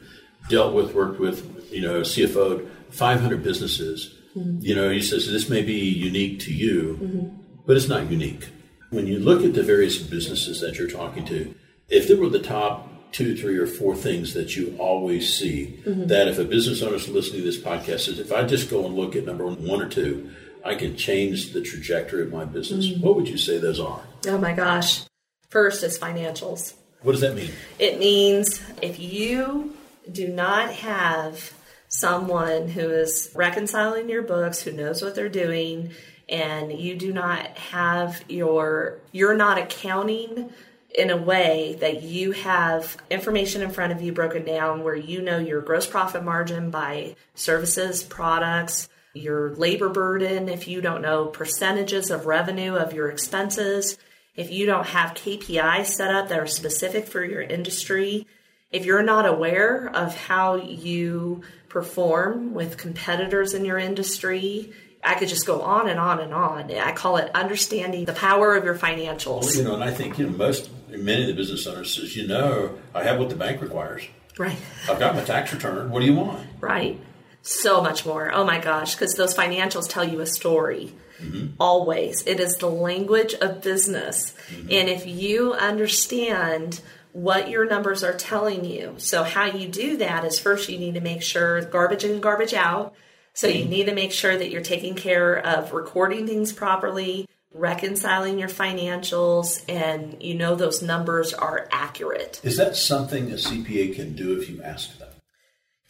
dealt 0.48 0.74
with, 0.74 0.94
worked 0.94 1.20
with, 1.20 1.70
you 1.70 1.82
know, 1.82 2.00
CFO 2.00 2.66
500 2.90 3.42
businesses, 3.42 4.18
mm-hmm. 4.34 4.58
you 4.60 4.74
know, 4.74 4.90
he 4.90 5.02
says 5.02 5.30
this 5.30 5.50
may 5.50 5.62
be 5.62 5.80
unique 5.80 6.40
to 6.40 6.52
you. 6.52 6.98
Mm-hmm 7.00 7.42
but 7.66 7.76
it's 7.76 7.88
not 7.88 8.10
unique. 8.10 8.48
When 8.92 9.06
you 9.06 9.18
look 9.18 9.42
at 9.42 9.54
the 9.54 9.62
various 9.62 9.98
businesses 9.98 10.60
that 10.60 10.78
you're 10.78 10.90
talking 10.90 11.24
to, 11.24 11.54
if 11.88 12.08
there 12.08 12.18
were 12.18 12.28
the 12.28 12.38
top 12.38 13.10
two, 13.10 13.34
three, 13.36 13.56
or 13.56 13.66
four 13.66 13.96
things 13.96 14.34
that 14.34 14.54
you 14.54 14.76
always 14.78 15.34
see, 15.34 15.80
mm-hmm. 15.84 16.06
that 16.08 16.28
if 16.28 16.38
a 16.38 16.44
business 16.44 16.82
owner 16.82 16.96
is 16.96 17.08
listening 17.08 17.40
to 17.40 17.46
this 17.46 17.58
podcast 17.58 18.00
says, 18.00 18.18
if 18.18 18.32
I 18.32 18.44
just 18.44 18.70
go 18.70 18.84
and 18.84 18.94
look 18.94 19.16
at 19.16 19.24
number 19.24 19.46
one 19.46 19.80
or 19.80 19.88
two, 19.88 20.30
I 20.62 20.74
can 20.74 20.96
change 20.96 21.52
the 21.52 21.62
trajectory 21.62 22.22
of 22.22 22.32
my 22.32 22.44
business. 22.44 22.86
Mm-hmm. 22.86 23.00
What 23.02 23.16
would 23.16 23.28
you 23.28 23.38
say 23.38 23.58
those 23.58 23.80
are? 23.80 24.02
Oh 24.28 24.38
my 24.38 24.52
gosh. 24.52 25.02
First 25.48 25.82
is 25.82 25.98
financials. 25.98 26.74
What 27.00 27.12
does 27.12 27.22
that 27.22 27.34
mean? 27.34 27.50
It 27.78 27.98
means 27.98 28.62
if 28.80 29.00
you 29.00 29.74
do 30.10 30.28
not 30.28 30.70
have 30.70 31.52
someone 31.88 32.68
who 32.68 32.90
is 32.90 33.30
reconciling 33.34 34.08
your 34.08 34.22
books, 34.22 34.62
who 34.62 34.72
knows 34.72 35.02
what 35.02 35.14
they're 35.14 35.28
doing, 35.28 35.90
and 36.28 36.72
you 36.72 36.96
do 36.96 37.12
not 37.12 37.46
have 37.58 38.24
your 38.28 38.98
you're 39.12 39.36
not 39.36 39.58
accounting 39.58 40.50
in 40.94 41.10
a 41.10 41.16
way 41.16 41.76
that 41.80 42.02
you 42.02 42.32
have 42.32 42.96
information 43.10 43.62
in 43.62 43.70
front 43.70 43.92
of 43.92 44.02
you 44.02 44.12
broken 44.12 44.44
down 44.44 44.84
where 44.84 44.96
you 44.96 45.22
know 45.22 45.38
your 45.38 45.60
gross 45.60 45.86
profit 45.86 46.22
margin 46.22 46.70
by 46.70 47.16
services, 47.34 48.02
products, 48.02 48.88
your 49.14 49.54
labor 49.54 49.88
burden, 49.88 50.48
if 50.48 50.68
you 50.68 50.80
don't 50.80 51.02
know 51.02 51.26
percentages 51.26 52.10
of 52.10 52.26
revenue 52.26 52.74
of 52.74 52.92
your 52.92 53.10
expenses, 53.10 53.98
if 54.34 54.50
you 54.50 54.66
don't 54.66 54.86
have 54.86 55.14
KPIs 55.14 55.86
set 55.86 56.14
up 56.14 56.28
that 56.28 56.38
are 56.38 56.46
specific 56.46 57.06
for 57.06 57.24
your 57.24 57.42
industry, 57.42 58.26
if 58.70 58.86
you're 58.86 59.02
not 59.02 59.26
aware 59.26 59.90
of 59.94 60.16
how 60.16 60.56
you 60.56 61.42
perform 61.68 62.54
with 62.54 62.78
competitors 62.78 63.52
in 63.52 63.64
your 63.64 63.78
industry, 63.78 64.72
I 65.02 65.14
could 65.14 65.28
just 65.28 65.46
go 65.46 65.62
on 65.62 65.88
and 65.88 65.98
on 65.98 66.20
and 66.20 66.32
on. 66.32 66.70
I 66.70 66.92
call 66.92 67.16
it 67.16 67.30
understanding 67.34 68.04
the 68.04 68.12
power 68.12 68.54
of 68.54 68.64
your 68.64 68.76
financials. 68.76 69.42
Well, 69.42 69.54
you 69.54 69.64
know, 69.64 69.74
and 69.74 69.84
I 69.84 69.90
think 69.90 70.18
you 70.18 70.30
know 70.30 70.36
most 70.36 70.70
many 70.88 71.22
of 71.22 71.28
the 71.28 71.34
business 71.34 71.66
owners 71.66 71.94
says, 71.94 72.16
you 72.16 72.26
know, 72.26 72.78
I 72.94 73.02
have 73.02 73.18
what 73.18 73.28
the 73.28 73.36
bank 73.36 73.60
requires. 73.60 74.02
Right. 74.38 74.58
I've 74.88 74.98
got 74.98 75.14
my 75.14 75.24
tax 75.24 75.52
return. 75.52 75.90
What 75.90 76.00
do 76.00 76.06
you 76.06 76.14
want? 76.14 76.46
Right. 76.60 77.00
So 77.42 77.82
much 77.82 78.06
more. 78.06 78.32
Oh 78.32 78.44
my 78.44 78.58
gosh, 78.58 78.94
because 78.94 79.14
those 79.14 79.34
financials 79.34 79.88
tell 79.88 80.04
you 80.04 80.20
a 80.20 80.26
story. 80.26 80.92
Mm-hmm. 81.20 81.54
Always. 81.58 82.26
It 82.26 82.40
is 82.40 82.56
the 82.56 82.70
language 82.70 83.34
of 83.34 83.62
business. 83.62 84.34
Mm-hmm. 84.48 84.68
And 84.70 84.88
if 84.88 85.06
you 85.06 85.52
understand 85.52 86.80
what 87.12 87.50
your 87.50 87.66
numbers 87.66 88.02
are 88.02 88.14
telling 88.14 88.64
you, 88.64 88.94
so 88.96 89.22
how 89.22 89.44
you 89.44 89.68
do 89.68 89.96
that 89.98 90.24
is 90.24 90.38
first 90.38 90.68
you 90.68 90.78
need 90.78 90.94
to 90.94 91.00
make 91.00 91.22
sure 91.22 91.60
garbage 91.62 92.04
in, 92.04 92.20
garbage 92.20 92.54
out 92.54 92.94
so 93.34 93.46
you 93.46 93.64
need 93.64 93.86
to 93.86 93.94
make 93.94 94.12
sure 94.12 94.36
that 94.36 94.50
you're 94.50 94.62
taking 94.62 94.94
care 94.94 95.38
of 95.38 95.72
recording 95.72 96.26
things 96.26 96.52
properly, 96.52 97.26
reconciling 97.54 98.38
your 98.38 98.48
financials, 98.48 99.62
and 99.68 100.22
you 100.22 100.34
know 100.34 100.54
those 100.54 100.82
numbers 100.82 101.32
are 101.32 101.68
accurate. 101.72 102.40
Is 102.42 102.56
that 102.58 102.76
something 102.76 103.30
a 103.30 103.36
CPA 103.36 103.94
can 103.94 104.14
do 104.14 104.38
if 104.38 104.50
you 104.50 104.62
ask 104.62 104.98
them? 104.98 105.08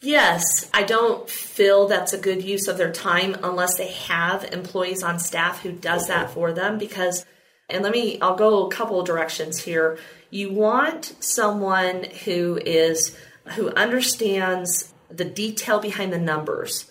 Yes, 0.01 0.69
I 0.73 0.83
don't 0.83 1.29
feel 1.29 1.87
that's 1.87 2.11
a 2.11 2.17
good 2.17 2.43
use 2.43 2.67
of 2.67 2.77
their 2.77 2.91
time 2.91 3.37
unless 3.41 3.77
they 3.77 3.87
have 3.87 4.43
employees 4.51 5.01
on 5.01 5.17
staff 5.17 5.61
who 5.61 5.71
does 5.71 6.09
okay. 6.09 6.13
that 6.13 6.31
for 6.31 6.51
them 6.51 6.77
because 6.77 7.25
and 7.69 7.83
let 7.83 7.93
me 7.93 8.19
I'll 8.19 8.35
go 8.35 8.67
a 8.67 8.71
couple 8.71 8.99
of 8.99 9.07
directions 9.07 9.63
here. 9.63 9.97
You 10.29 10.51
want 10.51 11.15
someone 11.19 12.05
who 12.25 12.59
is 12.65 13.17
who 13.55 13.69
understands 13.71 14.92
the 15.15 15.25
detail 15.25 15.79
behind 15.79 16.11
the 16.11 16.19
numbers. 16.19 16.89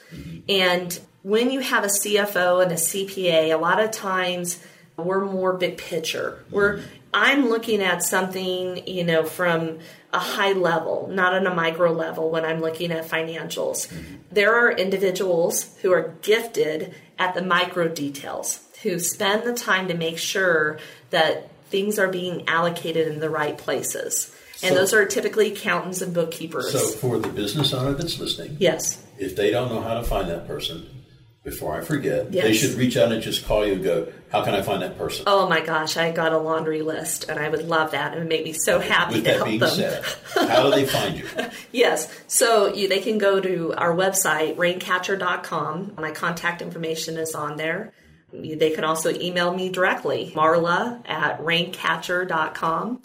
And 0.49 0.99
when 1.23 1.51
you 1.51 1.61
have 1.61 1.85
a 1.85 1.89
CFO 1.89 2.63
and 2.63 2.73
a 2.73 2.77
CPA, 2.77 3.55
a 3.55 3.59
lot 3.59 3.83
of 3.83 3.91
times 3.91 4.63
we're 4.97 5.25
more 5.25 5.53
big 5.53 5.79
picture. 5.79 6.45
We're 6.51 6.83
I'm 7.15 7.51
looking 7.51 7.83
at 7.83 8.03
something, 8.03 8.87
you 8.87 9.05
know, 9.05 9.25
from 9.25 9.81
a 10.15 10.19
high 10.19 10.53
level, 10.53 11.09
not 11.13 11.35
on 11.35 11.47
a 11.47 11.55
micro 11.55 11.93
level 11.93 12.31
when 12.31 12.45
I'm 12.45 12.61
looking 12.61 12.91
at 12.91 13.09
financials. 13.09 13.93
There 14.31 14.55
are 14.55 14.71
individuals 14.71 15.77
who 15.83 15.93
are 15.93 16.15
gifted 16.23 16.95
at 17.19 17.35
the 17.35 17.43
micro 17.43 17.89
details, 17.89 18.67
who 18.83 18.99
spend 18.99 19.45
the 19.45 19.53
time 19.53 19.89
to 19.89 19.95
make 19.95 20.19
sure 20.19 20.79
that 21.11 21.51
things 21.67 21.99
are 21.99 22.09
being 22.09 22.49
allocated 22.49 23.09
in 23.09 23.21
the 23.21 23.31
right 23.31 23.57
places. 23.59 24.35
And 24.63 24.75
so, 24.75 24.75
those 24.75 24.95
are 24.95 25.05
typically 25.07 25.53
accountants 25.53 26.03
and 26.03 26.15
bookkeepers. 26.15 26.73
So 26.73 26.79
for 26.99 27.19
the 27.19 27.29
business 27.29 27.73
owner 27.73 27.95
that's 27.95 28.19
listening, 28.19 28.57
yes, 28.61 29.05
if 29.19 29.37
they 29.37 29.51
don't 29.51 29.71
know 29.71 29.81
how 29.81 29.95
to 29.95 30.03
find 30.03 30.29
that 30.29 30.47
person, 30.47 31.03
before 31.45 31.77
I 31.77 31.81
forget, 31.81 32.33
yes. 32.33 32.45
they 32.45 32.53
should 32.53 32.75
reach 32.75 32.97
out 32.97 33.11
and 33.11 33.21
just 33.21 33.45
call 33.45 33.67
you 33.67 33.75
and 33.75 33.83
go, 33.83 34.13
How 34.31 34.45
can 34.45 34.55
I 34.55 34.63
find 34.63 34.83
that 34.83 34.97
person? 34.97 35.25
Oh 35.27 35.49
my 35.49 35.61
gosh, 35.61 35.97
I 35.97 36.13
got 36.13 36.33
a 36.33 36.39
laundry 36.39 36.83
list 36.83 37.29
and 37.29 37.39
I 37.39 37.49
would 37.49 37.67
love 37.67 37.91
that. 37.93 38.15
It 38.15 38.21
would 38.21 38.29
make 38.29 38.45
me 38.45 38.53
so 38.53 38.79
happy 38.79 39.15
With 39.15 39.25
to 39.25 39.31
that 39.31 39.37
help 39.37 39.49
being 39.49 39.61
them. 39.61 39.71
Said, 39.71 40.05
how 40.49 40.63
do 40.63 40.71
they 40.71 40.87
find 40.87 41.19
you? 41.19 41.27
yes, 41.73 42.09
so 42.29 42.73
you, 42.73 42.89
they 42.89 43.01
can 43.01 43.19
go 43.19 43.41
to 43.41 43.75
our 43.75 43.93
website, 43.93 44.57
raincatcher.com. 44.57 45.95
My 45.99 46.13
contact 46.13 46.63
information 46.63 47.17
is 47.17 47.35
on 47.35 47.57
there. 47.57 47.93
They 48.33 48.71
can 48.71 48.85
also 48.85 49.11
email 49.13 49.55
me 49.55 49.69
directly, 49.69 50.33
marla 50.35 51.03
at 51.09 51.41
raincatcher.com. 51.41 53.03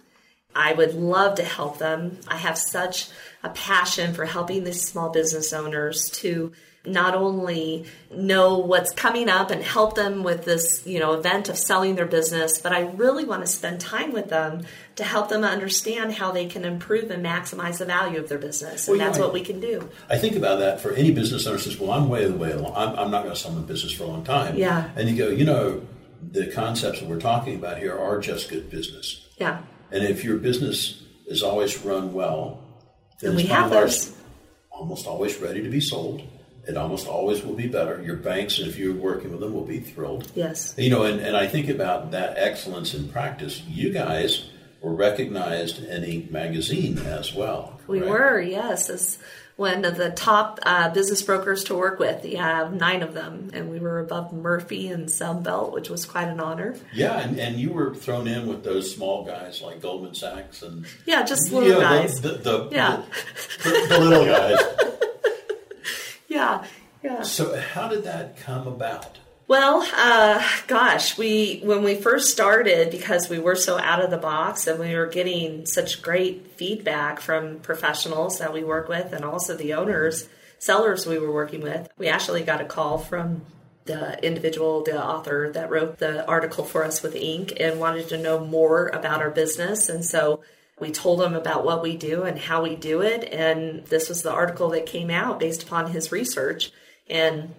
I 0.57 0.73
would 0.73 0.95
love 0.95 1.35
to 1.35 1.43
help 1.43 1.77
them. 1.77 2.19
I 2.27 2.37
have 2.37 2.57
such 2.57 3.09
a 3.43 3.49
passion 3.49 4.13
for 4.15 4.25
helping 4.25 4.63
these 4.63 4.81
small 4.81 5.09
business 5.09 5.53
owners 5.53 6.09
to 6.21 6.51
not 6.83 7.13
only 7.13 7.85
know 8.11 8.57
what's 8.57 8.91
coming 8.91 9.29
up 9.29 9.51
and 9.51 9.61
help 9.61 9.95
them 9.95 10.23
with 10.23 10.45
this, 10.45 10.87
you 10.87 10.99
know, 10.99 11.13
event 11.13 11.49
of 11.49 11.57
selling 11.57 11.95
their 11.95 12.05
business, 12.05 12.59
but 12.59 12.71
I 12.71 12.81
really 12.81 13.25
want 13.25 13.41
to 13.41 13.47
spend 13.47 13.81
time 13.81 14.13
with 14.13 14.29
them 14.29 14.65
to 14.95 15.03
help 15.03 15.29
them 15.29 15.43
understand 15.43 16.13
how 16.13 16.31
they 16.31 16.45
can 16.45 16.65
improve 16.65 17.11
and 17.11 17.23
maximize 17.23 17.77
the 17.77 17.85
value 17.85 18.19
of 18.19 18.29
their 18.29 18.37
business. 18.37 18.87
And 18.87 18.97
well, 18.97 19.05
that's 19.05 19.19
know, 19.19 19.25
what 19.25 19.33
we 19.33 19.41
can 19.41 19.59
do. 19.59 19.89
I 20.09 20.17
think 20.17 20.35
about 20.35 20.59
that 20.59 20.79
for 20.79 20.93
any 20.93 21.11
business 21.11 21.45
owner 21.45 21.59
says, 21.59 21.77
well, 21.77 21.91
I'm 21.91 22.09
way 22.09 22.25
the 22.25 22.37
way 22.37 22.51
along. 22.51 22.73
I'm, 22.75 22.97
I'm 22.97 23.11
not 23.11 23.23
going 23.23 23.35
to 23.35 23.39
sell 23.39 23.51
my 23.51 23.61
business 23.61 23.91
for 23.91 24.03
a 24.03 24.07
long 24.07 24.23
time. 24.23 24.55
Yeah. 24.55 24.89
And 24.95 25.09
you 25.09 25.17
go, 25.17 25.29
you 25.29 25.45
know, 25.45 25.85
the 26.31 26.47
concepts 26.51 27.01
that 27.01 27.09
we're 27.09 27.19
talking 27.19 27.55
about 27.55 27.77
here 27.77 27.97
are 27.97 28.19
just 28.19 28.49
good 28.49 28.69
business. 28.69 29.27
Yeah. 29.37 29.61
And 29.91 30.03
if 30.03 30.23
your 30.23 30.37
business 30.37 31.03
is 31.27 31.43
always 31.43 31.83
run 31.83 32.13
well, 32.13 32.63
then 33.21 33.35
we 33.35 33.43
have 33.43 33.71
almost 34.71 35.07
always 35.07 35.37
ready 35.37 35.63
to 35.63 35.69
be 35.69 35.81
sold. 35.81 36.21
It 36.67 36.75
almost 36.75 37.07
always 37.07 37.43
will 37.43 37.53
be 37.55 37.67
better. 37.67 38.01
Your 38.01 38.17
banks, 38.17 38.59
if 38.59 38.77
you're 38.77 38.93
working 38.93 39.31
with 39.31 39.39
them, 39.39 39.53
will 39.53 39.65
be 39.65 39.79
thrilled. 39.79 40.29
Yes. 40.35 40.75
You 40.77 40.89
know, 40.89 41.03
and, 41.03 41.21
and 41.21 41.35
I 41.35 41.47
think 41.47 41.69
about 41.69 42.11
that 42.11 42.37
excellence 42.37 42.93
in 42.93 43.07
practice. 43.07 43.61
You 43.61 43.93
guys 43.93 44.49
were 44.81 44.93
recognized 44.93 45.81
in 45.83 46.03
Inc. 46.03 46.29
magazine 46.29 46.97
as 46.99 47.33
well. 47.33 47.79
We 47.87 48.01
were, 48.01 48.41
yes. 48.41 48.89
As 48.89 49.17
one 49.57 49.85
of 49.85 49.97
the 49.97 50.11
top 50.11 50.59
uh, 50.63 50.89
business 50.89 51.21
brokers 51.23 51.63
to 51.65 51.75
work 51.75 51.99
with. 51.99 52.23
You 52.23 52.37
have 52.37 52.73
nine 52.73 53.01
of 53.01 53.13
them, 53.13 53.49
and 53.53 53.69
we 53.69 53.79
were 53.79 53.99
above 53.99 54.31
Murphy 54.31 54.87
and 54.87 55.07
Sunbelt, 55.09 55.73
which 55.73 55.89
was 55.89 56.05
quite 56.05 56.27
an 56.27 56.39
honor. 56.39 56.75
Yeah, 56.93 57.19
and, 57.19 57.37
and 57.39 57.57
you 57.57 57.71
were 57.71 57.93
thrown 57.93 58.27
in 58.27 58.47
with 58.47 58.63
those 58.63 58.93
small 58.93 59.25
guys 59.25 59.61
like 59.61 59.81
Goldman 59.81 60.13
Sachs 60.13 60.61
and 60.61 60.85
yeah, 61.05 61.23
just 61.23 61.51
little 61.51 61.69
know, 61.69 61.81
guys. 61.81 62.21
The, 62.21 62.33
the, 62.33 62.65
the 62.65 62.69
yeah, 62.71 63.03
the, 63.63 63.85
the 63.89 63.99
little 63.99 64.25
guys. 64.25 64.59
yeah, 66.27 66.65
yeah. 67.03 67.23
So, 67.23 67.59
how 67.59 67.87
did 67.87 68.03
that 68.03 68.37
come 68.37 68.67
about? 68.67 69.17
Well, 69.47 69.87
uh, 69.95 70.45
gosh, 70.67 71.17
we 71.17 71.61
when 71.63 71.81
we 71.81 71.95
first 71.95 72.31
started 72.31 72.91
because 72.91 73.29
we 73.29 73.39
were 73.39 73.55
so 73.55 73.79
out 73.79 74.03
of 74.03 74.11
the 74.11 74.17
box 74.17 74.67
and 74.67 74.77
we 74.77 74.93
were 74.93 75.07
getting 75.07 75.65
such 75.65 76.01
great 76.01 76.51
feedback 76.57 77.21
from 77.21 77.59
professionals 77.59 78.39
that 78.39 78.51
we 78.51 78.65
work 78.65 78.89
with 78.89 79.13
and 79.13 79.23
also 79.23 79.55
the 79.55 79.73
owners, 79.73 80.27
sellers 80.59 81.07
we 81.07 81.17
were 81.17 81.31
working 81.31 81.61
with. 81.61 81.87
We 81.97 82.09
actually 82.09 82.43
got 82.43 82.59
a 82.59 82.65
call 82.65 82.97
from 82.97 83.43
the 83.85 84.21
individual, 84.21 84.83
the 84.83 85.01
author 85.01 85.49
that 85.53 85.69
wrote 85.69 85.99
the 85.99 86.27
article 86.27 86.65
for 86.65 86.83
us 86.83 87.01
with 87.01 87.13
Inc. 87.13 87.55
and 87.57 87.79
wanted 87.79 88.09
to 88.09 88.17
know 88.17 88.45
more 88.45 88.87
about 88.87 89.21
our 89.21 89.31
business, 89.31 89.87
and 89.87 90.03
so 90.03 90.41
we 90.77 90.91
told 90.91 91.21
him 91.21 91.33
about 91.33 91.63
what 91.63 91.81
we 91.81 91.95
do 91.95 92.23
and 92.23 92.37
how 92.37 92.61
we 92.61 92.75
do 92.75 93.01
it, 93.01 93.23
and 93.31 93.85
this 93.85 94.09
was 94.09 94.23
the 94.23 94.31
article 94.31 94.67
that 94.71 94.85
came 94.85 95.09
out 95.09 95.39
based 95.39 95.63
upon 95.63 95.91
his 95.91 96.11
research 96.11 96.69
and 97.09 97.55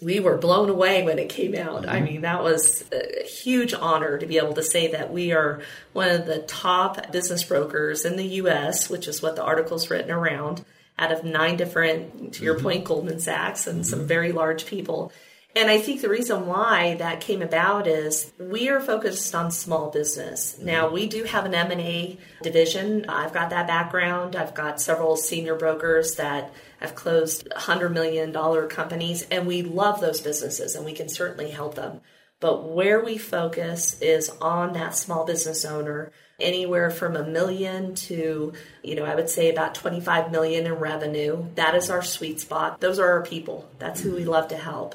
we 0.00 0.20
were 0.20 0.36
blown 0.36 0.70
away 0.70 1.02
when 1.02 1.18
it 1.18 1.28
came 1.28 1.54
out. 1.54 1.82
Mm-hmm. 1.82 1.90
I 1.90 2.00
mean, 2.00 2.20
that 2.22 2.42
was 2.42 2.84
a 2.92 3.24
huge 3.24 3.74
honor 3.74 4.18
to 4.18 4.26
be 4.26 4.38
able 4.38 4.54
to 4.54 4.62
say 4.62 4.92
that 4.92 5.12
we 5.12 5.32
are 5.32 5.60
one 5.92 6.10
of 6.10 6.26
the 6.26 6.38
top 6.40 7.10
business 7.10 7.42
brokers 7.42 8.04
in 8.04 8.16
the 8.16 8.26
US, 8.26 8.88
which 8.88 9.08
is 9.08 9.22
what 9.22 9.36
the 9.36 9.42
article's 9.42 9.90
written 9.90 10.10
around, 10.10 10.64
out 10.98 11.12
of 11.12 11.24
nine 11.24 11.56
different, 11.56 12.34
to 12.34 12.44
your 12.44 12.54
mm-hmm. 12.54 12.64
point, 12.64 12.84
Goldman 12.84 13.20
Sachs 13.20 13.66
and 13.66 13.80
mm-hmm. 13.80 13.90
some 13.90 14.06
very 14.06 14.32
large 14.32 14.66
people. 14.66 15.12
And 15.58 15.68
I 15.68 15.78
think 15.78 16.00
the 16.00 16.08
reason 16.08 16.46
why 16.46 16.94
that 17.00 17.20
came 17.20 17.42
about 17.42 17.88
is 17.88 18.32
we 18.38 18.68
are 18.68 18.78
focused 18.78 19.34
on 19.34 19.50
small 19.50 19.90
business. 19.90 20.54
Mm-hmm. 20.54 20.66
Now 20.66 20.88
we 20.88 21.08
do 21.08 21.24
have 21.24 21.46
an 21.46 21.52
M&A 21.52 22.16
division. 22.44 23.06
I've 23.08 23.32
got 23.32 23.50
that 23.50 23.66
background. 23.66 24.36
I've 24.36 24.54
got 24.54 24.80
several 24.80 25.16
senior 25.16 25.56
brokers 25.56 26.14
that 26.14 26.52
have 26.78 26.94
closed 26.94 27.48
$100 27.50 27.92
million 27.92 28.32
companies 28.68 29.26
and 29.32 29.48
we 29.48 29.62
love 29.62 30.00
those 30.00 30.20
businesses 30.20 30.76
and 30.76 30.84
we 30.84 30.92
can 30.92 31.08
certainly 31.08 31.50
help 31.50 31.74
them. 31.74 32.02
But 32.38 32.68
where 32.68 33.02
we 33.04 33.18
focus 33.18 34.00
is 34.00 34.30
on 34.40 34.74
that 34.74 34.94
small 34.94 35.26
business 35.26 35.64
owner, 35.64 36.12
anywhere 36.38 36.88
from 36.88 37.16
a 37.16 37.26
million 37.26 37.96
to, 37.96 38.52
you 38.84 38.94
know, 38.94 39.04
I 39.04 39.16
would 39.16 39.28
say 39.28 39.50
about 39.50 39.74
25 39.74 40.30
million 40.30 40.66
in 40.66 40.74
revenue. 40.74 41.46
That 41.56 41.74
is 41.74 41.90
our 41.90 42.02
sweet 42.02 42.38
spot. 42.38 42.80
Those 42.80 43.00
are 43.00 43.10
our 43.10 43.24
people. 43.24 43.68
That's 43.80 44.00
who 44.00 44.14
we 44.14 44.24
love 44.24 44.46
to 44.50 44.56
help. 44.56 44.94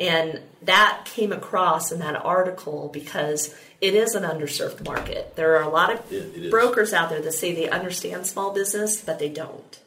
And 0.00 0.40
that 0.62 1.02
came 1.04 1.30
across 1.30 1.92
in 1.92 1.98
that 2.00 2.16
article 2.24 2.90
because 2.92 3.54
it 3.82 3.94
is 3.94 4.14
an 4.14 4.24
underserved 4.24 4.84
market. 4.84 5.36
There 5.36 5.56
are 5.56 5.62
a 5.62 5.68
lot 5.68 5.92
of 5.92 6.50
brokers 6.50 6.94
out 6.94 7.10
there 7.10 7.20
that 7.20 7.32
say 7.32 7.54
they 7.54 7.68
understand 7.68 8.26
small 8.26 8.52
business, 8.52 9.00
but 9.00 9.18
they 9.18 9.28
don't. 9.28 9.78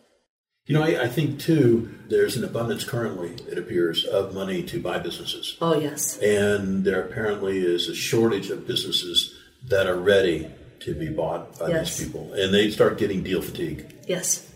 You 0.65 0.75
know, 0.75 0.83
I, 0.83 1.03
I, 1.03 1.07
think 1.09 1.39
too, 1.39 1.93
there's 2.07 2.37
an 2.37 2.45
abundance 2.45 2.85
currently, 2.85 3.31
it 3.51 3.57
appears, 3.57 4.05
of 4.05 4.33
money 4.33 4.63
to 4.63 4.79
buy 4.79 4.97
businesses. 4.97 5.57
Oh, 5.59 5.77
yes. 5.77 6.17
And 6.19 6.85
there 6.85 7.01
apparently 7.01 7.57
is 7.57 7.89
a 7.89 7.95
shortage 7.95 8.49
of 8.49 8.65
businesses 8.65 9.37
that 9.67 9.87
are 9.87 9.97
ready 9.97 10.49
to 10.81 10.93
be 10.93 11.09
bought 11.09 11.59
by 11.59 11.69
yes. 11.69 11.97
these 11.97 12.07
people. 12.07 12.31
And 12.33 12.53
they 12.53 12.69
start 12.69 12.97
getting 12.97 13.23
deal 13.23 13.41
fatigue. 13.41 13.93
Yes. 14.07 14.49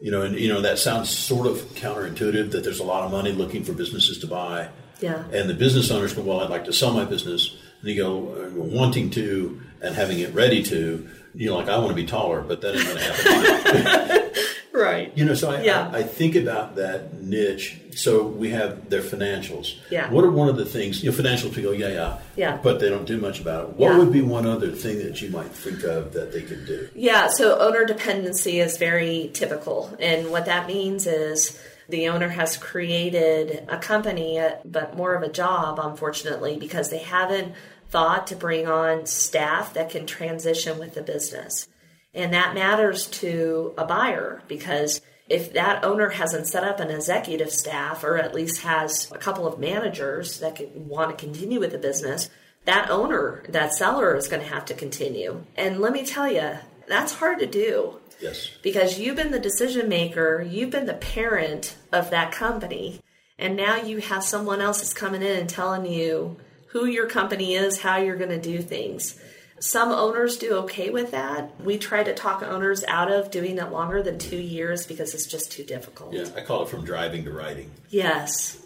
You 0.00 0.10
know, 0.10 0.22
and 0.22 0.38
you 0.38 0.52
know 0.52 0.60
that 0.60 0.78
sounds 0.78 1.08
sort 1.08 1.46
of 1.46 1.56
counterintuitive 1.74 2.50
that 2.50 2.62
there's 2.62 2.80
a 2.80 2.84
lot 2.84 3.04
of 3.04 3.10
money 3.10 3.32
looking 3.32 3.64
for 3.64 3.72
businesses 3.72 4.18
to 4.18 4.26
buy. 4.26 4.68
Yeah. 5.00 5.24
And 5.32 5.48
the 5.48 5.54
business 5.54 5.90
owners 5.90 6.14
go, 6.14 6.22
well, 6.22 6.40
I'd 6.40 6.50
like 6.50 6.64
to 6.66 6.72
sell 6.72 6.92
my 6.92 7.04
business. 7.04 7.56
And 7.80 7.90
you 7.90 7.96
go, 7.96 8.46
uh, 8.46 8.50
wanting 8.54 9.10
to 9.10 9.60
and 9.82 9.94
having 9.94 10.20
it 10.20 10.34
ready 10.34 10.62
to. 10.64 11.08
You 11.34 11.50
know, 11.50 11.56
like 11.56 11.68
I 11.68 11.76
want 11.76 11.90
to 11.90 11.94
be 11.94 12.06
taller, 12.06 12.40
but 12.40 12.62
that 12.62 12.74
ain't 12.74 12.84
going 12.86 12.96
to 12.96 13.02
happen. 13.02 14.22
right. 14.76 15.12
You 15.16 15.24
know, 15.24 15.34
so 15.34 15.50
I, 15.50 15.62
yeah. 15.62 15.90
I, 15.92 15.98
I, 15.98 16.02
think 16.02 16.34
about 16.34 16.76
that 16.76 17.20
niche. 17.20 17.78
So 17.92 18.26
we 18.26 18.50
have 18.50 18.88
their 18.90 19.02
financials. 19.02 19.76
Yeah. 19.90 20.10
What 20.10 20.24
are 20.24 20.30
one 20.30 20.48
of 20.48 20.56
the 20.56 20.64
things, 20.64 21.02
you 21.02 21.10
know, 21.10 21.16
financials 21.16 21.54
people 21.54 21.72
go, 21.72 21.72
yeah, 21.72 21.88
yeah. 21.88 22.18
Yeah. 22.36 22.60
But 22.62 22.80
they 22.80 22.88
don't 22.88 23.06
do 23.06 23.18
much 23.18 23.40
about 23.40 23.68
it. 23.70 23.76
What 23.76 23.92
yeah. 23.92 23.98
would 23.98 24.12
be 24.12 24.22
one 24.22 24.46
other 24.46 24.70
thing 24.70 24.98
that 24.98 25.20
you 25.20 25.30
might 25.30 25.50
think 25.50 25.82
of 25.84 26.12
that 26.12 26.32
they 26.32 26.42
could 26.42 26.66
do? 26.66 26.88
Yeah, 26.94 27.28
so 27.28 27.58
owner 27.58 27.84
dependency 27.84 28.60
is 28.60 28.76
very 28.76 29.30
typical. 29.32 29.94
And 29.98 30.30
what 30.30 30.46
that 30.46 30.66
means 30.66 31.06
is 31.06 31.60
the 31.88 32.08
owner 32.08 32.28
has 32.28 32.56
created 32.56 33.66
a 33.68 33.78
company, 33.78 34.40
but 34.64 34.96
more 34.96 35.14
of 35.14 35.22
a 35.22 35.32
job, 35.32 35.78
unfortunately, 35.78 36.56
because 36.56 36.90
they 36.90 36.98
haven't 36.98 37.54
thought 37.88 38.26
to 38.26 38.36
bring 38.36 38.66
on 38.66 39.06
staff 39.06 39.74
that 39.74 39.90
can 39.90 40.06
transition 40.06 40.78
with 40.78 40.94
the 40.94 41.02
business. 41.02 41.68
And 42.12 42.32
that 42.32 42.54
matters 42.54 43.06
to 43.08 43.74
a 43.78 43.84
buyer 43.84 44.42
because 44.48 45.00
if 45.28 45.52
that 45.52 45.84
owner 45.84 46.08
hasn't 46.08 46.46
set 46.46 46.64
up 46.64 46.80
an 46.80 46.90
executive 46.90 47.50
staff 47.50 48.04
or 48.04 48.16
at 48.16 48.34
least 48.34 48.62
has 48.62 49.10
a 49.12 49.18
couple 49.18 49.46
of 49.46 49.58
managers 49.58 50.40
that 50.40 50.76
want 50.76 51.10
to 51.10 51.24
continue 51.24 51.60
with 51.60 51.72
the 51.72 51.78
business, 51.78 52.30
that 52.64 52.90
owner, 52.90 53.44
that 53.48 53.74
seller 53.74 54.16
is 54.16 54.28
going 54.28 54.42
to 54.42 54.48
have 54.48 54.64
to 54.66 54.74
continue. 54.74 55.44
And 55.56 55.80
let 55.80 55.92
me 55.92 56.04
tell 56.04 56.30
you, 56.30 56.58
that's 56.88 57.14
hard 57.14 57.40
to 57.40 57.46
do. 57.46 58.00
Yes. 58.20 58.50
Because 58.62 58.98
you've 58.98 59.16
been 59.16 59.30
the 59.30 59.38
decision 59.38 59.88
maker, 59.88 60.42
you've 60.42 60.70
been 60.70 60.86
the 60.86 60.94
parent 60.94 61.76
of 61.92 62.10
that 62.10 62.32
company, 62.32 63.00
and 63.38 63.56
now 63.56 63.76
you 63.76 63.98
have 63.98 64.24
someone 64.24 64.60
else 64.60 64.80
that's 64.80 64.94
coming 64.94 65.22
in 65.22 65.36
and 65.38 65.48
telling 65.48 65.86
you 65.86 66.36
who 66.68 66.86
your 66.86 67.06
company 67.06 67.54
is, 67.54 67.80
how 67.80 67.96
you're 67.96 68.16
going 68.16 68.30
to 68.30 68.40
do 68.40 68.60
things. 68.60 69.18
Some 69.58 69.90
owners 69.90 70.36
do 70.36 70.52
okay 70.64 70.90
with 70.90 71.12
that. 71.12 71.58
We 71.62 71.78
try 71.78 72.02
to 72.02 72.12
talk 72.12 72.42
owners 72.42 72.84
out 72.84 73.10
of 73.10 73.30
doing 73.30 73.56
it 73.58 73.72
longer 73.72 74.02
than 74.02 74.18
two 74.18 74.36
years 74.36 74.86
because 74.86 75.14
it's 75.14 75.26
just 75.26 75.50
too 75.50 75.64
difficult. 75.64 76.12
Yeah, 76.12 76.26
I 76.36 76.42
call 76.42 76.62
it 76.62 76.68
from 76.68 76.84
driving 76.84 77.24
to 77.24 77.32
writing. 77.32 77.70
Yes. 77.88 78.62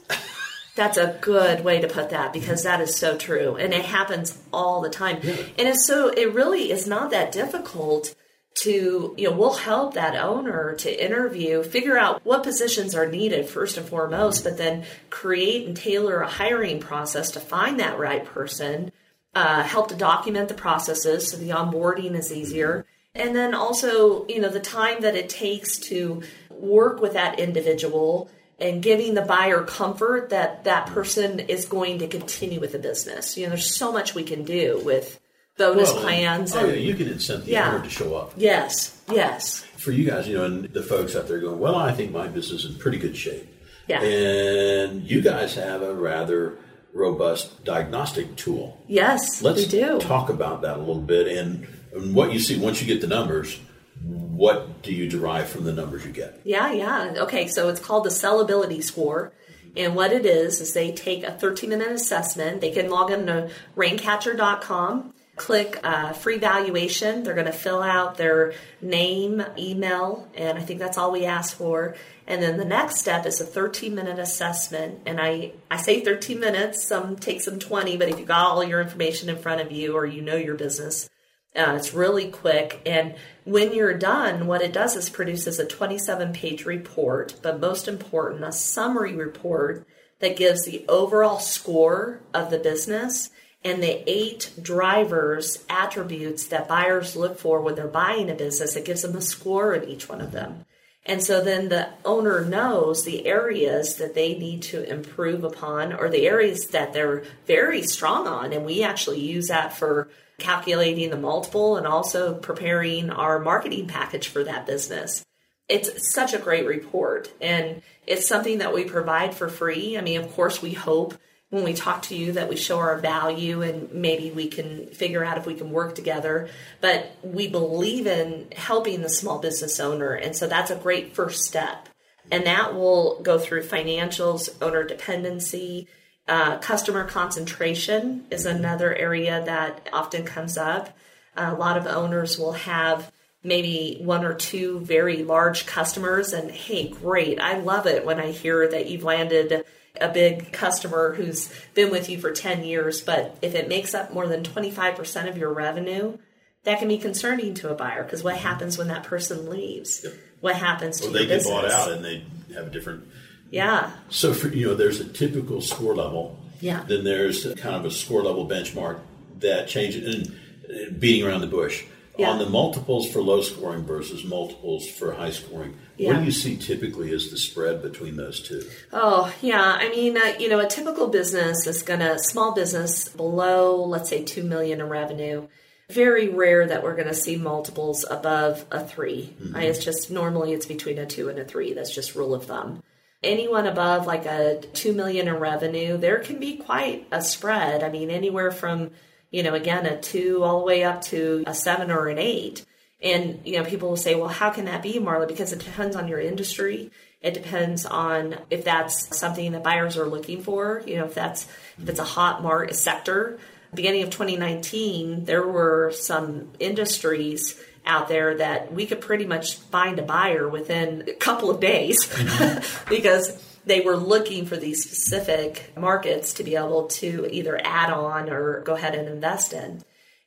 That's 0.74 0.96
a 0.96 1.18
good 1.20 1.64
way 1.64 1.80
to 1.80 1.88
put 1.88 2.11
that 2.11 2.32
because 2.32 2.64
that 2.64 2.80
is 2.80 2.96
so 2.96 3.16
true. 3.16 3.55
And 3.57 3.72
it 3.72 3.84
happens 3.84 4.36
all 4.53 4.80
the 4.80 4.90
time. 4.90 5.20
Yeah. 5.22 5.36
And 5.59 5.68
it's 5.68 5.86
so, 5.86 6.09
it 6.09 6.32
really 6.32 6.72
is 6.72 6.86
not 6.88 7.11
that 7.11 7.30
difficult 7.30 8.14
to, 8.57 9.14
you 9.16 9.30
know, 9.30 9.36
we'll 9.36 9.55
help 9.55 9.94
that 9.94 10.16
owner 10.16 10.74
to 10.74 11.05
interview, 11.05 11.62
figure 11.62 11.96
out 11.96 12.24
what 12.24 12.42
positions 12.42 12.94
are 12.94 13.07
needed 13.07 13.48
first 13.48 13.78
and 13.78 13.88
foremost, 13.88 14.44
but 14.44 14.59
then 14.59 14.84
create 15.09 15.66
and 15.66 15.76
tailor 15.76 16.20
a 16.20 16.28
hiring 16.28 16.80
process 16.80 17.30
to 17.30 17.40
find 17.40 17.80
that 17.80 17.98
right 17.98 18.24
person, 18.24 18.92
uh, 19.34 19.62
help 19.62 19.88
to 19.88 19.94
document 19.94 20.48
the 20.48 20.55
processes 20.55 21.30
so 21.30 21.36
the 21.36 21.51
onboarding 21.51 22.14
is 22.14 22.32
easier. 22.32 22.84
And 23.14 23.34
then 23.34 23.55
also, 23.55 24.26
you 24.26 24.40
know, 24.40 24.48
the 24.48 24.61
time 24.61 25.03
that 25.03 25.16
it 25.16 25.28
takes 25.28 25.78
to 25.78 26.22
work 26.51 27.01
with 27.01 27.14
that 27.14 27.38
individual 27.38 28.30
and 28.59 28.82
giving 28.82 29.14
the 29.14 29.22
buyer 29.22 29.62
comfort 29.62 30.30
that 30.30 30.64
that 30.64 30.86
person 30.86 31.40
is 31.40 31.64
going 31.66 31.98
to 32.01 32.07
continue 32.07 32.61
with 32.61 32.72
the 32.72 32.78
business. 32.78 33.36
You 33.36 33.44
know, 33.44 33.51
there's 33.51 33.74
so 33.74 33.90
much 33.92 34.14
we 34.14 34.24
can 34.24 34.44
do 34.44 34.80
with 34.84 35.20
bonus 35.61 35.92
well, 35.92 36.02
plans. 36.02 36.54
Oh, 36.54 36.61
and, 36.61 36.68
yeah, 36.68 36.74
you 36.74 36.94
can 36.94 37.06
incent 37.06 37.44
the 37.44 37.52
yeah. 37.52 37.72
owner 37.72 37.84
to 37.84 37.90
show 37.90 38.16
up. 38.16 38.32
Yes, 38.36 39.00
yes. 39.11 39.61
For 39.76 39.92
you 39.92 40.08
guys, 40.11 40.26
you 40.26 40.36
know, 40.36 40.44
and 40.44 40.64
the 40.72 40.82
folks 40.82 41.14
out 41.14 41.28
there 41.28 41.38
going, 41.38 41.58
well, 41.58 41.76
I 41.76 41.92
think 41.92 42.12
my 42.12 42.26
business 42.28 42.64
is 42.64 42.72
in 42.72 42.78
pretty 42.78 42.98
good 42.98 43.16
shape. 43.16 43.46
Yeah. 43.86 44.02
And 44.02 45.02
you 45.02 45.20
guys 45.20 45.54
have 45.54 45.82
a 45.82 45.94
rather 45.94 46.58
robust 46.92 47.64
diagnostic 47.64 48.36
tool. 48.36 48.80
Yes, 48.86 49.42
Let's 49.42 49.62
we 49.62 49.66
do. 49.66 49.98
talk 49.98 50.28
about 50.28 50.62
that 50.62 50.76
a 50.76 50.80
little 50.80 51.00
bit 51.00 51.28
and, 51.28 51.66
and 51.94 52.14
what 52.14 52.32
you 52.32 52.38
see 52.38 52.58
once 52.58 52.80
you 52.80 52.86
get 52.86 53.00
the 53.00 53.06
numbers. 53.06 53.58
What 54.02 54.82
do 54.82 54.94
you 54.94 55.08
derive 55.08 55.48
from 55.48 55.64
the 55.64 55.72
numbers 55.72 56.06
you 56.06 56.12
get? 56.12 56.40
Yeah, 56.44 56.72
yeah. 56.72 57.14
Okay, 57.18 57.48
so 57.48 57.68
it's 57.68 57.80
called 57.80 58.04
the 58.04 58.11
sellability 58.11 58.82
score 58.82 59.32
And 59.76 59.94
what 59.94 60.12
it 60.12 60.24
is, 60.24 60.61
is 60.61 60.72
they 60.72 60.92
take 60.92 61.22
a 61.22 61.32
13 61.32 61.70
minute 61.70 61.92
assessment. 61.92 62.61
They 62.61 62.70
can 62.70 62.90
log 62.90 63.11
in 63.11 63.26
to 63.26 63.50
raincatcher.com, 63.76 65.12
click 65.41 65.80
uh, 65.82 66.12
free 66.12 66.36
valuation. 66.36 67.22
They're 67.22 67.32
going 67.32 67.47
to 67.47 67.53
fill 67.53 67.82
out 67.82 68.18
their 68.18 68.53
name, 68.82 69.43
email, 69.57 70.28
and 70.34 70.59
I 70.59 70.61
think 70.61 70.78
that's 70.78 70.99
all 70.99 71.11
we 71.11 71.24
ask 71.24 71.57
for. 71.57 71.97
And 72.26 72.43
then 72.43 72.59
the 72.59 72.66
next 72.66 72.97
step 72.97 73.24
is 73.24 73.41
a 73.41 73.47
13 73.47 73.95
minute 73.95 74.18
assessment. 74.18 75.01
And 75.07 75.18
I, 75.18 75.53
I 75.70 75.78
say 75.78 76.01
13 76.01 76.38
minutes, 76.38 76.86
some 76.86 77.16
take 77.16 77.41
some 77.41 77.59
20, 77.59 77.97
but 77.97 78.11
if 78.11 78.20
you 78.20 78.26
got 78.26 78.49
all 78.49 78.62
your 78.62 78.82
information 78.82 79.30
in 79.30 79.38
front 79.38 79.62
of 79.62 79.72
you 79.72 79.97
or 79.97 80.05
you 80.05 80.20
know 80.20 80.36
your 80.36 80.57
business, 80.57 81.09
uh, 81.57 81.72
it's 81.74 81.95
really 81.95 82.30
quick. 82.30 82.82
And 82.84 83.14
when 83.45 83.72
you're 83.72 83.97
done, 83.97 84.47
what 84.47 84.61
it 84.61 84.74
does 84.74 84.95
is 84.95 85.09
produces 85.09 85.59
a 85.59 85.66
27 85.66 86.34
page 86.34 86.66
report, 86.66 87.36
but 87.43 87.59
most 87.59 87.88
important, 87.88 88.45
a 88.45 88.53
summary 88.53 89.14
report 89.14 89.86
that 90.18 90.36
gives 90.36 90.66
the 90.66 90.84
overall 90.86 91.38
score 91.38 92.20
of 92.34 92.51
the 92.51 92.59
business 92.59 93.30
and 93.62 93.82
the 93.82 94.11
eight 94.11 94.52
drivers 94.61 95.64
attributes 95.68 96.46
that 96.46 96.68
buyers 96.68 97.14
look 97.16 97.38
for 97.38 97.61
when 97.61 97.74
they're 97.74 97.88
buying 97.88 98.30
a 98.30 98.34
business. 98.34 98.76
It 98.76 98.86
gives 98.86 99.02
them 99.02 99.16
a 99.16 99.20
score 99.20 99.74
in 99.74 99.88
each 99.88 100.08
one 100.08 100.20
of 100.20 100.32
them. 100.32 100.64
And 101.06 101.22
so 101.22 101.42
then 101.42 101.68
the 101.68 101.88
owner 102.04 102.44
knows 102.44 103.04
the 103.04 103.26
areas 103.26 103.96
that 103.96 104.14
they 104.14 104.36
need 104.38 104.62
to 104.64 104.82
improve 104.88 105.44
upon 105.44 105.92
or 105.92 106.08
the 106.08 106.26
areas 106.26 106.68
that 106.68 106.92
they're 106.92 107.24
very 107.46 107.82
strong 107.82 108.26
on. 108.26 108.52
And 108.52 108.64
we 108.64 108.82
actually 108.82 109.20
use 109.20 109.48
that 109.48 109.72
for 109.72 110.08
calculating 110.38 111.11
the 111.11 111.16
multiple 111.16 111.76
and 111.76 111.86
also 111.86 112.34
preparing 112.34 113.11
our 113.11 113.38
marketing 113.38 113.86
package 113.86 114.28
for 114.28 114.44
that 114.44 114.66
business. 114.66 115.24
It's 115.68 116.12
such 116.12 116.34
a 116.34 116.38
great 116.38 116.66
report 116.66 117.32
and 117.40 117.82
it's 118.06 118.26
something 118.26 118.58
that 118.58 118.74
we 118.74 118.84
provide 118.84 119.34
for 119.34 119.48
free. 119.48 119.96
I 119.96 120.00
mean, 120.00 120.20
of 120.20 120.32
course, 120.32 120.61
we 120.61 120.72
hope 120.72 121.14
when 121.51 121.64
we 121.64 121.74
talk 121.74 122.03
to 122.03 122.16
you 122.16 122.32
that 122.32 122.48
we 122.48 122.57
show 122.57 122.78
our 122.78 122.96
value 122.96 123.61
and 123.62 123.92
maybe 123.92 124.30
we 124.30 124.48
can 124.48 124.86
figure 124.88 125.24
out 125.24 125.36
if 125.36 125.46
we 125.46 125.55
can 125.55 125.70
work 125.70 125.94
together. 125.94 126.48
But 126.80 127.16
we 127.22 127.48
believe 127.48 128.07
in 128.07 128.46
helping 128.57 129.03
the 129.03 129.09
small 129.09 129.40
business 129.40 129.80
owner. 129.80 130.12
And 130.12 130.34
so 130.34 130.46
that's 130.46 130.70
a 130.70 130.76
great 130.76 131.14
first 131.14 131.44
step. 131.44 131.88
And 132.30 132.46
that 132.46 132.74
will 132.74 133.20
go 133.22 133.38
through 133.38 133.64
financials, 133.64 134.48
owner 134.62 134.84
dependency, 134.84 135.88
uh, 136.28 136.59
customer 136.59 137.05
concentration 137.05 138.24
is 138.30 138.46
another 138.46 138.94
area 138.94 139.42
that 139.44 139.88
often 139.92 140.24
comes 140.24 140.57
up. 140.57 140.96
Uh, 141.36 141.53
a 141.53 141.59
lot 141.59 141.76
of 141.76 141.86
owners 141.86 142.38
will 142.38 142.53
have 142.53 143.11
maybe 143.42 143.98
one 144.01 144.24
or 144.24 144.34
two 144.34 144.78
very 144.80 145.24
large 145.24 145.66
customers, 145.66 146.32
and 146.32 146.51
hey, 146.51 146.88
great, 146.88 147.40
I 147.40 147.59
love 147.59 147.86
it 147.86 148.05
when 148.05 148.20
I 148.20 148.30
hear 148.30 148.68
that 148.68 148.88
you've 148.88 149.03
landed 149.03 149.64
a 150.01 150.09
big 150.09 150.53
customer 150.53 151.14
who's 151.14 151.53
been 151.74 151.91
with 151.91 152.09
you 152.09 152.18
for 152.18 152.32
10 152.32 152.64
years, 152.64 153.01
but 153.01 153.36
if 153.43 153.55
it 153.55 153.68
makes 153.68 153.95
up 153.95 154.12
more 154.12 154.26
than 154.26 154.43
25% 154.43 155.28
of 155.28 155.36
your 155.36 155.53
revenue, 155.53 156.18
that 156.64 156.78
can 156.78 156.88
be 156.88 156.99
concerning 156.99 157.55
to 157.55 157.70
a 157.70 157.74
buyer 157.74 158.05
because 158.05 158.22
what 158.22 158.36
happens 158.36 158.76
when 158.76 158.88
that 158.88 159.05
person 159.05 159.49
leaves? 159.49 160.03
Yep. 160.05 160.12
What 160.41 160.57
happens 160.57 161.01
to 161.01 161.05
well, 161.05 161.12
they 161.14 161.26
get 161.26 161.38
business? 161.38 161.53
bought 161.53 161.70
out 161.70 161.93
and 161.93 162.05
they 162.05 162.24
have 162.55 162.66
a 162.66 162.70
different 162.70 163.07
yeah. 163.51 163.91
So 164.11 164.32
for 164.32 164.49
you 164.49 164.68
know, 164.68 164.74
there's 164.74 165.01
a 165.01 165.05
typical 165.05 165.61
score 165.61 165.95
level. 165.95 166.38
Yeah. 166.61 166.84
Then 166.86 167.05
there's 167.05 167.45
kind 167.55 167.74
of 167.74 167.84
a 167.84 167.91
score 167.91 168.22
level 168.22 168.49
benchmark 168.49 169.01
that 169.41 169.68
changes 169.68 170.14
and 170.14 171.01
beating 171.01 171.26
around 171.26 171.41
the 171.41 171.47
bush. 171.47 171.84
Yeah. 172.18 172.30
On 172.30 172.38
the 172.38 172.50
multiples 172.50 173.11
for 173.11 173.22
low 173.22 173.40
scoring 173.40 173.84
versus 173.84 174.24
multiples 174.24 174.86
for 174.88 175.12
high 175.12 175.30
scoring, 175.30 175.76
yeah. 175.96 176.08
what 176.08 176.18
do 176.18 176.24
you 176.24 176.32
see 176.32 176.56
typically 176.56 177.14
as 177.14 177.30
the 177.30 177.38
spread 177.38 177.82
between 177.82 178.16
those 178.16 178.46
two? 178.46 178.62
Oh, 178.92 179.32
yeah. 179.40 179.78
I 179.80 179.88
mean, 179.88 180.16
uh, 180.16 180.34
you 180.38 180.48
know, 180.48 180.58
a 180.58 180.66
typical 180.66 181.06
business 181.06 181.66
is 181.66 181.82
going 181.82 182.00
to, 182.00 182.18
small 182.18 182.52
business 182.52 183.08
below, 183.08 183.76
let's 183.84 184.11
say, 184.11 184.22
2 184.22 184.42
million 184.42 184.80
in 184.80 184.88
revenue. 184.88 185.48
Very 185.88 186.28
rare 186.28 186.66
that 186.66 186.82
we're 186.82 186.94
going 186.94 187.08
to 187.08 187.14
see 187.14 187.36
multiples 187.36 188.04
above 188.08 188.66
a 188.70 188.84
3 188.84 189.36
mm-hmm. 189.40 189.56
It's 189.56 189.84
just 189.84 190.11
normally 190.11 190.52
it's 190.52 190.66
between 190.66 190.98
a 190.98 191.06
two 191.06 191.28
and 191.28 191.38
a 191.38 191.44
three. 191.44 191.72
That's 191.72 191.94
just 191.94 192.14
rule 192.14 192.34
of 192.34 192.44
thumb 192.44 192.82
anyone 193.22 193.66
above 193.66 194.06
like 194.06 194.24
a 194.24 194.61
2 194.72 194.94
million 194.94 195.28
in 195.28 195.34
revenue 195.34 195.98
there 195.98 196.20
can 196.20 196.38
be 196.38 196.56
quite 196.56 197.06
a 197.12 197.22
spread 197.22 197.82
i 197.82 197.90
mean 197.90 198.11
anywhere 198.11 198.50
from 198.50 198.90
you 199.31 199.43
know 199.43 199.55
again 199.55 199.87
a 199.87 200.01
2 200.01 200.43
all 200.43 200.61
the 200.61 200.66
way 200.66 200.85
up 200.85 201.03
to 201.03 201.45
a 201.47 201.55
7 201.55 201.91
or 201.91 202.09
an 202.09 202.18
8 202.18 202.64
and 203.03 203.41
you 203.45 203.57
know 203.57 203.64
people 203.64 203.89
will 203.89 203.97
say 203.97 204.14
well 204.14 204.28
how 204.28 204.51
can 204.51 204.66
that 204.66 204.83
be 204.83 204.99
marla? 204.99 205.26
Because 205.26 205.53
it 205.53 205.61
depends 205.61 205.97
on 205.97 206.09
your 206.09 206.20
industry. 206.20 206.91
It 207.22 207.35
depends 207.35 207.85
on 207.85 208.37
if 208.51 208.64
that's 208.64 209.16
something 209.16 209.53
that 209.53 209.62
buyers 209.62 209.97
are 209.97 210.07
looking 210.07 210.43
for. 210.43 210.83
You 210.87 210.97
know 210.97 211.05
if 211.05 211.14
that's 211.14 211.47
if 211.81 211.89
it's 211.89 212.01
a 212.01 212.05
hot 212.05 212.43
market 212.43 212.74
sector. 212.74 213.39
Beginning 213.72 214.03
of 214.03 214.11
2019 214.11 215.24
there 215.24 215.47
were 215.47 215.93
some 215.93 216.51
industries 216.59 217.61
out 217.87 218.09
there 218.09 218.37
that 218.37 218.72
we 218.72 218.85
could 218.85 219.01
pretty 219.01 219.24
much 219.24 219.57
find 219.57 219.99
a 219.99 220.03
buyer 220.03 220.49
within 220.49 221.05
a 221.09 221.14
couple 221.14 221.51
of 221.51 221.61
days. 221.61 222.07
Mm-hmm. 222.07 222.89
because 222.89 223.49
they 223.64 223.80
were 223.80 223.96
looking 223.96 224.46
for 224.46 224.56
these 224.56 224.82
specific 224.82 225.72
markets 225.76 226.34
to 226.34 226.44
be 226.44 226.56
able 226.56 226.86
to 226.86 227.28
either 227.30 227.61
add 227.62 227.90
on 227.90 228.30
or 228.30 228.61
go 228.61 228.74
ahead 228.74 228.94
and 228.94 229.08
invest 229.08 229.52
in. 229.52 229.82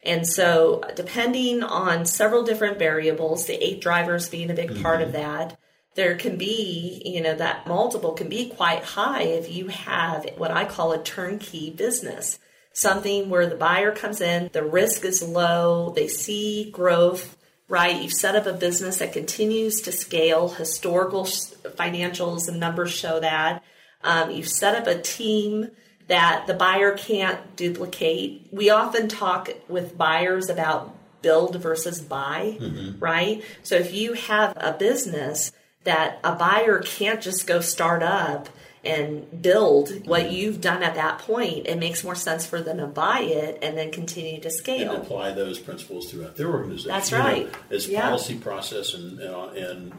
And 0.05 0.27
so, 0.27 0.84
depending 0.95 1.63
on 1.63 2.05
several 2.05 2.43
different 2.43 2.77
variables, 2.77 3.45
the 3.45 3.63
eight 3.63 3.81
drivers 3.81 4.29
being 4.29 4.51
a 4.51 4.53
big 4.53 4.69
mm-hmm. 4.69 4.81
part 4.81 5.01
of 5.01 5.13
that, 5.13 5.57
there 5.95 6.17
can 6.17 6.38
be, 6.38 7.01
you 7.05 7.21
know, 7.21 7.36
that 7.36 7.67
multiple 7.67 8.13
can 8.13 8.27
be 8.27 8.49
quite 8.49 8.84
high 8.84 9.23
if 9.23 9.51
you 9.51 9.67
have 9.67 10.25
what 10.38 10.51
I 10.51 10.65
call 10.65 10.91
a 10.91 11.01
turnkey 11.01 11.69
business. 11.69 12.39
Something 12.73 13.29
where 13.29 13.47
the 13.47 13.55
buyer 13.55 13.91
comes 13.91 14.19
in, 14.19 14.49
the 14.51 14.63
risk 14.63 15.05
is 15.05 15.21
low, 15.21 15.91
they 15.95 16.07
see 16.07 16.71
growth, 16.71 17.38
right? 17.74 18.03
You've 18.03 18.13
set 18.13 18.36
up 18.36 18.45
a 18.45 18.53
business 18.53 18.99
that 18.99 19.13
continues 19.13 19.82
to 19.82 19.91
scale. 19.91 20.47
Historical 20.47 21.24
financials 21.24 22.47
and 22.47 22.59
numbers 22.59 22.91
show 22.91 23.19
that. 23.19 23.63
Um, 24.03 24.30
you've 24.30 24.47
set 24.47 24.76
up 24.76 24.86
a 24.86 25.01
team 25.01 25.71
that 26.07 26.45
the 26.45 26.53
buyer 26.53 26.95
can't 26.95 27.55
duplicate. 27.55 28.47
We 28.51 28.69
often 28.69 29.07
talk 29.07 29.49
with 29.67 29.97
buyers 29.97 30.51
about 30.51 30.95
build 31.24 31.55
versus 31.55 31.99
buy, 31.99 32.57
mm-hmm. 32.59 32.99
right? 32.99 33.43
So 33.63 33.74
if 33.74 33.91
you 33.91 34.13
have 34.13 34.55
a 34.55 34.74
business 34.74 35.51
that 35.84 36.19
a 36.24 36.36
buyer 36.36 36.78
can't 36.78 37.24
just 37.24 37.47
go 37.47 37.59
start 37.59 38.03
up 38.03 38.49
and 38.84 39.41
build 39.41 40.05
what 40.05 40.31
you've 40.31 40.59
done 40.59 40.84
at 40.84 40.95
that 40.95 41.19
point, 41.19 41.67
it 41.67 41.77
makes 41.77 42.03
more 42.03 42.15
sense 42.15 42.45
for 42.45 42.61
them 42.61 42.77
to 42.77 42.88
buy 42.88 43.19
it 43.19 43.59
and 43.61 43.77
then 43.77 43.91
continue 43.91 44.41
to 44.41 44.51
scale. 44.51 44.91
And 44.91 45.01
apply 45.01 45.31
those 45.31 45.57
principles 45.57 46.11
throughout 46.11 46.36
their 46.36 46.51
organization. 46.51 46.89
That's 46.89 47.11
right. 47.13 47.51
know, 47.51 47.59
as 47.71 47.88
yeah. 47.88 48.01
policy 48.01 48.38
process 48.38 48.93
and, 48.93 49.19
and, 49.19 49.57
and 49.57 49.93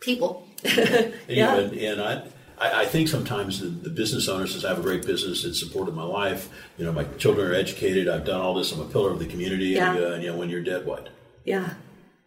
people. 0.00 0.48
and, 0.64 1.14
yeah. 1.28 1.56
and, 1.56 1.72
and 1.74 2.02
I, 2.02 2.22
I, 2.58 2.86
think 2.86 3.08
sometimes 3.08 3.60
the, 3.60 3.66
the, 3.66 3.90
business 3.90 4.28
owner 4.28 4.48
says, 4.48 4.64
I 4.64 4.70
have 4.70 4.80
a 4.80 4.82
great 4.82 5.06
business. 5.06 5.44
It's 5.44 5.60
supported 5.60 5.94
my 5.94 6.02
life. 6.02 6.48
You 6.76 6.84
know, 6.84 6.92
my 6.92 7.04
children 7.18 7.48
are 7.48 7.54
educated. 7.54 8.08
I've 8.08 8.24
done 8.24 8.40
all 8.40 8.54
this. 8.54 8.72
I'm 8.72 8.80
a 8.80 8.86
pillar 8.86 9.12
of 9.12 9.20
the 9.20 9.26
community. 9.26 9.66
Yeah. 9.66 9.94
And, 9.94 10.04
uh, 10.04 10.08
and, 10.08 10.22
you 10.24 10.32
know, 10.32 10.38
when 10.38 10.50
you're 10.50 10.62
dead, 10.62 10.86
what? 10.86 11.08
Yeah. 11.44 11.74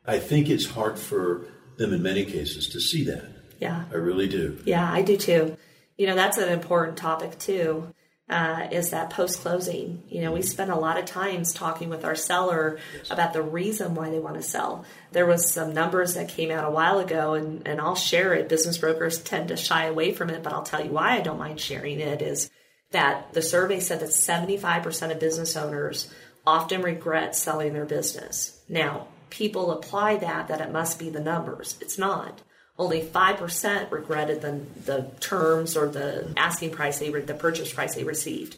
I 0.06 0.20
think 0.20 0.50
it's 0.50 0.68
hard 0.68 0.98
for 0.98 1.48
them 1.76 1.94
in 1.94 2.02
many 2.02 2.24
cases 2.24 2.70
to 2.70 2.80
see 2.80 3.04
that. 3.06 3.26
Yeah. 3.60 3.86
I 3.92 3.96
really 3.96 4.30
do. 4.30 4.62
Yeah, 4.66 4.90
I 4.90 5.02
do 5.02 5.18
too 5.18 5.58
you 5.98 6.08
know, 6.08 6.16
that's 6.16 6.38
an 6.38 6.50
important 6.50 6.98
topic 6.98 7.38
too. 7.40 7.94
Uh, 8.30 8.68
is 8.74 8.90
that 8.90 9.10
post 9.10 9.40
closing. 9.40 10.04
You 10.10 10.22
know, 10.22 10.34
we 10.34 10.42
spend 10.42 10.70
a 10.70 10.76
lot 10.76 11.00
of 11.00 11.06
times 11.06 11.54
talking 11.54 11.88
with 11.88 12.04
our 12.04 12.16
seller 12.16 12.78
yes. 12.94 13.10
about 13.10 13.32
the 13.32 13.42
reason 13.42 13.96
why 13.96 14.10
they 14.10 14.20
want 14.20 14.36
to 14.36 14.42
sell. 14.42 14.84
There 15.14 15.26
was 15.26 15.50
some 15.50 15.74
numbers 15.74 16.16
that 16.16 16.28
came 16.28 16.52
out 16.52 16.68
a 16.68 16.70
while 16.70 17.00
ago, 17.00 17.36
and, 17.36 17.66
and 17.66 17.80
I'll 17.80 17.96
share 17.96 18.34
it. 18.34 18.50
Business 18.50 18.78
brokers 18.80 19.22
tend 19.22 19.48
to 19.48 19.56
shy 19.56 19.86
away 19.86 20.12
from 20.12 20.30
it, 20.30 20.44
but 20.44 20.52
I'll 20.52 20.64
tell 20.64 20.84
you 20.84 20.92
why 20.92 21.12
I 21.16 21.22
don't 21.22 21.40
mind 21.40 21.62
sharing 21.62 22.02
it 22.02 22.22
is 22.22 22.52
that 22.92 23.34
the 23.34 23.42
survey 23.42 23.80
said 23.80 24.02
that 24.02 24.10
75% 24.10 25.12
of 25.12 25.22
business 25.22 25.56
owners 25.56 26.14
often 26.46 26.82
regret 26.82 27.34
selling 27.34 27.72
their 27.72 27.86
business. 27.86 28.62
Now, 28.68 29.08
people 29.30 29.72
apply 29.72 30.18
that 30.18 30.50
that 30.50 30.60
it 30.60 30.72
must 30.72 31.00
be 31.00 31.10
the 31.10 31.22
numbers. 31.22 31.78
It's 31.80 31.98
not 31.98 32.42
only 32.80 33.02
5% 33.02 33.92
regretted 33.92 34.42
the, 34.42 34.62
the 34.86 35.12
terms 35.20 35.76
or 35.76 35.88
the 35.88 36.32
asking 36.38 36.72
price 36.72 37.00
they 37.00 37.10
the 37.10 37.34
purchase 37.34 37.74
price 37.74 37.96
they 37.96 38.04
received. 38.04 38.58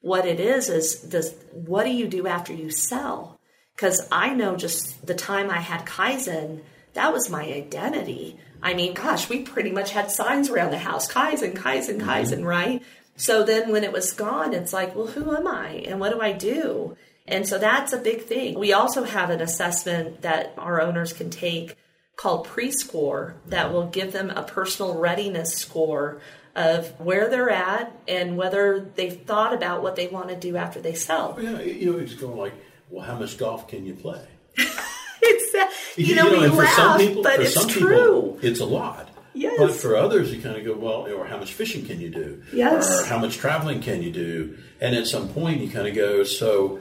What 0.00 0.26
it 0.26 0.40
is 0.40 0.68
is 0.68 0.96
does 0.96 1.34
what 1.52 1.84
do 1.84 1.90
you 1.90 2.06
do 2.08 2.26
after 2.26 2.52
you 2.52 2.70
sell? 2.70 3.38
Because 3.74 4.08
i 4.10 4.32
know 4.32 4.56
just 4.56 5.06
the 5.06 5.14
time 5.14 5.50
i 5.50 5.58
had 5.58 5.84
kaizen 5.86 6.60
that 6.94 7.12
was 7.12 7.30
my 7.30 7.44
identity. 7.44 8.38
I 8.62 8.74
mean 8.74 8.94
gosh 8.94 9.28
we 9.28 9.42
pretty 9.42 9.70
much 9.70 9.90
had 9.90 10.10
signs 10.10 10.48
around 10.48 10.70
the 10.70 10.78
house 10.78 11.12
kaizen 11.12 11.54
kaizen 11.54 11.98
mm-hmm. 11.98 12.08
kaizen 12.08 12.44
right? 12.44 12.82
So 13.16 13.42
then 13.42 13.70
when 13.70 13.84
it 13.84 13.92
was 13.92 14.12
gone 14.12 14.54
it's 14.54 14.72
like 14.72 14.94
well 14.94 15.08
who 15.08 15.36
am 15.36 15.46
i 15.46 15.70
and 15.86 16.00
what 16.00 16.12
do 16.12 16.20
i 16.20 16.32
do? 16.32 16.96
And 17.26 17.46
so 17.46 17.58
that's 17.58 17.92
a 17.92 17.98
big 17.98 18.22
thing. 18.22 18.58
We 18.58 18.72
also 18.72 19.04
have 19.04 19.28
an 19.28 19.42
assessment 19.42 20.22
that 20.22 20.54
our 20.56 20.80
owners 20.80 21.12
can 21.12 21.28
take 21.28 21.76
called 22.18 22.46
Pre-Score 22.48 23.36
that 23.46 23.72
will 23.72 23.86
give 23.86 24.12
them 24.12 24.30
a 24.30 24.42
personal 24.42 24.98
readiness 24.98 25.54
score 25.54 26.20
of 26.56 26.88
where 27.00 27.30
they're 27.30 27.48
at 27.48 27.96
and 28.08 28.36
whether 28.36 28.80
they've 28.96 29.22
thought 29.22 29.54
about 29.54 29.82
what 29.82 29.94
they 29.94 30.08
want 30.08 30.28
to 30.28 30.36
do 30.36 30.56
after 30.56 30.80
they 30.80 30.94
sell. 30.94 31.38
Yeah, 31.40 31.60
you 31.60 31.92
know, 31.92 31.98
it's 31.98 32.14
going 32.14 32.36
like, 32.36 32.54
well, 32.90 33.04
how 33.04 33.16
much 33.16 33.38
golf 33.38 33.68
can 33.68 33.86
you 33.86 33.94
play? 33.94 34.20
it's 34.56 35.54
uh, 35.54 35.68
you, 35.96 36.06
you, 36.06 36.14
know, 36.16 36.24
know 36.24 36.40
we 36.40 36.48
laugh, 36.48 36.98
people, 36.98 37.22
but 37.22 37.40
it's 37.40 37.64
true. 37.66 38.34
People, 38.34 38.38
it's 38.42 38.60
a 38.60 38.66
lot. 38.66 39.08
Yes. 39.32 39.54
But 39.56 39.72
for 39.72 39.94
others, 39.94 40.34
you 40.34 40.42
kind 40.42 40.56
of 40.56 40.64
go, 40.64 40.74
well, 40.74 41.06
or 41.06 41.24
how 41.24 41.36
much 41.36 41.52
fishing 41.52 41.86
can 41.86 42.00
you 42.00 42.10
do? 42.10 42.42
Yes. 42.52 43.00
Or 43.00 43.06
how 43.06 43.18
much 43.18 43.36
traveling 43.36 43.80
can 43.80 44.02
you 44.02 44.10
do? 44.10 44.58
And 44.80 44.96
at 44.96 45.06
some 45.06 45.28
point, 45.28 45.60
you 45.60 45.70
kind 45.70 45.86
of 45.86 45.94
go, 45.94 46.24
so 46.24 46.80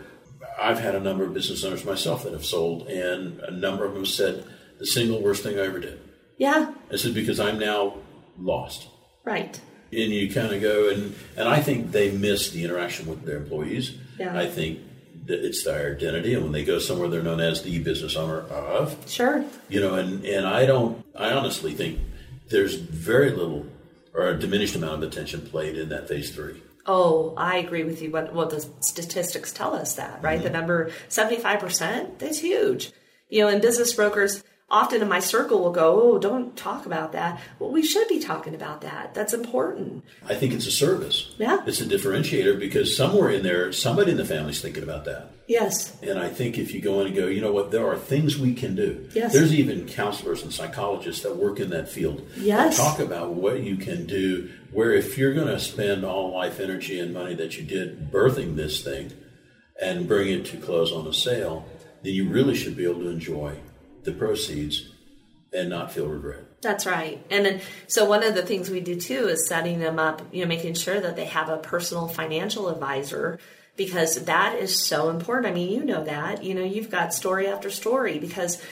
I've 0.60 0.80
had 0.80 0.96
a 0.96 1.00
number 1.00 1.24
of 1.24 1.36
business 1.36 1.64
owners 1.64 1.86
myself 1.86 2.24
that 2.24 2.34
have 2.34 2.46
sold, 2.46 2.88
and 2.88 3.40
a 3.42 3.52
number 3.52 3.86
of 3.86 3.94
them 3.94 4.08
said 4.08 4.44
the 4.80 4.86
single 4.86 5.22
worst 5.22 5.44
thing 5.44 5.58
I 5.60 5.64
ever 5.64 5.80
did. 5.80 6.00
Yeah. 6.38 6.74
I 6.92 6.96
said 6.98 7.14
because 7.14 7.40
I'm 7.40 7.60
now 7.60 7.98
lost. 8.38 8.88
Right. 9.24 9.60
And 9.92 10.12
you 10.12 10.32
kind 10.32 10.54
of 10.54 10.62
go 10.62 10.90
and 10.90 11.16
and 11.36 11.48
I 11.48 11.62
think 11.62 11.92
they 11.92 12.12
miss 12.12 12.52
the 12.52 12.64
interaction 12.64 13.08
with 13.08 13.24
their 13.24 13.38
employees. 13.38 13.98
Yeah. 14.20 14.38
I 14.38 14.48
think 14.48 14.80
that 15.26 15.46
it's 15.46 15.64
their 15.64 15.96
identity, 15.96 16.34
and 16.34 16.44
when 16.44 16.52
they 16.54 16.64
go 16.64 16.80
somewhere, 16.80 17.10
they're 17.10 17.24
known 17.24 17.42
as 17.42 17.62
the 17.62 17.80
business 17.80 18.16
owner 18.16 18.40
of. 18.40 18.96
Sure. 19.10 19.44
You 19.70 19.82
know, 19.82 19.96
and 19.96 20.24
and 20.26 20.46
I 20.46 20.66
don't. 20.66 21.06
I 21.16 21.32
honestly 21.32 21.74
think 21.74 22.00
there's 22.50 22.76
very 22.76 23.32
little 23.32 23.66
or 24.14 24.30
a 24.30 24.40
diminished 24.40 24.76
amount 24.76 25.04
of 25.04 25.10
attention 25.10 25.42
played 25.42 25.78
in 25.78 25.90
that 25.90 26.08
phase 26.08 26.34
three. 26.34 26.62
Oh, 26.86 27.34
I 27.36 27.58
agree 27.58 27.84
with 27.84 28.02
you. 28.02 28.12
What 28.12 28.34
what 28.34 28.50
the 28.50 28.66
statistics 28.80 29.52
tell 29.52 29.74
us 29.74 29.96
that 29.96 30.22
right? 30.24 30.36
Mm-hmm. 30.36 30.44
The 30.44 30.50
number 30.50 30.92
seventy 31.10 31.38
five 31.42 31.60
percent. 31.60 32.20
That's 32.20 32.40
huge. 32.40 32.92
You 33.30 33.44
know, 33.44 33.50
in 33.50 33.62
business 33.62 33.94
brokers, 33.94 34.44
often 34.70 35.02
in 35.02 35.08
my 35.08 35.20
circle 35.20 35.60
will 35.60 35.72
go, 35.72 36.02
"Oh, 36.02 36.18
don't 36.20 36.56
talk 36.56 36.86
about 36.86 37.12
that." 37.14 37.40
Well, 37.60 37.72
we 37.72 37.84
should 37.84 38.08
be 38.08 38.20
talking 38.20 38.54
about 38.56 38.82
that. 38.82 39.14
That's 39.14 39.34
important. 39.34 40.04
I 40.28 40.36
think 40.36 40.54
it's 40.54 40.68
a 40.68 40.72
service. 40.72 41.36
Yeah, 41.38 41.64
it's 41.66 41.82
a 41.82 41.86
differentiator 41.86 42.60
because 42.60 42.96
somewhere 42.96 43.30
in 43.30 43.44
there, 43.44 43.72
somebody 43.72 44.12
in 44.12 44.18
the 44.18 44.26
family's 44.26 44.62
thinking 44.62 44.84
about 44.84 45.06
that. 45.06 45.32
Yes. 45.48 45.96
And 46.02 46.20
I 46.20 46.28
think 46.28 46.58
if 46.58 46.74
you 46.74 46.82
go 46.82 47.00
in 47.00 47.08
and 47.08 47.16
go, 47.16 47.28
you 47.28 47.40
know 47.40 47.54
what, 47.54 47.72
there 47.72 47.88
are 47.88 47.98
things 47.98 48.38
we 48.38 48.54
can 48.54 48.76
do. 48.76 49.08
Yes. 49.14 49.32
There's 49.32 49.54
even 49.54 49.88
counselors 49.88 50.44
and 50.44 50.54
psychologists 50.54 51.24
that 51.24 51.38
work 51.38 51.62
in 51.62 51.70
that 51.70 51.88
field. 51.88 52.28
Yes. 52.38 52.76
Talk 52.76 53.00
about 53.00 53.34
what 53.34 53.64
you 53.64 53.78
can 53.78 54.06
do. 54.06 54.50
Where 54.74 54.92
if 54.92 55.18
you're 55.18 55.34
going 55.34 55.48
to 55.48 55.60
spend 55.60 56.04
all 56.04 56.34
life 56.34 56.60
energy 56.60 57.00
and 57.00 57.14
money 57.14 57.34
that 57.36 57.58
you 57.58 57.64
did 57.64 58.12
birthing 58.12 58.58
this 58.58 58.84
thing, 58.84 59.14
and 59.82 60.08
bring 60.08 60.30
it 60.30 60.46
to 60.46 60.58
close 60.58 60.92
on 60.92 61.08
a 61.08 61.14
sale, 61.14 61.66
then 62.04 62.14
you 62.14 62.28
really 62.28 62.56
should 62.56 62.76
be 62.76 62.84
able 62.84 63.02
to 63.02 63.10
enjoy 63.10 63.56
the 64.08 64.14
proceeds 64.14 64.90
and 65.54 65.70
not 65.70 65.92
feel 65.92 66.08
regret. 66.08 66.62
That's 66.62 66.86
right. 66.86 67.24
And 67.30 67.46
then, 67.46 67.62
so 67.88 68.06
one 68.06 68.24
of 68.24 68.36
the 68.36 68.42
things 68.42 68.70
we 68.70 68.80
do 68.80 69.00
too 69.00 69.28
is 69.28 69.48
setting 69.48 69.80
them 69.80 70.00
up, 70.00 70.22
you 70.32 70.44
know, 70.44 70.48
making 70.48 70.76
sure 70.76 71.00
that 71.00 71.18
they 71.18 71.26
have 71.26 71.50
a 71.50 71.58
personal 71.58 72.08
financial 72.08 72.70
advisor 72.70 73.38
because 73.76 74.24
that 74.26 74.56
is 74.56 74.82
so 74.82 75.10
important. 75.10 75.48
I 75.48 75.52
mean, 75.54 75.72
you 75.72 75.84
know 75.84 76.06
that. 76.06 76.42
You 76.44 76.56
know, 76.56 76.64
you've 76.64 76.90
got 76.90 77.14
story 77.14 77.48
after 77.48 77.70
story 77.70 78.18
because 78.18 78.64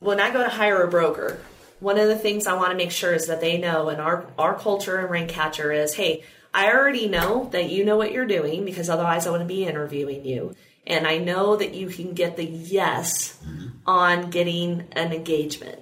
when 0.00 0.20
I 0.20 0.32
go 0.32 0.42
to 0.42 0.48
hire 0.48 0.82
a 0.82 0.90
broker, 0.90 1.38
one 1.80 1.98
of 1.98 2.08
the 2.08 2.18
things 2.18 2.46
I 2.46 2.54
want 2.54 2.70
to 2.70 2.76
make 2.76 2.90
sure 2.90 3.12
is 3.12 3.26
that 3.26 3.42
they 3.42 3.58
know 3.58 3.90
and 3.90 4.00
our 4.00 4.26
our 4.38 4.58
culture 4.58 4.98
in 4.98 5.06
Raincatcher 5.06 5.76
is, 5.76 5.94
hey, 5.94 6.24
I 6.54 6.72
already 6.72 7.08
know 7.08 7.50
that 7.52 7.70
you 7.70 7.84
know 7.84 7.98
what 7.98 8.10
you're 8.10 8.26
doing 8.26 8.64
because 8.64 8.88
otherwise 8.88 9.26
I 9.26 9.30
wouldn't 9.30 9.48
be 9.48 9.66
interviewing 9.66 10.24
you. 10.24 10.54
And 10.88 11.06
I 11.06 11.18
know 11.18 11.54
that 11.54 11.74
you 11.74 11.88
can 11.88 12.14
get 12.14 12.36
the 12.36 12.46
yes 12.46 13.38
mm-hmm. 13.44 13.68
on 13.86 14.30
getting 14.30 14.88
an 14.92 15.12
engagement. 15.12 15.80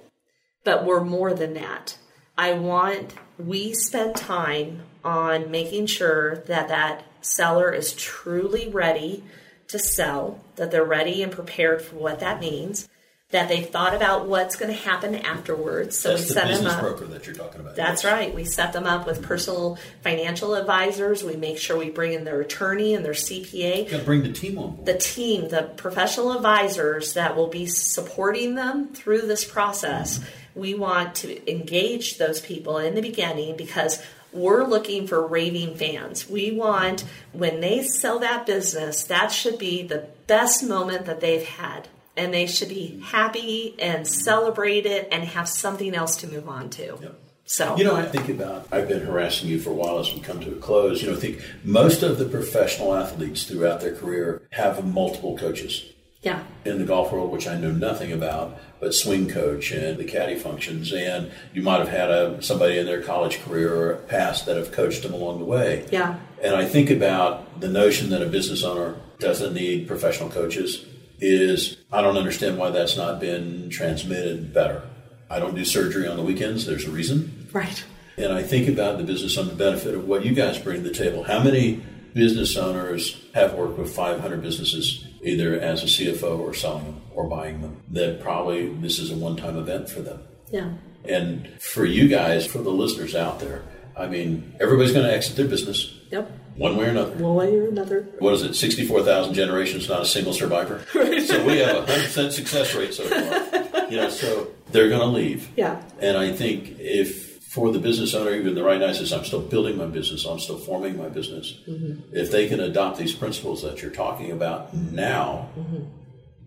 But 0.63 0.85
we're 0.85 1.03
more 1.03 1.33
than 1.33 1.53
that. 1.55 1.97
I 2.37 2.53
want 2.53 3.15
we 3.39 3.73
spend 3.73 4.15
time 4.15 4.81
on 5.03 5.49
making 5.49 5.85
sure 5.85 6.37
that 6.47 6.67
that 6.67 7.05
seller 7.21 7.71
is 7.71 7.93
truly 7.93 8.67
ready 8.67 9.23
to 9.67 9.79
sell, 9.79 10.41
that 10.55 10.71
they're 10.71 10.83
ready 10.83 11.23
and 11.23 11.31
prepared 11.31 11.81
for 11.81 11.95
what 11.95 12.19
that 12.19 12.41
means, 12.41 12.89
that 13.31 13.49
they've 13.49 13.69
thought 13.69 13.93
about 13.93 14.25
what's 14.25 14.55
going 14.55 14.73
to 14.73 14.81
happen 14.81 15.13
afterwards. 15.13 15.97
So 15.97 16.11
That's 16.11 16.21
we 16.21 16.27
set 16.29 16.47
the 16.47 16.57
them 16.63 16.67
up. 16.67 16.79
broker 16.79 17.05
that 17.07 17.25
you're 17.25 17.35
talking 17.35 17.59
about. 17.59 17.75
That's 17.75 18.03
yes. 18.03 18.11
right. 18.11 18.33
We 18.33 18.45
set 18.45 18.71
them 18.71 18.85
up 18.85 19.05
with 19.05 19.21
personal 19.21 19.77
financial 20.01 20.55
advisors. 20.55 21.25
We 21.25 21.35
make 21.35 21.57
sure 21.57 21.77
we 21.77 21.89
bring 21.89 22.13
in 22.13 22.23
their 22.23 22.39
attorney 22.39 22.93
and 22.93 23.03
their 23.03 23.11
CPA. 23.11 23.83
You 23.83 23.91
got 23.91 23.99
to 23.99 24.05
bring 24.05 24.23
the 24.23 24.31
team 24.31 24.57
on 24.57 24.75
board. 24.75 24.85
The 24.85 24.97
team, 24.97 25.49
the 25.49 25.63
professional 25.75 26.37
advisors 26.37 27.15
that 27.15 27.35
will 27.35 27.47
be 27.47 27.65
supporting 27.65 28.55
them 28.55 28.93
through 28.93 29.23
this 29.23 29.43
process. 29.43 30.19
Mm-hmm. 30.19 30.59
We 30.61 30.73
want 30.75 31.15
to 31.15 31.51
engage 31.51 32.17
those 32.17 32.39
people 32.39 32.77
in 32.77 32.95
the 32.95 33.01
beginning 33.01 33.57
because 33.57 34.01
we're 34.31 34.63
looking 34.63 35.05
for 35.05 35.27
raving 35.27 35.75
fans. 35.75 36.29
We 36.29 36.51
want 36.51 37.03
when 37.33 37.59
they 37.59 37.83
sell 37.83 38.19
that 38.19 38.45
business, 38.45 39.03
that 39.03 39.33
should 39.33 39.59
be 39.59 39.83
the 39.83 40.07
best 40.27 40.63
moment 40.63 41.05
that 41.07 41.19
they've 41.19 41.45
had 41.45 41.89
and 42.17 42.33
they 42.33 42.47
should 42.47 42.69
be 42.69 42.99
happy 43.03 43.75
and 43.79 44.07
celebrate 44.07 44.85
it 44.85 45.07
and 45.11 45.23
have 45.23 45.47
something 45.47 45.95
else 45.95 46.17
to 46.17 46.27
move 46.27 46.49
on 46.49 46.69
to. 46.71 46.97
Yep. 47.01 47.19
So 47.49 47.77
you 47.77 47.85
know, 47.85 47.95
I 47.95 48.03
think 48.03 48.27
about 48.27 48.67
I've 48.73 48.89
been 48.89 49.05
harassing 49.05 49.47
you 49.47 49.57
for 49.59 49.69
a 49.69 49.73
while 49.73 49.99
as 49.99 50.13
we 50.13 50.19
come 50.19 50.41
to 50.41 50.51
a 50.51 50.55
close. 50.55 51.01
You 51.01 51.11
know, 51.11 51.15
I 51.15 51.19
think 51.19 51.41
most 51.63 52.03
of 52.03 52.17
the 52.17 52.25
professional 52.25 52.93
athletes 52.93 53.45
throughout 53.45 53.79
their 53.79 53.95
career 53.95 54.41
have 54.51 54.85
multiple 54.85 55.37
coaches. 55.37 55.93
Yeah. 56.21 56.43
In 56.65 56.77
the 56.77 56.83
golf 56.83 57.13
world, 57.13 57.31
which 57.31 57.47
I 57.47 57.57
know 57.57 57.71
nothing 57.71 58.11
about, 58.11 58.59
but 58.81 58.93
swing 58.93 59.29
coach 59.29 59.71
and 59.71 59.97
the 59.97 60.03
caddy 60.03 60.35
functions, 60.35 60.91
and 60.91 61.31
you 61.53 61.61
might 61.61 61.79
have 61.79 61.87
had 61.87 62.09
a 62.11 62.41
somebody 62.41 62.77
in 62.79 62.85
their 62.85 63.01
college 63.01 63.41
career 63.43 63.73
or 63.73 63.95
past 63.95 64.45
that 64.47 64.57
have 64.57 64.73
coached 64.73 65.03
them 65.03 65.13
along 65.13 65.39
the 65.39 65.45
way. 65.45 65.85
Yeah. 65.89 66.17
And 66.43 66.53
I 66.53 66.65
think 66.65 66.89
about 66.89 67.61
the 67.61 67.69
notion 67.69 68.09
that 68.09 68.21
a 68.21 68.25
business 68.25 68.63
owner 68.63 68.97
doesn't 69.19 69.53
need 69.53 69.87
professional 69.87 70.29
coaches 70.29 70.85
is 71.19 71.77
I 71.91 72.01
don't 72.01 72.17
understand 72.17 72.57
why 72.57 72.69
that's 72.69 72.97
not 72.97 73.19
been 73.19 73.69
transmitted 73.69 74.53
better. 74.53 74.83
I 75.29 75.39
don't 75.39 75.55
do 75.55 75.65
surgery 75.65 76.07
on 76.07 76.17
the 76.17 76.23
weekends. 76.23 76.65
There's 76.65 76.85
a 76.85 76.91
reason. 76.91 77.49
Right. 77.51 77.83
And 78.17 78.33
I 78.33 78.43
think 78.43 78.67
about 78.67 78.97
the 78.97 79.03
business 79.03 79.37
on 79.37 79.47
the 79.47 79.53
benefit 79.53 79.93
of 79.93 80.07
what 80.07 80.25
you 80.25 80.33
guys 80.33 80.57
bring 80.57 80.83
to 80.83 80.89
the 80.89 80.95
table. 80.95 81.23
How 81.23 81.43
many 81.43 81.83
business 82.13 82.55
owners 82.57 83.23
have 83.35 83.53
worked 83.53 83.77
with 83.77 83.93
500 83.93 84.41
businesses, 84.41 85.05
either 85.21 85.59
as 85.59 85.83
a 85.83 85.85
CFO 85.85 86.39
or 86.39 86.53
selling 86.53 86.85
them 86.85 87.01
or 87.13 87.27
buying 87.27 87.61
them? 87.61 87.83
That 87.89 88.21
probably 88.21 88.73
this 88.75 88.99
is 88.99 89.11
a 89.11 89.15
one 89.15 89.35
time 89.35 89.57
event 89.57 89.89
for 89.89 90.01
them. 90.01 90.21
Yeah. 90.49 90.73
And 91.05 91.47
for 91.61 91.85
you 91.85 92.07
guys, 92.07 92.45
for 92.45 92.59
the 92.59 92.71
listeners 92.71 93.15
out 93.15 93.39
there, 93.39 93.63
I 93.95 94.07
mean, 94.07 94.55
everybody's 94.59 94.93
going 94.93 95.05
to 95.05 95.13
exit 95.13 95.35
their 95.35 95.47
business. 95.47 95.93
Yep 96.11 96.31
one 96.57 96.75
way 96.75 96.85
or 96.85 96.89
another. 96.89 97.11
One 97.11 97.35
way 97.35 97.55
or 97.55 97.67
another. 97.67 98.07
What 98.19 98.33
is 98.33 98.43
it? 98.43 98.55
Sixty-four 98.55 99.03
thousand 99.03 99.33
generations, 99.33 99.87
not 99.87 100.01
a 100.01 100.05
single 100.05 100.33
survivor. 100.33 100.83
so 100.91 101.45
we 101.45 101.59
have 101.59 101.77
a 101.77 101.85
hundred 101.85 102.05
percent 102.05 102.33
success 102.33 102.75
rate 102.75 102.93
so 102.93 103.03
far. 103.03 103.63
You 103.87 103.95
know, 103.95 104.09
so 104.09 104.49
they're 104.71 104.89
going 104.89 104.99
to 104.99 105.07
leave. 105.07 105.49
Yeah. 105.55 105.81
And 106.01 106.17
I 106.17 106.33
think 106.33 106.77
if 106.77 107.37
for 107.47 107.71
the 107.71 107.79
business 107.79 108.13
owner, 108.13 108.35
even 108.35 108.53
the 108.53 108.63
right 108.63 108.81
says, 108.93 109.13
I'm 109.13 109.23
still 109.23 109.41
building 109.41 109.77
my 109.77 109.85
business, 109.85 110.25
I'm 110.25 110.39
still 110.39 110.57
forming 110.57 110.97
my 110.97 111.07
business. 111.07 111.57
Mm-hmm. 111.67 112.15
If 112.15 112.31
they 112.31 112.49
can 112.49 112.59
adopt 112.59 112.97
these 112.97 113.13
principles 113.13 113.63
that 113.63 113.81
you're 113.81 113.91
talking 113.91 114.31
about 114.31 114.73
now, 114.73 115.49
mm-hmm. 115.57 115.85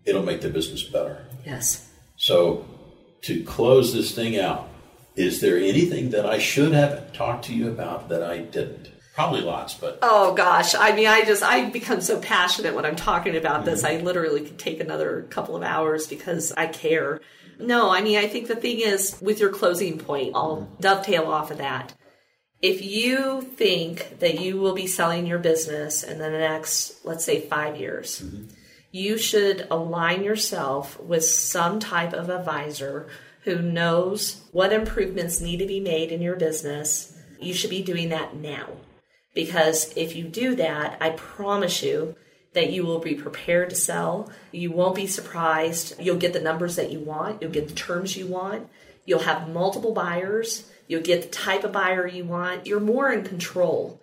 it'll 0.04 0.22
make 0.22 0.42
the 0.42 0.50
business 0.50 0.82
better. 0.82 1.24
Yes. 1.46 1.88
So 2.16 2.66
to 3.22 3.42
close 3.44 3.94
this 3.94 4.14
thing 4.14 4.38
out, 4.38 4.68
is 5.16 5.40
there 5.40 5.56
anything 5.56 6.10
that 6.10 6.26
I 6.26 6.38
should 6.38 6.72
have 6.72 7.12
talked 7.12 7.46
to 7.46 7.54
you 7.54 7.68
about 7.68 8.10
that 8.10 8.22
I 8.22 8.38
didn't? 8.38 8.90
Probably 9.14 9.40
lots, 9.40 9.74
but 9.74 9.98
oh 10.02 10.34
gosh, 10.34 10.74
I 10.74 10.94
mean, 10.94 11.08
I 11.08 11.24
just 11.24 11.42
I 11.42 11.68
become 11.68 12.00
so 12.00 12.20
passionate 12.20 12.74
when 12.74 12.86
I'm 12.86 12.96
talking 12.96 13.36
about 13.36 13.64
this. 13.64 13.82
Mm-hmm. 13.82 14.00
I 14.00 14.04
literally 14.04 14.42
could 14.42 14.58
take 14.58 14.80
another 14.80 15.26
couple 15.30 15.56
of 15.56 15.62
hours 15.64 16.06
because 16.06 16.52
I 16.56 16.66
care. 16.68 17.20
No, 17.58 17.90
I 17.90 18.02
mean, 18.02 18.18
I 18.18 18.28
think 18.28 18.46
the 18.46 18.56
thing 18.56 18.80
is 18.80 19.18
with 19.20 19.40
your 19.40 19.50
closing 19.50 19.98
point, 19.98 20.32
I'll 20.34 20.58
mm-hmm. 20.58 20.80
dovetail 20.80 21.26
off 21.26 21.50
of 21.50 21.58
that. 21.58 21.92
If 22.62 22.82
you 22.82 23.42
think 23.42 24.20
that 24.20 24.40
you 24.40 24.58
will 24.58 24.74
be 24.74 24.86
selling 24.86 25.26
your 25.26 25.38
business 25.38 26.04
in 26.04 26.18
the 26.18 26.30
next, 26.30 27.04
let's 27.04 27.24
say, 27.24 27.40
five 27.40 27.76
years, 27.76 28.22
mm-hmm. 28.22 28.44
you 28.92 29.18
should 29.18 29.66
align 29.72 30.22
yourself 30.22 31.00
with 31.00 31.24
some 31.24 31.80
type 31.80 32.12
of 32.12 32.30
advisor 32.30 33.08
who 33.42 33.60
knows 33.60 34.42
what 34.52 34.72
improvements 34.72 35.40
need 35.40 35.56
to 35.56 35.66
be 35.66 35.80
made 35.80 36.12
in 36.12 36.22
your 36.22 36.36
business. 36.36 37.16
You 37.40 37.54
should 37.54 37.70
be 37.70 37.82
doing 37.82 38.10
that 38.10 38.36
now 38.36 38.68
because 39.34 39.92
if 39.96 40.16
you 40.16 40.24
do 40.24 40.54
that, 40.56 40.96
I 41.00 41.10
promise 41.10 41.82
you 41.82 42.16
that 42.52 42.72
you 42.72 42.84
will 42.84 42.98
be 42.98 43.14
prepared 43.14 43.70
to 43.70 43.76
sell. 43.76 44.30
You 44.50 44.72
won't 44.72 44.96
be 44.96 45.06
surprised. 45.06 46.00
You'll 46.00 46.16
get 46.16 46.32
the 46.32 46.40
numbers 46.40 46.76
that 46.76 46.90
you 46.90 46.98
want, 46.98 47.40
you'll 47.40 47.52
get 47.52 47.68
the 47.68 47.74
terms 47.74 48.16
you 48.16 48.26
want, 48.26 48.68
you'll 49.04 49.20
have 49.20 49.48
multiple 49.48 49.92
buyers, 49.92 50.70
you'll 50.88 51.02
get 51.02 51.22
the 51.22 51.28
type 51.28 51.64
of 51.64 51.72
buyer 51.72 52.06
you 52.06 52.24
want. 52.24 52.66
You're 52.66 52.80
more 52.80 53.12
in 53.12 53.24
control 53.24 53.99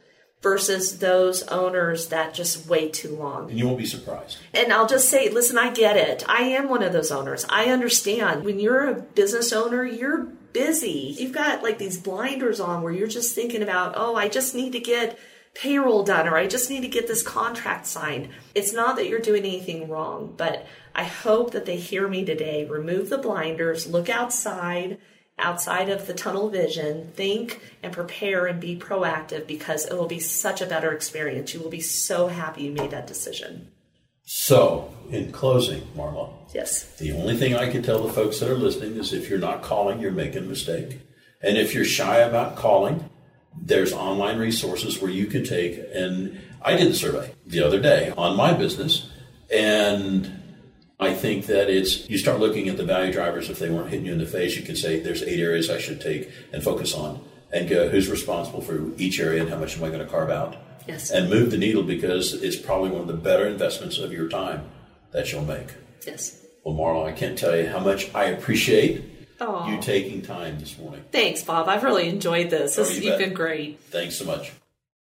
versus 0.47 0.99
those 0.99 1.43
owners 1.49 2.07
that 2.07 2.33
just 2.33 2.69
wait 2.69 2.93
too 2.93 3.13
long. 3.13 3.49
And 3.49 3.59
you 3.59 3.65
won't 3.65 3.77
be 3.77 3.85
surprised. 3.85 4.37
And 4.53 4.71
I'll 4.71 4.87
just 4.87 5.09
say, 5.09 5.29
listen, 5.29 5.57
I 5.57 5.73
get 5.73 5.97
it. 5.97 6.23
I 6.29 6.43
am 6.43 6.69
one 6.69 6.83
of 6.83 6.93
those 6.93 7.11
owners. 7.11 7.45
I 7.49 7.65
understand. 7.65 8.45
When 8.45 8.57
you're 8.57 8.87
a 8.87 8.93
business 8.95 9.51
owner, 9.51 9.83
you're 9.83 10.19
busy. 10.53 11.13
You've 11.19 11.33
got 11.33 11.63
like 11.63 11.79
these 11.79 11.97
blinders 11.97 12.61
on 12.61 12.81
where 12.81 12.93
you're 12.93 13.09
just 13.09 13.35
thinking 13.35 13.61
about, 13.61 13.95
oh, 13.97 14.15
I 14.15 14.29
just 14.29 14.55
need 14.55 14.71
to 14.71 14.79
get 14.79 15.19
payroll 15.53 16.03
done 16.03 16.29
or 16.29 16.37
I 16.37 16.47
just 16.47 16.69
need 16.69 16.83
to 16.83 16.87
get 16.87 17.09
this 17.09 17.23
contract 17.23 17.85
signed. 17.85 18.29
It's 18.55 18.71
not 18.71 18.95
that 18.95 19.09
you're 19.09 19.19
doing 19.19 19.43
anything 19.43 19.89
wrong, 19.89 20.33
but 20.37 20.65
I 20.95 21.03
hope 21.03 21.51
that 21.51 21.65
they 21.65 21.75
hear 21.75 22.07
me 22.07 22.23
today. 22.23 22.63
Remove 22.63 23.09
the 23.09 23.17
blinders, 23.17 23.85
look 23.85 24.07
outside 24.07 24.97
outside 25.39 25.89
of 25.89 26.07
the 26.07 26.13
tunnel 26.13 26.49
vision, 26.49 27.11
think 27.13 27.61
and 27.83 27.93
prepare 27.93 28.45
and 28.45 28.59
be 28.59 28.75
proactive 28.75 29.47
because 29.47 29.85
it 29.85 29.93
will 29.93 30.07
be 30.07 30.19
such 30.19 30.61
a 30.61 30.65
better 30.65 30.91
experience. 30.91 31.53
You 31.53 31.59
will 31.61 31.69
be 31.69 31.81
so 31.81 32.27
happy 32.27 32.63
you 32.63 32.71
made 32.71 32.91
that 32.91 33.07
decision. 33.07 33.71
So, 34.23 34.93
in 35.09 35.31
closing, 35.31 35.81
Marla. 35.95 36.33
Yes. 36.53 36.83
The 36.97 37.13
only 37.13 37.37
thing 37.37 37.55
I 37.55 37.71
can 37.71 37.81
tell 37.81 38.03
the 38.03 38.11
folks 38.11 38.39
that 38.39 38.49
are 38.49 38.57
listening 38.57 38.97
is 38.97 39.13
if 39.13 39.29
you're 39.29 39.39
not 39.39 39.63
calling, 39.63 40.01
you're 40.01 40.11
making 40.11 40.43
a 40.43 40.47
mistake. 40.47 40.99
And 41.41 41.57
if 41.57 41.73
you're 41.73 41.85
shy 41.85 42.17
about 42.17 42.57
calling, 42.57 43.09
there's 43.55 43.93
online 43.93 44.37
resources 44.37 45.01
where 45.01 45.11
you 45.11 45.27
can 45.27 45.45
take. 45.45 45.79
And 45.93 46.41
I 46.61 46.75
did 46.75 46.91
a 46.91 46.95
survey 46.95 47.33
the 47.45 47.63
other 47.63 47.79
day 47.79 48.13
on 48.17 48.35
my 48.35 48.53
business, 48.53 49.09
and 49.49 50.46
I 50.99 51.13
think 51.13 51.45
that 51.45 51.69
it's 51.69 52.09
you 52.09 52.17
start 52.17 52.39
looking 52.39 52.69
at 52.69 52.77
the 52.77 52.83
value 52.83 53.13
drivers. 53.13 53.49
If 53.49 53.59
they 53.59 53.69
weren't 53.69 53.89
hitting 53.89 54.07
you 54.07 54.13
in 54.13 54.19
the 54.19 54.25
face, 54.25 54.55
you 54.55 54.63
can 54.63 54.75
say 54.75 54.99
there's 54.99 55.21
eight 55.21 55.39
areas 55.39 55.69
I 55.69 55.77
should 55.77 56.01
take 56.01 56.31
and 56.51 56.63
focus 56.63 56.95
on, 56.95 57.23
and 57.53 57.69
go 57.69 57.87
who's 57.89 58.09
responsible 58.09 58.61
for 58.61 58.91
each 58.97 59.19
area 59.19 59.41
and 59.41 59.49
how 59.49 59.57
much 59.57 59.77
am 59.77 59.83
I 59.83 59.89
going 59.89 59.99
to 59.99 60.07
carve 60.07 60.31
out. 60.31 60.55
Yes. 60.87 61.11
And 61.11 61.29
move 61.29 61.51
the 61.51 61.57
needle 61.57 61.83
because 61.83 62.33
it's 62.33 62.55
probably 62.55 62.89
one 62.89 63.01
of 63.01 63.07
the 63.07 63.13
better 63.13 63.45
investments 63.45 63.97
of 63.97 64.11
your 64.11 64.29
time 64.29 64.69
that 65.11 65.31
you'll 65.31 65.43
make. 65.43 65.67
Yes. 66.05 66.43
Well, 66.63 66.75
Marla, 66.75 67.07
I 67.07 67.11
can't 67.11 67.37
tell 67.37 67.55
you 67.55 67.67
how 67.67 67.79
much 67.79 68.13
I 68.15 68.25
appreciate 68.25 69.37
Aww. 69.39 69.69
you 69.69 69.81
taking 69.81 70.21
time 70.21 70.59
this 70.59 70.77
morning. 70.77 71.03
Thanks, 71.11 71.43
Bob. 71.43 71.67
I've 71.67 71.83
really 71.83 72.09
enjoyed 72.09 72.49
this. 72.49 72.77
Oh, 72.77 72.83
this 72.83 72.97
oh, 72.97 73.01
you 73.01 73.09
you've 73.09 73.19
been 73.19 73.33
great. 73.33 73.81
Thanks 73.81 74.15
so 74.15 74.25
much. 74.25 74.51